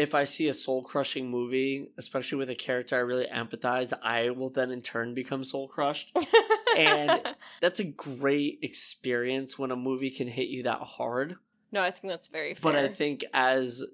if 0.00 0.14
I 0.14 0.24
see 0.24 0.48
a 0.48 0.54
soul 0.54 0.82
crushing 0.82 1.30
movie, 1.30 1.90
especially 1.98 2.38
with 2.38 2.48
a 2.48 2.54
character 2.54 2.96
I 2.96 3.00
really 3.00 3.26
empathize, 3.26 3.92
I 4.02 4.30
will 4.30 4.48
then 4.48 4.70
in 4.70 4.80
turn 4.80 5.12
become 5.12 5.44
soul 5.44 5.68
crushed. 5.68 6.16
And- 6.76 7.34
That's 7.60 7.80
a 7.80 7.84
great 7.84 8.60
experience 8.62 9.58
when 9.58 9.70
a 9.70 9.76
movie 9.76 10.10
can 10.10 10.28
hit 10.28 10.48
you 10.48 10.62
that 10.62 10.80
hard. 10.80 11.34
no, 11.70 11.82
I 11.82 11.90
think 11.90 12.10
that's 12.10 12.28
very 12.28 12.54
fair. 12.54 12.72
But 12.72 12.78
I 12.80 12.88
think 12.88 13.24
as 13.34 13.84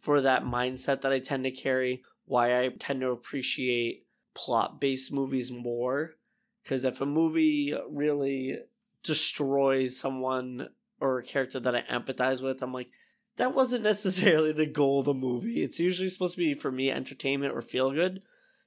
for 0.00 0.20
that 0.22 0.44
mindset 0.44 1.02
that 1.02 1.12
I 1.12 1.18
tend 1.18 1.44
to 1.44 1.50
carry, 1.50 2.02
why 2.24 2.58
I 2.58 2.68
tend 2.68 3.00
to 3.02 3.10
appreciate 3.10 4.06
plot 4.34 4.80
based 4.80 5.12
movies 5.12 5.50
more. 5.50 6.12
Because 6.62 6.84
if 6.84 7.00
a 7.00 7.06
movie 7.06 7.74
really 7.90 8.60
destroys 9.02 9.98
someone 9.98 10.68
or 11.00 11.18
a 11.18 11.24
character 11.24 11.58
that 11.60 11.74
I 11.74 11.82
empathize 11.82 12.42
with, 12.42 12.62
I'm 12.62 12.72
like, 12.72 12.90
that 13.40 13.54
wasn't 13.54 13.82
necessarily 13.82 14.52
the 14.52 14.66
goal 14.66 15.00
of 15.00 15.06
the 15.06 15.14
movie. 15.14 15.62
It's 15.62 15.80
usually 15.80 16.10
supposed 16.10 16.34
to 16.34 16.38
be 16.38 16.52
for 16.52 16.70
me 16.70 16.90
entertainment 16.90 17.54
or 17.54 17.62
feel 17.62 17.90
good. 17.90 18.20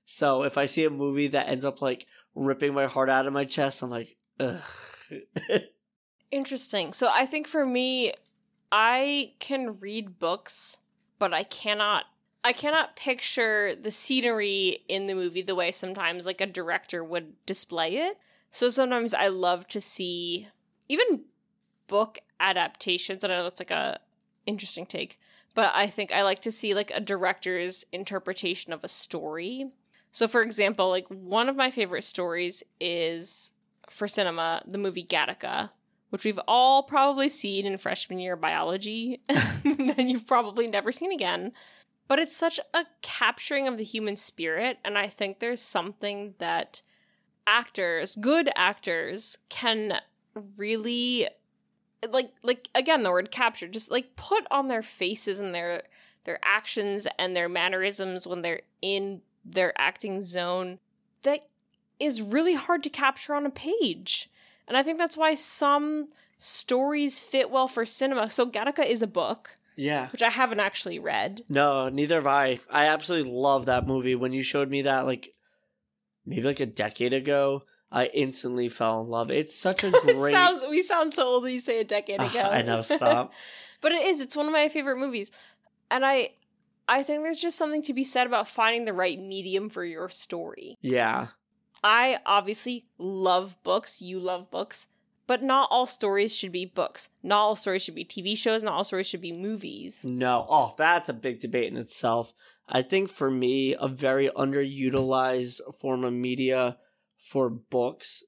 So 0.03 0.41
if 0.41 0.57
I 0.57 0.65
see 0.65 0.83
a 0.83 0.89
movie 0.89 1.27
that 1.27 1.47
ends 1.47 1.63
up 1.63 1.79
like 1.79 2.07
ripping 2.33 2.73
my 2.73 2.87
heart 2.87 3.07
out 3.07 3.27
of 3.27 3.33
my 3.33 3.45
chest, 3.45 3.83
I'm 3.83 3.91
like, 3.91 4.17
ugh. 4.39 4.63
Interesting. 6.31 6.91
So 6.91 7.07
I 7.11 7.27
think 7.27 7.45
for 7.47 7.67
me, 7.67 8.13
I 8.71 9.33
can 9.39 9.77
read 9.79 10.17
books, 10.17 10.79
but 11.19 11.35
I 11.35 11.43
cannot 11.43 12.05
I 12.43 12.51
cannot 12.51 12.95
picture 12.95 13.75
the 13.75 13.91
scenery 13.91 14.79
in 14.89 15.05
the 15.05 15.13
movie 15.13 15.43
the 15.43 15.55
way 15.55 15.71
sometimes 15.71 16.25
like 16.25 16.41
a 16.41 16.47
director 16.47 17.03
would 17.03 17.33
display 17.45 17.97
it. 17.97 18.17
So 18.49 18.71
sometimes 18.71 19.13
I 19.13 19.27
love 19.27 19.67
to 19.67 19.79
see 19.79 20.47
even 20.89 21.25
book 21.87 22.17
adaptations. 22.39 23.23
I 23.23 23.27
know 23.27 23.43
that's 23.43 23.61
like 23.61 23.69
a 23.69 23.99
interesting 24.45 24.85
take, 24.85 25.19
but 25.55 25.71
I 25.73 25.87
think 25.87 26.11
I 26.11 26.23
like 26.23 26.39
to 26.39 26.51
see 26.51 26.73
like 26.73 26.91
a 26.91 26.99
director's 26.99 27.85
interpretation 27.91 28.73
of 28.73 28.83
a 28.83 28.87
story. 28.87 29.71
So 30.11 30.27
for 30.27 30.41
example, 30.41 30.89
like 30.89 31.07
one 31.07 31.49
of 31.49 31.55
my 31.55 31.71
favorite 31.71 32.03
stories 32.03 32.63
is 32.79 33.53
for 33.89 34.07
cinema, 34.07 34.63
the 34.65 34.77
movie 34.77 35.05
Gattaca, 35.05 35.71
which 36.09 36.25
we've 36.25 36.39
all 36.47 36.83
probably 36.83 37.29
seen 37.29 37.65
in 37.65 37.77
freshman 37.77 38.19
year 38.19 38.35
biology, 38.35 39.21
and 39.29 40.09
you've 40.09 40.27
probably 40.27 40.67
never 40.67 40.91
seen 40.91 41.11
again. 41.11 41.51
But 42.07 42.19
it's 42.19 42.35
such 42.35 42.59
a 42.73 42.85
capturing 43.01 43.67
of 43.67 43.77
the 43.77 43.83
human 43.83 44.15
spirit, 44.15 44.77
and 44.83 44.97
I 44.97 45.07
think 45.07 45.39
there's 45.39 45.61
something 45.61 46.35
that 46.37 46.81
actors, 47.47 48.15
good 48.15 48.49
actors, 48.55 49.37
can 49.49 49.99
really 50.57 51.27
like 52.11 52.31
like 52.43 52.69
again 52.75 53.03
the 53.03 53.11
word 53.11 53.31
capture 53.31 53.67
just 53.67 53.89
like 53.91 54.15
put 54.15 54.45
on 54.51 54.67
their 54.67 54.81
faces 54.83 55.39
and 55.39 55.53
their 55.53 55.83
their 56.25 56.39
actions 56.43 57.07
and 57.19 57.35
their 57.35 57.49
mannerisms 57.49 58.25
when 58.27 58.41
they're 58.41 58.61
in 58.81 59.21
their 59.45 59.73
acting 59.79 60.21
zone 60.21 60.79
that 61.23 61.47
is 61.99 62.21
really 62.21 62.55
hard 62.55 62.83
to 62.83 62.89
capture 62.89 63.35
on 63.35 63.45
a 63.45 63.49
page. 63.49 64.29
And 64.67 64.75
I 64.77 64.83
think 64.83 64.97
that's 64.97 65.17
why 65.17 65.35
some 65.35 66.09
stories 66.37 67.19
fit 67.19 67.49
well 67.49 67.67
for 67.67 67.85
cinema. 67.85 68.29
So 68.29 68.49
Gattaca 68.49 68.85
is 68.85 69.01
a 69.01 69.07
book, 69.07 69.55
Yeah. 69.75 70.09
which 70.11 70.21
I 70.21 70.29
haven't 70.29 70.59
actually 70.59 70.99
read. 70.99 71.41
No, 71.49 71.89
neither 71.89 72.15
have 72.15 72.27
I. 72.27 72.59
I 72.69 72.87
absolutely 72.87 73.31
love 73.31 73.65
that 73.65 73.85
movie. 73.87 74.15
When 74.15 74.33
you 74.33 74.43
showed 74.43 74.69
me 74.69 74.81
that, 74.83 75.05
like 75.05 75.33
maybe 76.25 76.43
like 76.43 76.59
a 76.61 76.65
decade 76.65 77.13
ago, 77.13 77.63
I 77.93 78.07
instantly 78.07 78.67
fell 78.69 79.01
in 79.01 79.09
love. 79.09 79.29
It's 79.29 79.55
such 79.55 79.83
a 79.83 79.91
great. 80.01 80.31
sounds 80.33 80.63
we 80.69 80.81
sound 80.81 81.13
so 81.13 81.25
old 81.27 81.43
when 81.43 81.53
you 81.53 81.59
say 81.59 81.79
a 81.79 81.83
decade 81.83 82.19
ago. 82.21 82.41
I 82.41 82.63
know. 82.63 82.81
Stop. 82.81 83.31
but 83.81 83.91
it 83.91 84.01
is. 84.01 84.19
It's 84.19 84.35
one 84.35 84.47
of 84.47 84.51
my 84.51 84.67
favorite 84.67 84.97
movies, 84.97 85.31
and 85.91 86.03
I, 86.03 86.29
I 86.87 87.03
think 87.03 87.21
there's 87.23 87.39
just 87.39 87.57
something 87.57 87.83
to 87.83 87.93
be 87.93 88.03
said 88.03 88.25
about 88.25 88.47
finding 88.47 88.85
the 88.85 88.93
right 88.93 89.19
medium 89.19 89.69
for 89.69 89.85
your 89.85 90.09
story. 90.09 90.77
yeah. 90.81 91.27
I 91.85 92.19
obviously 92.25 92.85
love 92.97 93.61
books. 93.61 94.01
You 94.01 94.17
love 94.17 94.49
books, 94.49 94.87
but 95.27 95.43
not 95.43 95.67
all 95.69 95.85
stories 95.85 96.33
should 96.33 96.53
be 96.53 96.63
books. 96.65 97.09
Not 97.21 97.39
all 97.39 97.55
stories 97.57 97.83
should 97.83 97.93
be 97.95 98.05
TV 98.05 98.37
shows. 98.37 98.63
Not 98.63 98.71
all 98.73 98.85
stories 98.85 99.05
should 99.07 99.19
be 99.19 99.33
movies. 99.33 99.99
No. 100.05 100.45
Oh, 100.49 100.73
that's 100.77 101.09
a 101.09 101.13
big 101.13 101.41
debate 101.41 101.69
in 101.69 101.77
itself. 101.77 102.33
I 102.69 102.83
think 102.83 103.09
for 103.09 103.29
me, 103.29 103.75
a 103.77 103.89
very 103.89 104.29
underutilized 104.29 105.59
form 105.79 106.03
of 106.05 106.13
media 106.13 106.77
for 107.23 107.49
books 107.49 108.23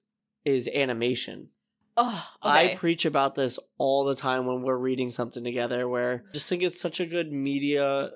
is 0.46 0.70
animation. 0.74 1.50
Oh, 1.98 2.30
I 2.42 2.76
preach 2.76 3.06
about 3.06 3.36
this 3.36 3.58
all 3.78 4.04
the 4.04 4.16
time 4.16 4.46
when 4.46 4.62
we're 4.62 4.78
reading 4.78 5.12
something 5.12 5.44
together 5.44 5.88
where 5.88 6.24
I 6.30 6.34
just 6.34 6.50
think 6.50 6.62
it's 6.62 6.80
such 6.80 7.00
a 7.00 7.06
good 7.06 7.32
media 7.32 8.12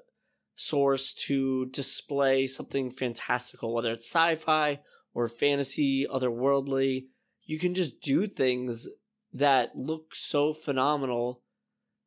source 0.56 1.14
to 1.14 1.68
display 1.68 2.46
something 2.48 2.92
fantastical, 2.92 3.74
whether 3.74 3.94
it's 3.94 4.08
sci-fi 4.08 4.80
or 5.14 5.30
fantasy, 5.30 6.06
otherworldly. 6.06 7.08
You 7.44 7.58
can 7.58 7.74
just 7.74 8.02
do 8.02 8.28
things 8.28 8.88
that 9.34 9.76
look 9.76 10.14
so 10.14 10.54
phenomenal 10.54 11.42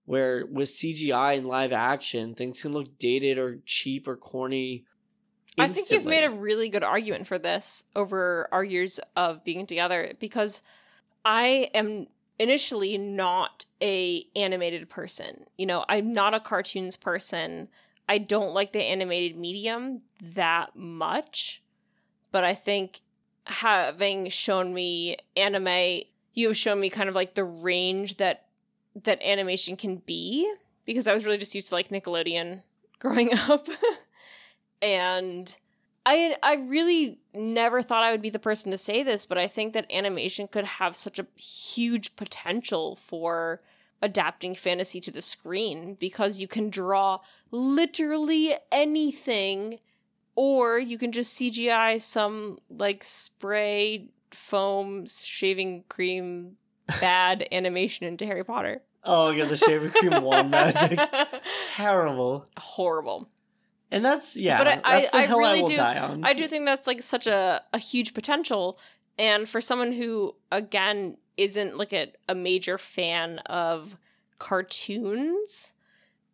where 0.05 0.47
with 0.47 0.69
CGI 0.69 1.39
and 1.39 1.47
live 1.47 1.73
action, 1.73 2.35
things 2.35 2.61
can 2.61 2.73
look 2.73 2.99
dated 2.99 3.39
or 3.39 3.61
cheap 3.65 4.07
or 4.07 4.17
corny. 4.17 4.85
I 5.59 5.69
think 5.69 5.91
you've 5.91 6.07
made 6.07 6.25
a 6.25 6.31
really 6.31 6.69
good 6.69 6.83
argument 6.83 7.27
for 7.27 7.39
this 7.39 7.85
over 7.95 8.49
our 8.53 8.65
years 8.65 8.99
of 9.17 9.45
being 9.45 9.67
together 9.67 10.13
because 10.19 10.63
I 11.25 11.71
am 11.75 12.07
initially 12.39 12.97
not 12.99 13.67
a 13.81 14.27
animated 14.35 14.89
person. 14.89 15.45
You 15.59 15.67
know, 15.67 15.85
I'm 15.89 16.13
not 16.13 16.35
a 16.35 16.41
cartoons 16.41 16.97
person. 16.97 17.69
I 18.09 18.19
don't 18.19 18.55
like 18.55 18.73
the 18.73 18.83
animated 18.83 19.39
medium 19.39 20.03
that 20.21 20.75
much. 20.75 21.63
But 22.31 22.45
I 22.45 22.55
think 22.55 23.01
having 23.45 24.29
shown 24.31 24.73
me 24.73 25.19
anime, 25.37 26.03
you 26.35 26.49
have 26.49 26.57
shown 26.57 26.81
me 26.81 26.89
kind 26.91 27.09
of 27.09 27.15
like 27.15 27.35
the 27.35 27.45
range 27.45 28.17
that 28.17 28.47
that 29.05 29.23
animation 29.23 29.77
can 29.77 29.97
be 29.97 30.53
because 30.85 31.07
I 31.07 31.15
was 31.15 31.25
really 31.25 31.39
just 31.39 31.55
used 31.55 31.69
to 31.69 31.75
like 31.75 31.89
Nickelodeon 31.89 32.63
growing 32.99 33.33
up. 33.49 33.69
And 34.83 35.57
I 36.05 36.37
I 36.43 36.55
really 36.55 37.21
never 37.33 37.81
thought 37.81 38.03
I 38.03 38.11
would 38.11 38.23
be 38.23 38.31
the 38.31 38.39
person 38.39 38.73
to 38.73 38.79
say 38.79 39.03
this, 39.03 39.25
but 39.25 39.39
I 39.39 39.47
think 39.47 39.73
that 39.73 39.91
animation 39.91 40.49
could 40.49 40.65
have 40.65 40.97
such 40.97 41.19
a 41.19 41.27
huge 41.37 42.17
potential 42.17 42.97
for 42.97 43.63
adapting 44.03 44.55
fantasy 44.55 45.01
to 45.01 45.13
the 45.13 45.23
screen 45.23 45.95
because 45.95 46.41
you 46.41 46.49
can 46.49 46.69
draw 46.69 47.21
literally 47.53 48.55
anything 48.73 49.79
or 50.35 50.79
you 50.79 50.99
can 50.99 51.13
just 51.13 51.39
CGI 51.39 52.01
some 52.01 52.59
like 52.69 53.05
spray 53.05 54.09
foam 54.33 55.07
shaving 55.07 55.85
cream 55.89 56.57
bad 57.01 57.47
animation 57.53 58.07
into 58.07 58.27
Harry 58.27 58.45
Potter. 58.45 58.83
Oh, 59.05 59.31
yeah, 59.31 59.47
the 59.47 59.57
shaving 59.57 59.91
cream 59.91 60.23
wand 60.23 60.51
magic. 60.51 60.99
Terrible. 61.75 62.47
Horrible. 62.57 63.29
And 63.93 64.05
that's 64.05 64.37
yeah, 64.37 64.59
But 64.59 64.67
I- 64.85 65.01
that's 65.01 65.11
the 65.13 65.17
I- 65.19 65.21
I 65.21 65.25
I 65.25 65.29
really 65.29 65.61
will 65.63 65.69
do- 65.69 65.77
die 65.77 65.99
on. 65.99 66.25
I 66.25 66.33
do 66.33 66.47
think 66.49 66.65
that's 66.65 66.87
like 66.87 67.03
such 67.03 67.27
a, 67.27 67.63
a 67.73 67.79
huge 67.79 68.15
potential. 68.15 68.79
And 69.19 69.49
for 69.49 69.61
someone 69.61 69.93
who, 69.93 70.35
again, 70.51 71.19
isn't 71.37 71.77
like 71.77 71.93
a, 71.93 72.13
a 72.29 72.35
major 72.35 72.79
fan 72.79 73.39
of 73.41 73.97
cartoons, 74.39 75.75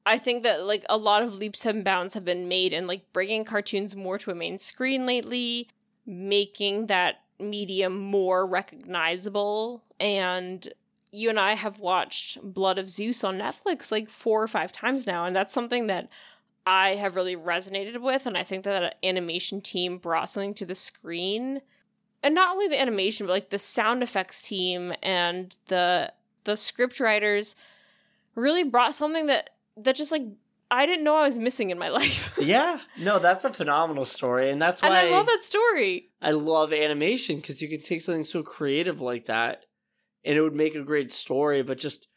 I 0.06 0.18
think 0.18 0.42
that 0.44 0.64
like 0.64 0.84
a 0.88 0.96
lot 0.96 1.22
of 1.22 1.34
leaps 1.36 1.66
and 1.66 1.84
bounds 1.84 2.14
have 2.14 2.24
been 2.24 2.48
made 2.48 2.72
in 2.72 2.86
like 2.86 3.12
bringing 3.12 3.44
cartoons 3.44 3.94
more 3.96 4.18
to 4.18 4.30
a 4.30 4.34
main 4.34 4.58
screen 4.58 5.04
lately, 5.06 5.68
making 6.06 6.86
that 6.86 7.22
medium 7.38 7.98
more 7.98 8.46
recognizable. 8.46 9.82
And 10.00 10.66
you 11.10 11.28
and 11.30 11.38
I 11.40 11.54
have 11.54 11.78
watched 11.78 12.40
Blood 12.42 12.78
of 12.78 12.88
Zeus 12.88 13.24
on 13.24 13.38
Netflix 13.38 13.90
like 13.90 14.08
four 14.08 14.42
or 14.42 14.48
five 14.48 14.72
times 14.72 15.06
now. 15.06 15.24
And 15.24 15.34
that's 15.34 15.52
something 15.54 15.86
that 15.88 16.08
I 16.66 16.96
have 16.96 17.16
really 17.16 17.36
resonated 17.36 18.00
with, 18.00 18.26
and 18.26 18.36
I 18.36 18.42
think 18.42 18.64
that 18.64 18.82
an 18.82 18.90
animation 19.02 19.60
team 19.60 19.98
brought 19.98 20.30
something 20.30 20.54
to 20.54 20.66
the 20.66 20.74
screen, 20.74 21.62
and 22.22 22.34
not 22.34 22.50
only 22.50 22.68
the 22.68 22.80
animation, 22.80 23.26
but 23.26 23.32
like 23.32 23.50
the 23.50 23.58
sound 23.58 24.02
effects 24.02 24.42
team 24.46 24.92
and 25.02 25.56
the 25.66 26.12
the 26.44 26.56
script 26.56 26.98
writers 27.00 27.54
really 28.34 28.64
brought 28.64 28.94
something 28.94 29.26
that 29.26 29.50
that 29.76 29.96
just 29.96 30.12
like 30.12 30.22
I 30.70 30.84
didn't 30.84 31.04
know 31.04 31.16
I 31.16 31.22
was 31.22 31.38
missing 31.38 31.70
in 31.70 31.78
my 31.78 31.88
life. 32.00 32.36
yeah, 32.38 32.80
no, 32.98 33.18
that's 33.18 33.44
a 33.44 33.52
phenomenal 33.52 34.04
story, 34.04 34.50
and 34.50 34.60
that's 34.60 34.82
why 34.82 34.88
and 34.88 34.96
I 34.96 35.10
love 35.10 35.26
that 35.26 35.42
story. 35.42 36.10
I 36.20 36.32
love 36.32 36.72
animation 36.72 37.36
because 37.36 37.62
you 37.62 37.68
can 37.68 37.80
take 37.80 38.00
something 38.00 38.24
so 38.24 38.42
creative 38.42 39.00
like 39.00 39.26
that, 39.26 39.64
and 40.24 40.36
it 40.36 40.42
would 40.42 40.54
make 40.54 40.74
a 40.74 40.82
great 40.82 41.12
story. 41.12 41.62
But 41.62 41.78
just 41.78 42.07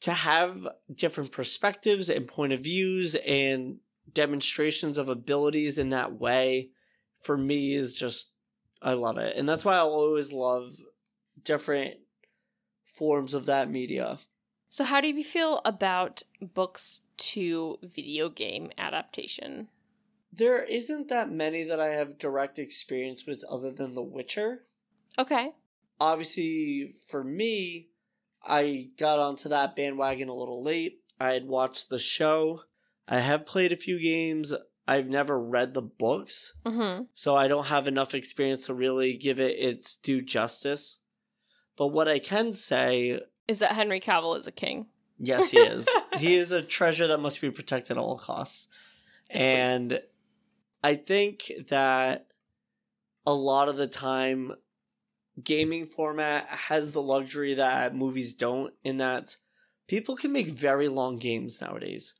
to 0.00 0.12
have 0.12 0.66
different 0.92 1.32
perspectives 1.32 2.08
and 2.08 2.26
point 2.26 2.52
of 2.52 2.60
views 2.60 3.14
and 3.14 3.78
demonstrations 4.12 4.98
of 4.98 5.08
abilities 5.08 5.78
in 5.78 5.90
that 5.90 6.18
way, 6.18 6.70
for 7.22 7.36
me 7.36 7.74
is 7.74 7.94
just 7.94 8.32
I 8.82 8.94
love 8.94 9.18
it, 9.18 9.36
and 9.36 9.48
that's 9.48 9.64
why 9.64 9.76
I'll 9.76 9.90
always 9.90 10.32
love 10.32 10.72
different 11.42 11.96
forms 12.84 13.34
of 13.34 13.46
that 13.46 13.70
media. 13.70 14.18
So, 14.68 14.84
how 14.84 15.00
do 15.00 15.08
you 15.08 15.24
feel 15.24 15.60
about 15.64 16.22
books 16.40 17.02
to 17.18 17.78
video 17.82 18.28
game 18.28 18.70
adaptation? 18.78 19.68
There 20.32 20.62
isn't 20.62 21.08
that 21.08 21.30
many 21.30 21.64
that 21.64 21.80
I 21.80 21.88
have 21.88 22.18
direct 22.18 22.58
experience 22.58 23.26
with 23.26 23.44
other 23.50 23.70
than 23.72 23.94
The 23.94 24.02
Witcher. 24.02 24.62
Okay. 25.18 25.50
Obviously, 25.98 26.94
for 27.08 27.24
me, 27.24 27.89
I 28.44 28.88
got 28.98 29.18
onto 29.18 29.48
that 29.50 29.76
bandwagon 29.76 30.28
a 30.28 30.34
little 30.34 30.62
late. 30.62 31.00
I 31.18 31.32
had 31.32 31.46
watched 31.46 31.90
the 31.90 31.98
show. 31.98 32.62
I 33.06 33.20
have 33.20 33.44
played 33.46 33.72
a 33.72 33.76
few 33.76 34.00
games. 34.00 34.54
I've 34.88 35.08
never 35.08 35.38
read 35.38 35.74
the 35.74 35.82
books, 35.82 36.54
Mm-hmm. 36.64 37.04
so 37.14 37.36
I 37.36 37.46
don't 37.48 37.66
have 37.66 37.86
enough 37.86 38.14
experience 38.14 38.66
to 38.66 38.74
really 38.74 39.16
give 39.16 39.38
it 39.38 39.56
its 39.58 39.96
due 39.96 40.22
justice. 40.22 40.98
But 41.76 41.88
what 41.88 42.08
I 42.08 42.18
can 42.18 42.52
say, 42.52 43.20
Is 43.46 43.58
that 43.60 43.72
Henry 43.72 44.00
Cavill 44.00 44.36
is 44.36 44.46
a 44.46 44.52
king? 44.52 44.86
yes, 45.18 45.50
he 45.50 45.58
is. 45.58 45.88
he 46.18 46.34
is 46.36 46.50
a 46.50 46.62
treasure 46.62 47.06
that 47.06 47.18
must 47.20 47.40
be 47.40 47.50
protected 47.50 47.96
at 47.96 48.00
all 48.02 48.16
costs. 48.18 48.68
Yes, 49.32 49.36
please. 49.42 49.46
and 49.46 50.00
I 50.82 50.94
think 50.96 51.52
that 51.68 52.26
a 53.26 53.34
lot 53.34 53.68
of 53.68 53.76
the 53.76 53.86
time 53.86 54.52
gaming 55.44 55.86
format 55.86 56.46
has 56.48 56.92
the 56.92 57.02
luxury 57.02 57.54
that 57.54 57.94
movies 57.94 58.34
don't 58.34 58.72
in 58.84 58.98
that 58.98 59.36
people 59.88 60.16
can 60.16 60.32
make 60.32 60.48
very 60.48 60.88
long 60.88 61.18
games 61.18 61.60
nowadays. 61.60 62.14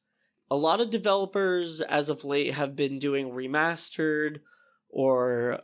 A 0.51 0.57
lot 0.57 0.81
of 0.81 0.91
developers 0.91 1.81
as 1.81 2.09
of 2.09 2.25
late 2.25 2.55
have 2.55 2.75
been 2.75 2.99
doing 2.99 3.31
remastered 3.31 4.41
or 4.89 5.61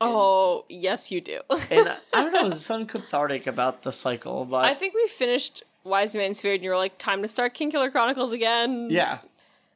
Oh, 0.00 0.64
yes, 0.68 1.10
you 1.10 1.20
do. 1.20 1.40
And 1.70 1.88
I 2.12 2.22
don't 2.22 2.32
know, 2.32 2.48
there's 2.48 2.64
something 2.64 2.86
cathartic 2.86 3.46
about 3.46 3.82
the 3.82 3.92
cycle, 3.92 4.44
but 4.44 4.64
I 4.64 4.74
think 4.74 4.94
we 4.94 5.06
finished 5.08 5.62
Wise 5.84 6.14
Man's 6.16 6.40
Fear 6.40 6.54
and 6.54 6.62
you 6.64 6.70
were 6.70 6.76
like, 6.76 6.98
time 6.98 7.22
to 7.22 7.28
start 7.28 7.54
Kingkiller 7.54 7.90
Chronicles 7.90 8.32
again. 8.32 8.88
yeah. 8.90 9.18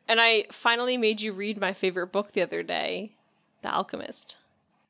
And 0.09 0.21
I 0.21 0.47
finally 0.51 0.97
made 0.97 1.21
you 1.21 1.33
read 1.33 1.61
my 1.61 1.73
favorite 1.73 2.09
book 2.09 2.33
the 2.33 2.43
other 2.43 2.63
day, 2.65 3.13
The 3.63 3.73
Alchemist. 3.73 4.37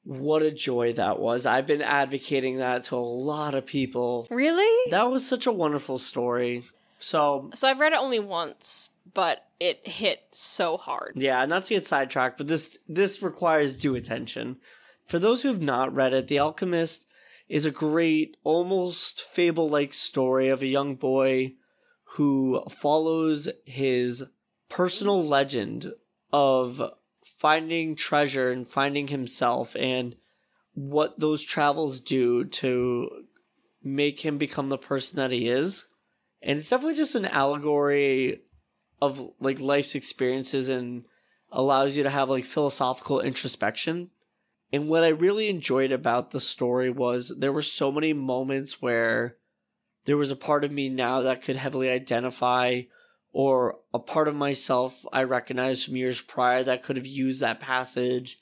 What 0.05 0.41
a 0.41 0.51
joy 0.51 0.95
that 0.95 1.19
was. 1.21 1.45
I've 1.45 1.67
been 1.67 1.83
advocating 1.83 2.57
that 2.57 2.85
to 2.85 2.97
a 2.97 2.99
lot 2.99 3.55
of 3.55 3.67
people. 3.67 4.27
Really? 4.31 4.91
That 4.91 5.11
was 5.11 5.27
such 5.29 5.47
a 5.47 5.53
wonderful 5.53 5.99
story. 5.99 6.65
So, 6.99 7.51
so 7.55 7.69
I've 7.69 7.81
read 7.81 7.93
it 7.93 7.99
only 7.99 8.19
once, 8.19 8.89
but 9.13 9.47
it 9.61 9.87
hit 9.87 10.23
so 10.31 10.79
hard. 10.79 11.13
yeah, 11.17 11.45
not 11.45 11.65
to 11.65 11.75
get 11.75 11.87
sidetracked, 11.87 12.39
but 12.39 12.47
this 12.47 12.79
this 12.89 13.23
requires 13.23 13.77
due 13.77 13.95
attention. 13.95 14.57
For 15.11 15.19
those 15.19 15.43
who 15.43 15.49
have 15.49 15.61
not 15.61 15.93
read 15.93 16.13
it, 16.13 16.29
The 16.29 16.39
Alchemist 16.39 17.05
is 17.49 17.67
a 17.67 17.73
great, 17.73 18.37
almost 18.45 19.21
fable-like 19.21 19.93
story 19.93 20.47
of 20.47 20.63
a 20.63 20.69
young 20.69 20.95
boy 20.95 21.55
who 22.15 22.63
follows 22.71 23.49
his 23.65 24.23
personal 24.69 25.21
legend 25.21 25.95
of 26.33 26.93
finding 27.25 27.97
treasure 27.97 28.53
and 28.53 28.69
finding 28.69 29.09
himself 29.09 29.75
and 29.75 30.15
what 30.75 31.19
those 31.19 31.43
travels 31.43 31.99
do 31.99 32.45
to 32.45 33.11
make 33.83 34.21
him 34.21 34.39
become 34.39 34.69
the 34.69 34.79
person 34.79 35.17
that 35.17 35.33
he 35.33 35.49
is. 35.49 35.89
And 36.41 36.57
it's 36.57 36.71
definitely 36.71 36.95
just 36.95 37.17
an 37.17 37.25
allegory 37.27 38.43
of 39.03 39.33
like 39.41 39.59
life's 39.59 39.97
experiences 39.97 40.69
and 40.69 41.05
allows 41.51 41.97
you 41.97 42.05
to 42.05 42.11
have 42.11 42.31
like 42.31 42.45
philosophical 42.45 43.19
introspection. 43.19 44.11
And 44.73 44.89
what 44.89 45.05
I 45.05 45.09
really 45.09 45.49
enjoyed 45.49 45.93
about 45.93 46.31
the 46.31 46.41
story 46.41 46.91
was 46.91 47.33
there 47.37 47.53
were 47.53 47.63
so 47.63 47.91
many 47.91 48.13
moments 48.13 48.81
where 48.81 49.37
there 50.05 50.17
was 50.17 50.31
a 50.31 50.37
part 50.37 50.65
of 50.65 50.73
me 50.73 50.89
now 50.89 51.21
that 51.21 51.43
could 51.43 51.57
heavily 51.57 51.91
identify 51.91 52.83
or 53.33 53.79
a 53.93 53.99
part 53.99 54.29
of 54.29 54.35
myself 54.35 55.05
I 55.13 55.23
recognized 55.25 55.85
from 55.85 55.97
years 55.97 56.21
prior 56.21 56.63
that 56.65 56.83
could 56.83 56.97
have 56.97 57.07
used 57.07 57.41
that 57.41 57.61
passage. 57.61 58.41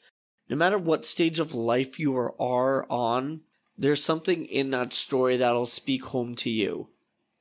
No 0.48 0.56
matter 0.56 0.78
what 0.78 1.04
stage 1.04 1.38
of 1.38 1.54
life 1.54 1.98
you 1.98 2.16
are, 2.16 2.86
on, 2.90 3.42
there's 3.76 4.02
something 4.02 4.46
in 4.46 4.70
that 4.70 4.94
story 4.94 5.36
that'll 5.36 5.66
speak 5.66 6.04
home 6.06 6.34
to 6.36 6.50
you. 6.50 6.88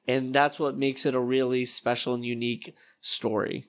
And 0.08 0.34
that's 0.34 0.60
what 0.60 0.78
makes 0.78 1.06
it 1.06 1.16
a 1.16 1.20
really 1.20 1.66
special 1.66 2.14
and 2.14 2.26
unique 2.26 2.76
story. 3.02 3.68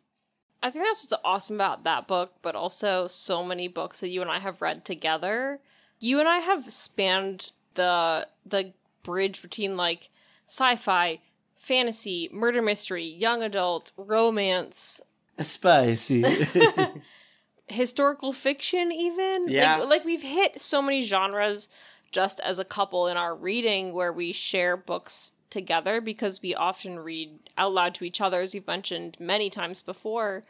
I 0.62 0.70
think 0.70 0.84
that's 0.84 1.04
what's 1.04 1.22
awesome 1.24 1.56
about 1.56 1.84
that 1.84 2.08
book, 2.08 2.34
but 2.42 2.54
also 2.54 3.06
so 3.06 3.44
many 3.44 3.68
books 3.68 4.00
that 4.00 4.08
you 4.08 4.20
and 4.20 4.30
I 4.30 4.40
have 4.40 4.60
read 4.60 4.84
together. 4.84 5.60
You 6.00 6.20
and 6.20 6.28
I 6.28 6.38
have 6.38 6.72
spanned 6.72 7.52
the 7.74 8.26
the 8.44 8.72
bridge 9.02 9.40
between 9.40 9.76
like 9.76 10.10
sci-fi, 10.46 11.20
fantasy, 11.56 12.28
murder 12.32 12.62
mystery, 12.62 13.04
young 13.04 13.42
adult, 13.42 13.92
romance, 13.96 15.00
Spicy. 15.38 16.24
historical 17.68 18.32
fiction 18.32 18.90
even. 18.92 19.48
Yeah. 19.48 19.76
Like, 19.78 19.88
like 19.88 20.04
we've 20.04 20.22
hit 20.22 20.60
so 20.60 20.82
many 20.82 21.00
genres 21.02 21.68
just 22.10 22.40
as 22.40 22.58
a 22.58 22.64
couple 22.64 23.06
in 23.06 23.16
our 23.16 23.34
reading 23.34 23.92
where 23.92 24.12
we 24.12 24.32
share 24.32 24.76
books 24.76 25.32
together 25.50 26.00
because 26.00 26.42
we 26.42 26.54
often 26.54 26.98
read 26.98 27.30
out 27.56 27.72
loud 27.72 27.94
to 27.94 28.04
each 28.04 28.20
other 28.20 28.40
as 28.40 28.54
we've 28.54 28.66
mentioned 28.66 29.16
many 29.18 29.50
times 29.50 29.82
before. 29.82 30.42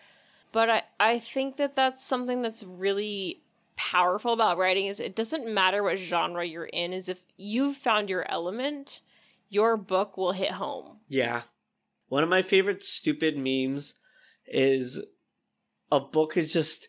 But 0.52 0.70
I, 0.70 0.82
I 0.98 1.18
think 1.18 1.56
that 1.56 1.76
that's 1.76 2.04
something 2.04 2.42
that's 2.42 2.64
really 2.64 3.40
powerful 3.76 4.32
about 4.32 4.58
writing 4.58 4.86
is 4.86 4.98
it 4.98 5.14
doesn't 5.14 5.46
matter 5.46 5.82
what 5.82 5.98
genre 5.98 6.44
you're 6.44 6.64
in 6.64 6.92
is 6.92 7.08
if 7.08 7.24
you've 7.36 7.76
found 7.76 8.10
your 8.10 8.28
element, 8.28 9.00
your 9.48 9.76
book 9.76 10.16
will 10.16 10.32
hit 10.32 10.52
home. 10.52 10.98
yeah. 11.08 11.42
One 12.08 12.22
of 12.22 12.30
my 12.30 12.40
favorite 12.40 12.82
stupid 12.82 13.36
memes 13.36 13.92
is 14.46 14.98
a 15.92 16.00
book 16.00 16.38
is 16.38 16.50
just 16.54 16.88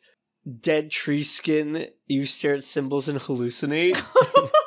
dead 0.62 0.92
tree 0.92 1.24
skin. 1.24 1.88
You 2.08 2.24
stare 2.24 2.54
at 2.54 2.64
symbols 2.64 3.10
and 3.10 3.20
hallucinate. 3.20 4.02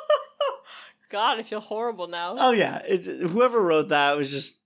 God, 1.13 1.37
I 1.37 1.43
feel 1.43 1.59
horrible 1.59 2.07
now. 2.07 2.35
oh 2.39 2.51
yeah, 2.53 2.81
it, 2.87 3.05
whoever 3.05 3.61
wrote 3.61 3.89
that 3.89 4.17
was 4.17 4.31
just 4.31 4.59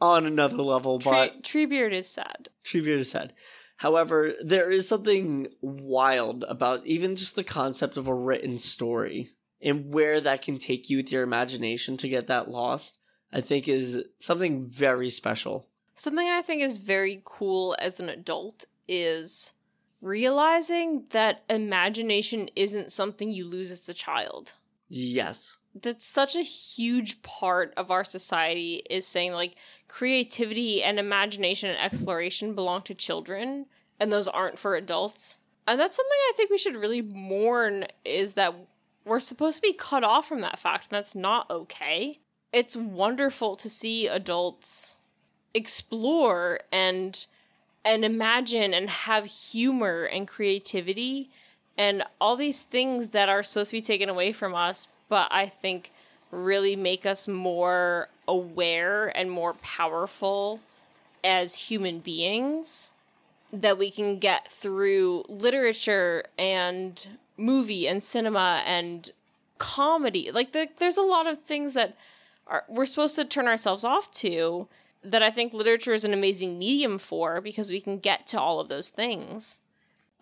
on 0.00 0.26
another 0.26 0.56
level. 0.56 0.98
But 0.98 1.44
Tree, 1.44 1.66
Treebeard 1.66 1.92
is 1.92 2.08
sad. 2.08 2.48
Treebeard 2.64 2.98
is 2.98 3.12
sad. 3.12 3.32
However, 3.76 4.34
there 4.42 4.72
is 4.72 4.88
something 4.88 5.46
wild 5.60 6.42
about 6.48 6.84
even 6.84 7.14
just 7.14 7.36
the 7.36 7.44
concept 7.44 7.96
of 7.96 8.08
a 8.08 8.14
written 8.14 8.58
story 8.58 9.28
and 9.62 9.94
where 9.94 10.20
that 10.20 10.42
can 10.42 10.58
take 10.58 10.90
you 10.90 10.96
with 10.96 11.12
your 11.12 11.22
imagination 11.22 11.96
to 11.98 12.08
get 12.08 12.26
that 12.26 12.50
lost. 12.50 12.98
I 13.32 13.40
think 13.40 13.68
is 13.68 14.02
something 14.18 14.66
very 14.66 15.10
special. 15.10 15.68
Something 15.94 16.26
I 16.26 16.42
think 16.42 16.60
is 16.60 16.78
very 16.78 17.22
cool 17.24 17.76
as 17.78 18.00
an 18.00 18.08
adult 18.08 18.64
is 18.88 19.52
realizing 20.02 21.04
that 21.10 21.44
imagination 21.48 22.50
isn't 22.56 22.90
something 22.90 23.30
you 23.30 23.48
lose 23.48 23.70
as 23.70 23.88
a 23.88 23.94
child. 23.94 24.54
Yes. 24.88 25.58
That's 25.74 26.06
such 26.06 26.36
a 26.36 26.42
huge 26.42 27.22
part 27.22 27.74
of 27.76 27.90
our 27.90 28.04
society 28.04 28.82
is 28.88 29.06
saying 29.06 29.32
like 29.32 29.56
creativity 29.88 30.82
and 30.82 30.98
imagination 30.98 31.70
and 31.70 31.78
exploration 31.78 32.54
belong 32.54 32.82
to 32.82 32.94
children 32.94 33.66
and 33.98 34.12
those 34.12 34.28
aren't 34.28 34.58
for 34.58 34.76
adults. 34.76 35.40
And 35.66 35.80
that's 35.80 35.96
something 35.96 36.18
I 36.28 36.32
think 36.36 36.50
we 36.50 36.58
should 36.58 36.76
really 36.76 37.02
mourn 37.02 37.86
is 38.04 38.34
that 38.34 38.54
we're 39.04 39.20
supposed 39.20 39.56
to 39.56 39.62
be 39.62 39.72
cut 39.72 40.04
off 40.04 40.28
from 40.28 40.40
that 40.42 40.58
fact 40.58 40.84
and 40.84 40.96
that's 40.96 41.14
not 41.14 41.50
okay. 41.50 42.20
It's 42.52 42.76
wonderful 42.76 43.56
to 43.56 43.68
see 43.68 44.06
adults 44.06 44.98
explore 45.54 46.60
and 46.70 47.26
and 47.84 48.04
imagine 48.04 48.72
and 48.72 48.88
have 48.88 49.26
humor 49.26 50.04
and 50.04 50.26
creativity 50.26 51.30
and 51.76 52.02
all 52.20 52.36
these 52.36 52.62
things 52.62 53.08
that 53.08 53.28
are 53.28 53.42
supposed 53.42 53.70
to 53.70 53.76
be 53.76 53.82
taken 53.82 54.08
away 54.08 54.32
from 54.32 54.54
us, 54.54 54.88
but 55.08 55.28
I 55.30 55.46
think 55.46 55.90
really 56.30 56.76
make 56.76 57.06
us 57.06 57.28
more 57.28 58.08
aware 58.26 59.06
and 59.16 59.30
more 59.30 59.54
powerful 59.54 60.60
as 61.22 61.54
human 61.54 62.00
beings 62.00 62.90
that 63.52 63.78
we 63.78 63.90
can 63.90 64.18
get 64.18 64.50
through 64.50 65.24
literature 65.28 66.24
and 66.36 67.08
movie 67.36 67.86
and 67.86 68.02
cinema 68.02 68.62
and 68.66 69.10
comedy. 69.58 70.30
Like 70.30 70.52
the, 70.52 70.68
there's 70.78 70.96
a 70.96 71.02
lot 71.02 71.26
of 71.26 71.42
things 71.42 71.74
that 71.74 71.96
are 72.46 72.64
we're 72.68 72.86
supposed 72.86 73.14
to 73.14 73.24
turn 73.24 73.46
ourselves 73.46 73.84
off 73.84 74.12
to 74.12 74.68
that 75.02 75.22
I 75.22 75.30
think 75.30 75.52
literature 75.52 75.92
is 75.92 76.04
an 76.04 76.12
amazing 76.12 76.58
medium 76.58 76.98
for 76.98 77.40
because 77.40 77.70
we 77.70 77.80
can 77.80 77.98
get 77.98 78.26
to 78.28 78.40
all 78.40 78.60
of 78.60 78.68
those 78.68 78.88
things. 78.88 79.60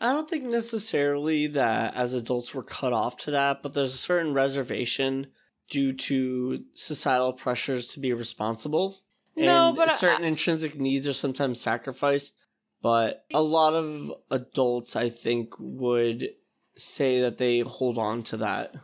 I 0.03 0.13
don't 0.13 0.29
think 0.29 0.45
necessarily 0.45 1.47
that 1.47 1.95
as 1.95 2.13
adults 2.13 2.55
we're 2.55 2.65
cut 2.65 2.93
off 2.93 3.17
to 3.19 3.31
that, 3.31 3.63
but 3.63 3.73
there's 3.73 3.95
a 3.95 3.99
certain 3.99 4.35
reservation 4.35 5.29
due 5.71 5.93
to 5.93 6.65
societal 6.75 7.33
pressures 7.33 7.87
to 7.89 8.01
be 8.01 8.13
responsible. 8.13 8.97
No, 9.37 9.69
And 9.69 9.77
but 9.77 9.91
I- 9.91 9.95
certain 9.95 10.25
intrinsic 10.25 10.79
needs 10.79 11.07
are 11.09 11.13
sometimes 11.13 11.61
sacrificed. 11.61 12.35
But 12.83 13.25
a 13.33 13.41
lot 13.43 13.75
of 13.75 14.13
adults, 14.29 14.97
I 14.97 15.09
think, 15.09 15.55
would 15.61 16.31
say 16.77 17.21
that 17.21 17.39
they 17.39 17.61
hold 17.61 17.97
on 17.97 18.25
to 18.25 18.37
that 18.39 18.75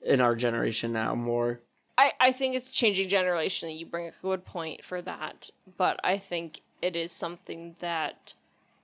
in 0.00 0.20
our 0.20 0.36
generation 0.36 0.92
now 0.92 1.16
more. 1.16 1.60
I, 1.98 2.12
I 2.20 2.30
think 2.30 2.54
it's 2.54 2.70
changing 2.70 3.08
generation. 3.08 3.68
You 3.70 3.84
bring 3.84 4.06
a 4.06 4.12
good 4.22 4.44
point 4.44 4.84
for 4.84 5.02
that, 5.02 5.50
but 5.76 5.98
I 6.04 6.18
think 6.18 6.60
it 6.80 6.94
is 6.94 7.10
something 7.10 7.74
that 7.80 8.34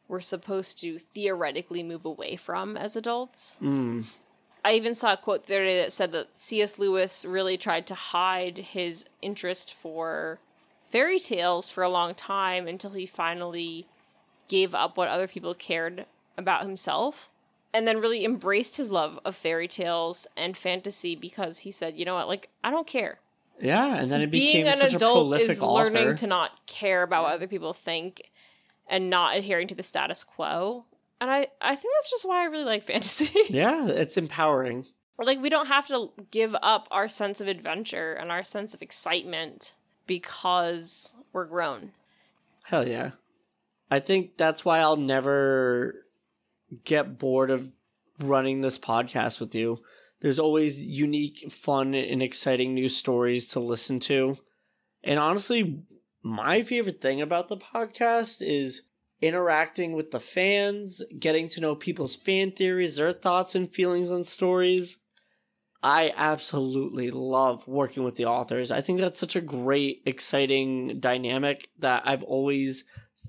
we're 0.09 0.21
supposed 0.21 0.81
to 0.81 0.99
theoretically 0.99 1.83
move 1.83 2.05
away 2.05 2.37
from 2.37 2.77
as 2.77 2.97
adults. 2.97 3.59
Mm. 3.63 4.05
I 4.65 4.73
even 4.75 4.95
saw 4.95 5.13
a 5.13 5.17
quote 5.17 5.47
the 5.47 5.57
other 5.57 5.65
day 5.65 5.79
that 5.79 5.93
said 5.93 6.13
that 6.13 6.39
C.S. 6.39 6.79
Lewis 6.79 7.25
really 7.25 7.57
tried 7.57 7.87
to 7.89 7.95
hide 7.95 8.59
his 8.59 9.07
interest 9.21 9.75
for 9.75 10.39
fairy 10.87 11.19
tales 11.19 11.71
for 11.71 11.83
a 11.83 11.89
long 11.89 12.15
time 12.15 12.67
until 12.67 12.93
he 12.93 13.05
finally 13.07 13.87
gave 14.49 14.75
up 14.75 14.97
what 14.97 15.09
other 15.09 15.27
people 15.27 15.55
cared 15.55 16.07
about 16.37 16.63
himself 16.65 17.29
and 17.73 17.87
then 17.89 18.01
really 18.01 18.25
embraced 18.25 18.77
his 18.77 18.91
love 18.91 19.19
of 19.25 19.35
fairy 19.35 19.67
tales 19.69 20.27
and 20.37 20.57
fantasy 20.57 21.17
because 21.17 21.61
he 21.61 21.71
said, 21.71 21.97
you 21.97 22.05
know 22.05 22.15
what, 22.15 22.29
like, 22.29 22.49
I 22.63 22.71
don't 22.71 22.87
care. 22.87 23.19
Yeah, 23.61 23.97
and 23.97 24.11
then 24.11 24.23
it 24.23 24.31
Being 24.31 24.65
became 24.65 24.67
an 24.67 24.79
such 24.79 24.93
a 24.93 24.97
adult 24.97 25.41
is 25.41 25.61
author. 25.61 25.91
learning 25.91 26.17
to 26.17 26.27
not 26.27 26.67
care 26.67 27.03
about 27.03 27.25
what 27.25 27.33
other 27.33 27.47
people 27.47 27.73
think 27.73 28.31
and 28.89 29.11
not 29.11 29.37
adhering 29.37 29.69
to 29.69 29.75
the 29.75 29.83
status 29.83 30.25
quo. 30.25 30.85
And 31.21 31.31
I, 31.31 31.49
I 31.61 31.75
think 31.75 31.95
that's 31.97 32.11
just 32.11 32.29
why 32.29 32.43
I 32.43 32.47
really 32.47 32.65
like 32.65 32.83
fantasy. 32.87 33.31
yeah, 33.49 33.87
it's 33.89 34.17
empowering. 34.17 34.87
like 35.19 35.41
we 35.41 35.49
don't 35.49 35.67
have 35.69 35.87
to 35.89 36.13
give 36.31 36.55
up 36.63 36.89
our 36.91 37.09
sense 37.09 37.41
of 37.41 37.49
adventure 37.49 38.13
and 38.13 38.31
our 38.31 38.43
sense 38.43 38.75
of 38.75 38.83
excitement 38.83 39.75
because 40.07 41.15
we're 41.33 41.47
grown. 41.47 41.93
Hell 42.65 42.87
yeah. 42.87 43.13
I 43.91 44.01
think 44.01 44.37
that's 44.37 44.65
why 44.65 44.81
I'll 44.81 44.97
never 44.97 46.07
get 46.85 47.19
bored 47.19 47.51
of 47.51 47.71
running 48.21 48.61
this 48.61 48.79
podcast 48.79 49.41
with 49.41 49.55
you. 49.55 49.79
There's 50.21 50.39
always 50.39 50.79
unique, 50.79 51.51
fun, 51.53 51.95
and 51.95 52.23
exciting 52.23 52.75
new 52.75 52.89
stories 52.89 53.47
to 53.49 53.61
listen 53.61 54.01
to. 54.01 54.39
And 55.03 55.19
honestly, 55.19 55.83
my 56.25 56.63
favorite 56.63 57.03
thing 57.03 57.21
about 57.21 57.49
the 57.49 57.57
podcast 57.57 58.41
is 58.41 58.89
interacting 59.21 59.93
with 59.93 60.11
the 60.11 60.19
fans, 60.19 61.03
getting 61.19 61.49
to 61.51 61.61
know 61.61 61.77
people's 61.77 62.17
fan 62.17 62.51
theories, 62.51 62.97
their 62.97 63.13
thoughts 63.13 63.55
and 63.55 63.71
feelings 63.71 64.11
on 64.11 64.25
stories. 64.25 64.99
I 65.83 66.15
absolutely 66.17 67.11
love 67.11 67.69
working 67.69 68.05
with 68.05 68.17
the 68.17 68.25
authors. 68.25 68.71
I 68.71 68.81
think 68.81 69.01
that's 69.01 69.21
such 69.21 69.37
a 69.37 69.43
great, 69.43 70.03
exciting 70.07 70.99
dynamic 70.99 71.69
that 71.79 72.03
I've 72.07 72.23
always 72.23 72.85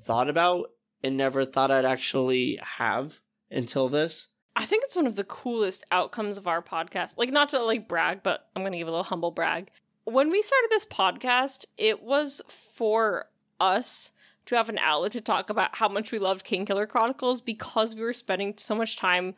thought 0.05 0.29
about 0.29 0.69
and 1.03 1.17
never 1.17 1.43
thought 1.43 1.71
I'd 1.71 1.83
actually 1.83 2.59
have 2.77 3.19
until 3.51 3.89
this. 3.89 4.29
I 4.55 4.65
think 4.65 4.85
it's 4.85 4.95
one 4.95 5.05
of 5.05 5.17
the 5.17 5.25
coolest 5.25 5.83
outcomes 5.91 6.37
of 6.37 6.47
our 6.47 6.61
podcast. 6.61 7.17
Like, 7.17 7.29
not 7.29 7.49
to 7.49 7.61
like 7.61 7.89
brag, 7.89 8.23
but 8.23 8.47
I'm 8.55 8.61
going 8.61 8.71
to 8.71 8.77
give 8.77 8.87
a 8.87 8.91
little 8.91 9.03
humble 9.03 9.31
brag. 9.31 9.69
When 10.05 10.29
we 10.29 10.41
started 10.43 10.69
this 10.69 10.85
podcast, 10.85 11.65
it 11.77 12.03
was 12.03 12.41
for 12.47 13.25
us 13.59 14.11
to 14.45 14.55
have 14.55 14.69
an 14.69 14.77
outlet 14.77 15.11
to 15.13 15.21
talk 15.21 15.49
about 15.49 15.77
how 15.77 15.89
much 15.89 16.11
we 16.11 16.19
loved 16.19 16.45
Kingkiller 16.45 16.87
Chronicles 16.87 17.41
because 17.41 17.95
we 17.95 18.01
were 18.01 18.13
spending 18.13 18.53
so 18.57 18.75
much 18.75 18.95
time 18.95 19.33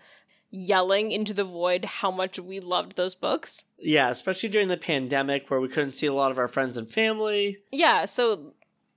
yelling 0.49 1.11
into 1.11 1.33
the 1.33 1.45
void 1.45 1.85
how 1.85 2.11
much 2.11 2.37
we 2.37 2.59
loved 2.59 2.97
those 2.97 3.15
books. 3.15 3.63
Yeah, 3.77 4.09
especially 4.09 4.49
during 4.49 4.67
the 4.67 4.77
pandemic 4.77 5.49
where 5.49 5.61
we 5.61 5.69
couldn't 5.69 5.93
see 5.93 6.07
a 6.07 6.13
lot 6.13 6.31
of 6.31 6.37
our 6.37 6.49
friends 6.49 6.75
and 6.75 6.89
family. 6.89 7.59
Yeah, 7.71 8.03
so 8.03 8.53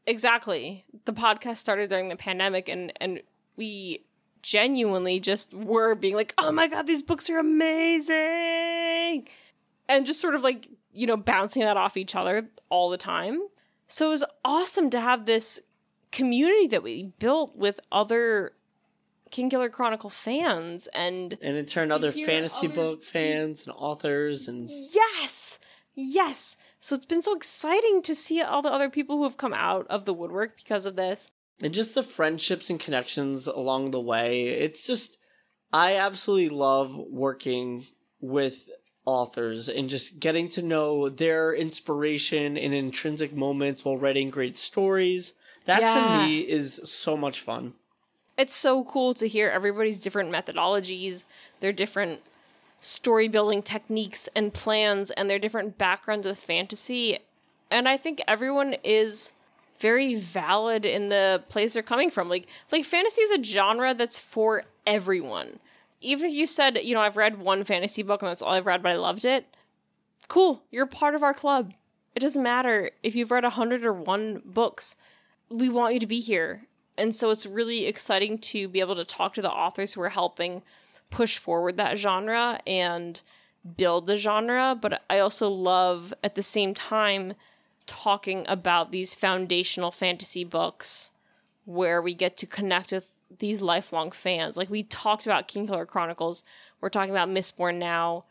exactly. 0.07 0.85
The 1.05 1.12
podcast 1.12 1.59
started 1.59 1.89
during 1.91 2.09
the 2.09 2.16
pandemic 2.16 2.68
and 2.68 2.93
and 3.01 3.23
we 3.57 4.05
genuinely 4.43 5.21
just 5.21 5.55
were 5.55 5.95
being 5.95 6.16
like, 6.16 6.35
"Oh 6.39 6.51
my 6.51 6.66
god, 6.66 6.89
these 6.89 7.03
books 7.03 7.31
are 7.31 7.39
amazing." 7.39 9.29
And 9.89 10.07
just 10.07 10.21
sort 10.21 10.35
of 10.35 10.43
like, 10.43 10.68
you 10.93 11.07
know, 11.07 11.16
bouncing 11.16 11.62
that 11.62 11.76
off 11.76 11.97
each 11.97 12.14
other 12.14 12.49
all 12.68 12.91
the 12.91 12.97
time. 12.99 13.41
So 13.86 14.07
it 14.07 14.11
was 14.11 14.24
awesome 14.45 14.91
to 14.91 15.01
have 15.01 15.26
this 15.26 15.61
community 16.12 16.66
that 16.68 16.82
we 16.82 17.12
built 17.18 17.57
with 17.57 17.80
other 17.91 18.53
Kingkiller 19.30 19.70
Chronicle 19.70 20.11
fans 20.11 20.88
and 20.88 21.38
And 21.41 21.57
in 21.57 21.66
turn 21.66 21.93
other 21.93 22.12
fantasy 22.12 22.66
other 22.66 22.74
book 22.74 23.05
fans 23.05 23.64
and 23.66 23.74
authors 23.76 24.49
and 24.49 24.68
yes. 24.68 25.59
Yes. 25.95 26.57
So 26.78 26.95
it's 26.97 27.07
been 27.07 27.22
so 27.22 27.34
exciting 27.34 28.03
to 28.03 28.14
see 28.14 28.41
all 28.41 28.62
the 28.62 28.72
other 28.72 28.88
people 28.88 29.16
who 29.18 29.24
have 29.24 29.36
come 29.36 29.53
out 29.53 29.86
of 29.88 30.05
the 30.05 30.14
woodwork 30.14 30.57
because 30.57 30.86
of 30.86 30.97
this. 30.97 31.30
and 31.61 31.74
just 31.74 31.95
the 31.95 32.03
friendships 32.03 32.70
and 32.70 32.80
connections 32.80 33.47
along 33.47 33.91
the 33.91 34.01
way. 34.01 34.49
It's 34.49 34.86
just 34.86 35.18
I 35.72 35.97
absolutely 35.97 36.49
love 36.49 36.97
working 36.97 37.84
with 38.20 38.68
authors 39.05 39.68
and 39.68 39.88
just 39.88 40.20
getting 40.20 40.48
to 40.48 40.62
know 40.62 41.09
their 41.09 41.55
inspiration 41.55 42.57
and 42.57 42.74
intrinsic 42.74 43.32
moments 43.34 43.84
while 43.84 43.96
writing 43.96 44.30
great 44.30 44.59
stories. 44.59 45.32
That 45.64 45.80
Yeah. 45.80 45.94
to 45.94 46.18
me 46.18 46.40
is 46.40 46.80
so 46.84 47.16
much 47.16 47.40
fun. 47.40 47.74
It's 48.36 48.55
so 48.55 48.84
cool 48.84 49.12
to 49.14 49.26
hear 49.26 49.51
everybody's 49.51 50.01
different 50.01 50.30
methodologies, 50.30 51.24
their 51.61 51.72
different 51.72 52.22
story 52.80 53.28
building 53.28 53.62
techniques 53.62 54.28
and 54.34 54.55
plans, 54.55 55.11
and 55.11 55.28
their 55.28 55.38
different 55.38 55.76
backgrounds 55.76 56.26
with 56.26 56.38
fantasy. 56.38 57.18
And 57.70 57.86
I 57.88 57.96
think 57.98 58.22
everyone 58.26 58.74
is 58.82 59.32
very 59.78 60.14
valid 60.14 60.84
in 60.84 61.09
the 61.09 61.42
place 61.48 61.74
they're 61.74 61.82
coming 61.82 62.11
from. 62.11 62.28
Like 62.28 62.46
like 62.72 62.84
fantasy 62.84 63.22
is 63.22 63.38
a 63.38 63.42
genre 63.42 63.94
that's 63.94 64.18
for 64.18 64.64
everyone. 64.86 65.59
Even 66.01 66.26
if 66.26 66.32
you 66.32 66.46
said, 66.46 66.78
you 66.78 66.94
know, 66.94 67.01
I've 67.01 67.16
read 67.16 67.38
one 67.38 67.64
fantasy 67.64 68.03
book 68.03 68.22
and 68.22 68.30
that's 68.30 68.42
all 68.42 68.55
I've 68.55 68.66
read, 68.66 68.82
but 68.82 68.92
I 68.92 68.96
loved 68.96 69.24
it. 69.24 69.46
Cool, 70.28 70.62
you're 70.70 70.86
part 70.86 71.14
of 71.14 71.22
our 71.22 71.34
club. 71.34 71.74
It 72.14 72.20
doesn't 72.20 72.42
matter 72.42 72.90
if 73.03 73.14
you've 73.14 73.30
read 73.30 73.44
a 73.44 73.51
hundred 73.51 73.84
or 73.84 73.92
one 73.92 74.42
books. 74.44 74.96
We 75.48 75.68
want 75.68 75.94
you 75.94 76.01
to 76.01 76.07
be 76.07 76.20
here. 76.20 76.62
And 76.96 77.14
so 77.14 77.30
it's 77.30 77.46
really 77.46 77.86
exciting 77.86 78.38
to 78.38 78.68
be 78.68 78.80
able 78.80 78.96
to 78.96 79.05
talk 79.05 79.34
to 79.34 79.42
the 79.42 79.51
authors 79.51 79.94
who 79.94 80.03
are 80.03 80.11
helping 80.11 80.62
push 81.11 81.38
forward 81.38 81.76
that 81.76 81.98
genre 81.98 82.61
and 82.66 83.20
build 83.76 84.07
the 84.07 84.16
genre. 84.16 84.76
But 84.80 85.03
I 85.09 85.18
also 85.18 85.48
love 85.48 86.14
at 86.22 86.34
the 86.34 86.42
same 86.42 86.74
time 86.74 87.34
talking 87.86 88.44
about 88.48 88.92
these 88.92 89.14
foundational 89.14 89.90
fantasy 89.90 90.44
books 90.44 91.12
where 91.64 92.01
we 92.01 92.14
get 92.14 92.36
to 92.38 92.46
connect 92.46 92.92
with 92.92 93.16
these 93.39 93.61
lifelong 93.61 94.11
fans. 94.11 94.57
Like 94.57 94.70
we 94.70 94.83
talked 94.83 95.26
about 95.26 95.49
Kingkiller 95.49 95.87
Chronicles, 95.87 96.43
we're 96.81 96.89
talking 96.89 97.11
about 97.11 97.28
Mistborn 97.28 97.76
now, 97.78 98.24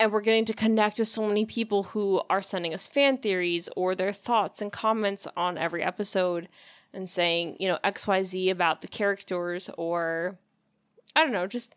and 0.00 0.12
we're 0.12 0.20
getting 0.20 0.44
to 0.46 0.54
connect 0.54 0.98
with 0.98 1.08
so 1.08 1.26
many 1.26 1.44
people 1.44 1.84
who 1.84 2.22
are 2.30 2.42
sending 2.42 2.72
us 2.72 2.88
fan 2.88 3.18
theories 3.18 3.68
or 3.76 3.94
their 3.94 4.12
thoughts 4.12 4.62
and 4.62 4.72
comments 4.72 5.26
on 5.36 5.58
every 5.58 5.82
episode 5.82 6.48
and 6.92 7.08
saying, 7.08 7.56
you 7.58 7.68
know, 7.68 7.78
XYZ 7.84 8.50
about 8.50 8.80
the 8.80 8.88
characters 8.88 9.68
or 9.76 10.38
I 11.14 11.22
don't 11.22 11.32
know, 11.32 11.46
just 11.46 11.74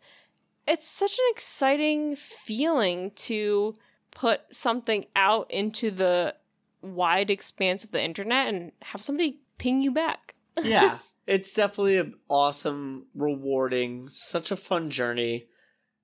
it's 0.66 0.86
such 0.88 1.18
an 1.18 1.24
exciting 1.30 2.16
feeling 2.16 3.10
to 3.16 3.74
put 4.12 4.42
something 4.54 5.06
out 5.16 5.50
into 5.50 5.90
the 5.90 6.34
wide 6.82 7.30
expanse 7.30 7.84
of 7.84 7.90
the 7.90 8.02
internet 8.02 8.48
and 8.48 8.72
have 8.82 9.02
somebody 9.02 9.40
ping 9.58 9.82
you 9.82 9.90
back. 9.90 10.34
yeah, 10.62 10.98
it's 11.26 11.54
definitely 11.54 11.98
an 11.98 12.14
awesome, 12.28 13.06
rewarding, 13.14 14.08
such 14.08 14.50
a 14.50 14.56
fun 14.56 14.90
journey. 14.90 15.46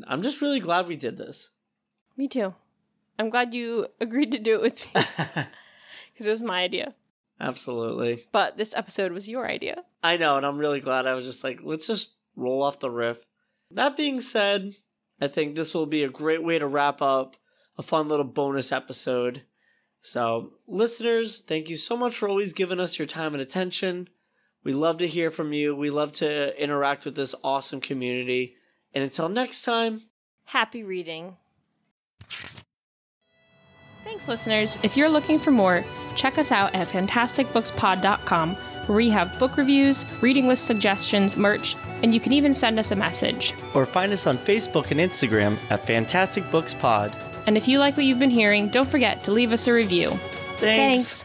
I'm 0.07 0.23
just 0.23 0.41
really 0.41 0.61
glad 0.61 0.87
we 0.87 0.97
did 0.97 1.17
this. 1.17 1.51
Me 2.17 2.29
too. 2.29 2.55
I'm 3.19 3.31
glad 3.31 3.55
you 3.55 3.89
agreed 4.01 4.33
to 4.33 4.39
do 4.39 4.55
it 4.55 4.63
with 4.63 4.85
me 4.87 4.91
because 6.13 6.27
it 6.27 6.31
was 6.31 6.43
my 6.43 6.63
idea. 6.63 6.95
Absolutely. 7.41 8.27
But 8.33 8.57
this 8.57 8.75
episode 8.75 9.13
was 9.13 9.29
your 9.29 9.49
idea. 9.49 9.85
I 10.03 10.17
know, 10.17 10.37
and 10.37 10.45
I'm 10.45 10.59
really 10.59 10.81
glad 10.81 11.07
I 11.07 11.15
was 11.15 11.25
just 11.25 11.45
like, 11.45 11.61
let's 11.63 11.87
just 11.87 12.15
roll 12.35 12.63
off 12.63 12.81
the 12.81 12.91
riff. 12.91 13.25
That 13.71 13.97
being 13.97 14.21
said, 14.21 14.75
I 15.21 15.29
think 15.29 15.55
this 15.55 15.75
will 15.75 15.87
be 15.87 16.03
a 16.03 16.09
great 16.09 16.43
way 16.43 16.59
to 16.59 16.67
wrap 16.67 17.03
up 17.03 17.37
a 17.77 17.83
fun 17.83 18.09
little 18.09 18.25
bonus 18.25 18.73
episode. 18.73 19.43
So, 20.01 20.55
listeners, 20.67 21.41
thank 21.41 21.69
you 21.69 21.77
so 21.77 21.97
much 21.97 22.17
for 22.17 22.29
always 22.29 22.53
giving 22.53 22.81
us 22.81 22.99
your 22.99 23.07
time 23.07 23.35
and 23.35 23.41
attention. 23.41 24.09
We 24.65 24.73
love 24.73 24.99
to 24.99 25.07
hear 25.07 25.31
from 25.31 25.53
you. 25.53 25.75
We 25.75 25.91
love 25.91 26.13
to 26.15 26.61
interact 26.63 27.05
with 27.05 27.15
this 27.15 27.35
awesome 27.43 27.81
community. 27.81 28.57
And 28.95 29.05
until 29.05 29.29
next 29.29 29.63
time, 29.63 30.03
Happy 30.45 30.83
reading. 30.83 31.37
Thanks, 34.05 34.29
listeners. 34.29 34.79
If 34.83 34.97
you're 34.97 35.09
looking 35.11 35.39
for 35.39 35.51
more, 35.51 35.85
check 36.17 36.39
us 36.39 36.51
out 36.51 36.75
at 36.75 36.89
fantasticbookspod.com, 36.89 38.55
where 38.87 38.97
we 38.97 39.11
have 39.11 39.39
book 39.39 39.59
reviews, 39.59 40.07
reading 40.23 40.49
list 40.49 40.65
suggestions, 40.65 41.37
merch, 41.37 41.77
and 42.03 42.15
you 42.15 42.21
can 42.21 42.33
even 42.33 42.55
send 42.55 42.79
us 42.79 42.91
a 42.91 42.97
message. 42.97 43.53
or 43.75 43.85
find 43.85 44.11
us 44.13 44.27
on 44.27 44.39
Facebook 44.39 44.91
and 44.91 45.01
Instagram 45.01 45.59
at 45.69 45.85
Fantastic 45.85 46.51
Books 46.51 46.73
Pod. 46.73 47.15
And 47.47 47.59
if 47.59 47.69
you 47.69 47.79
like 47.79 47.97
what 47.99 48.07
you've 48.07 48.19
been 48.19 48.31
hearing, 48.31 48.69
don't 48.69 48.89
forget 48.89 49.23
to 49.25 49.33
leave 49.33 49.53
us 49.53 49.67
a 49.67 49.73
review. 49.73 50.09
Thanks. 50.57 51.25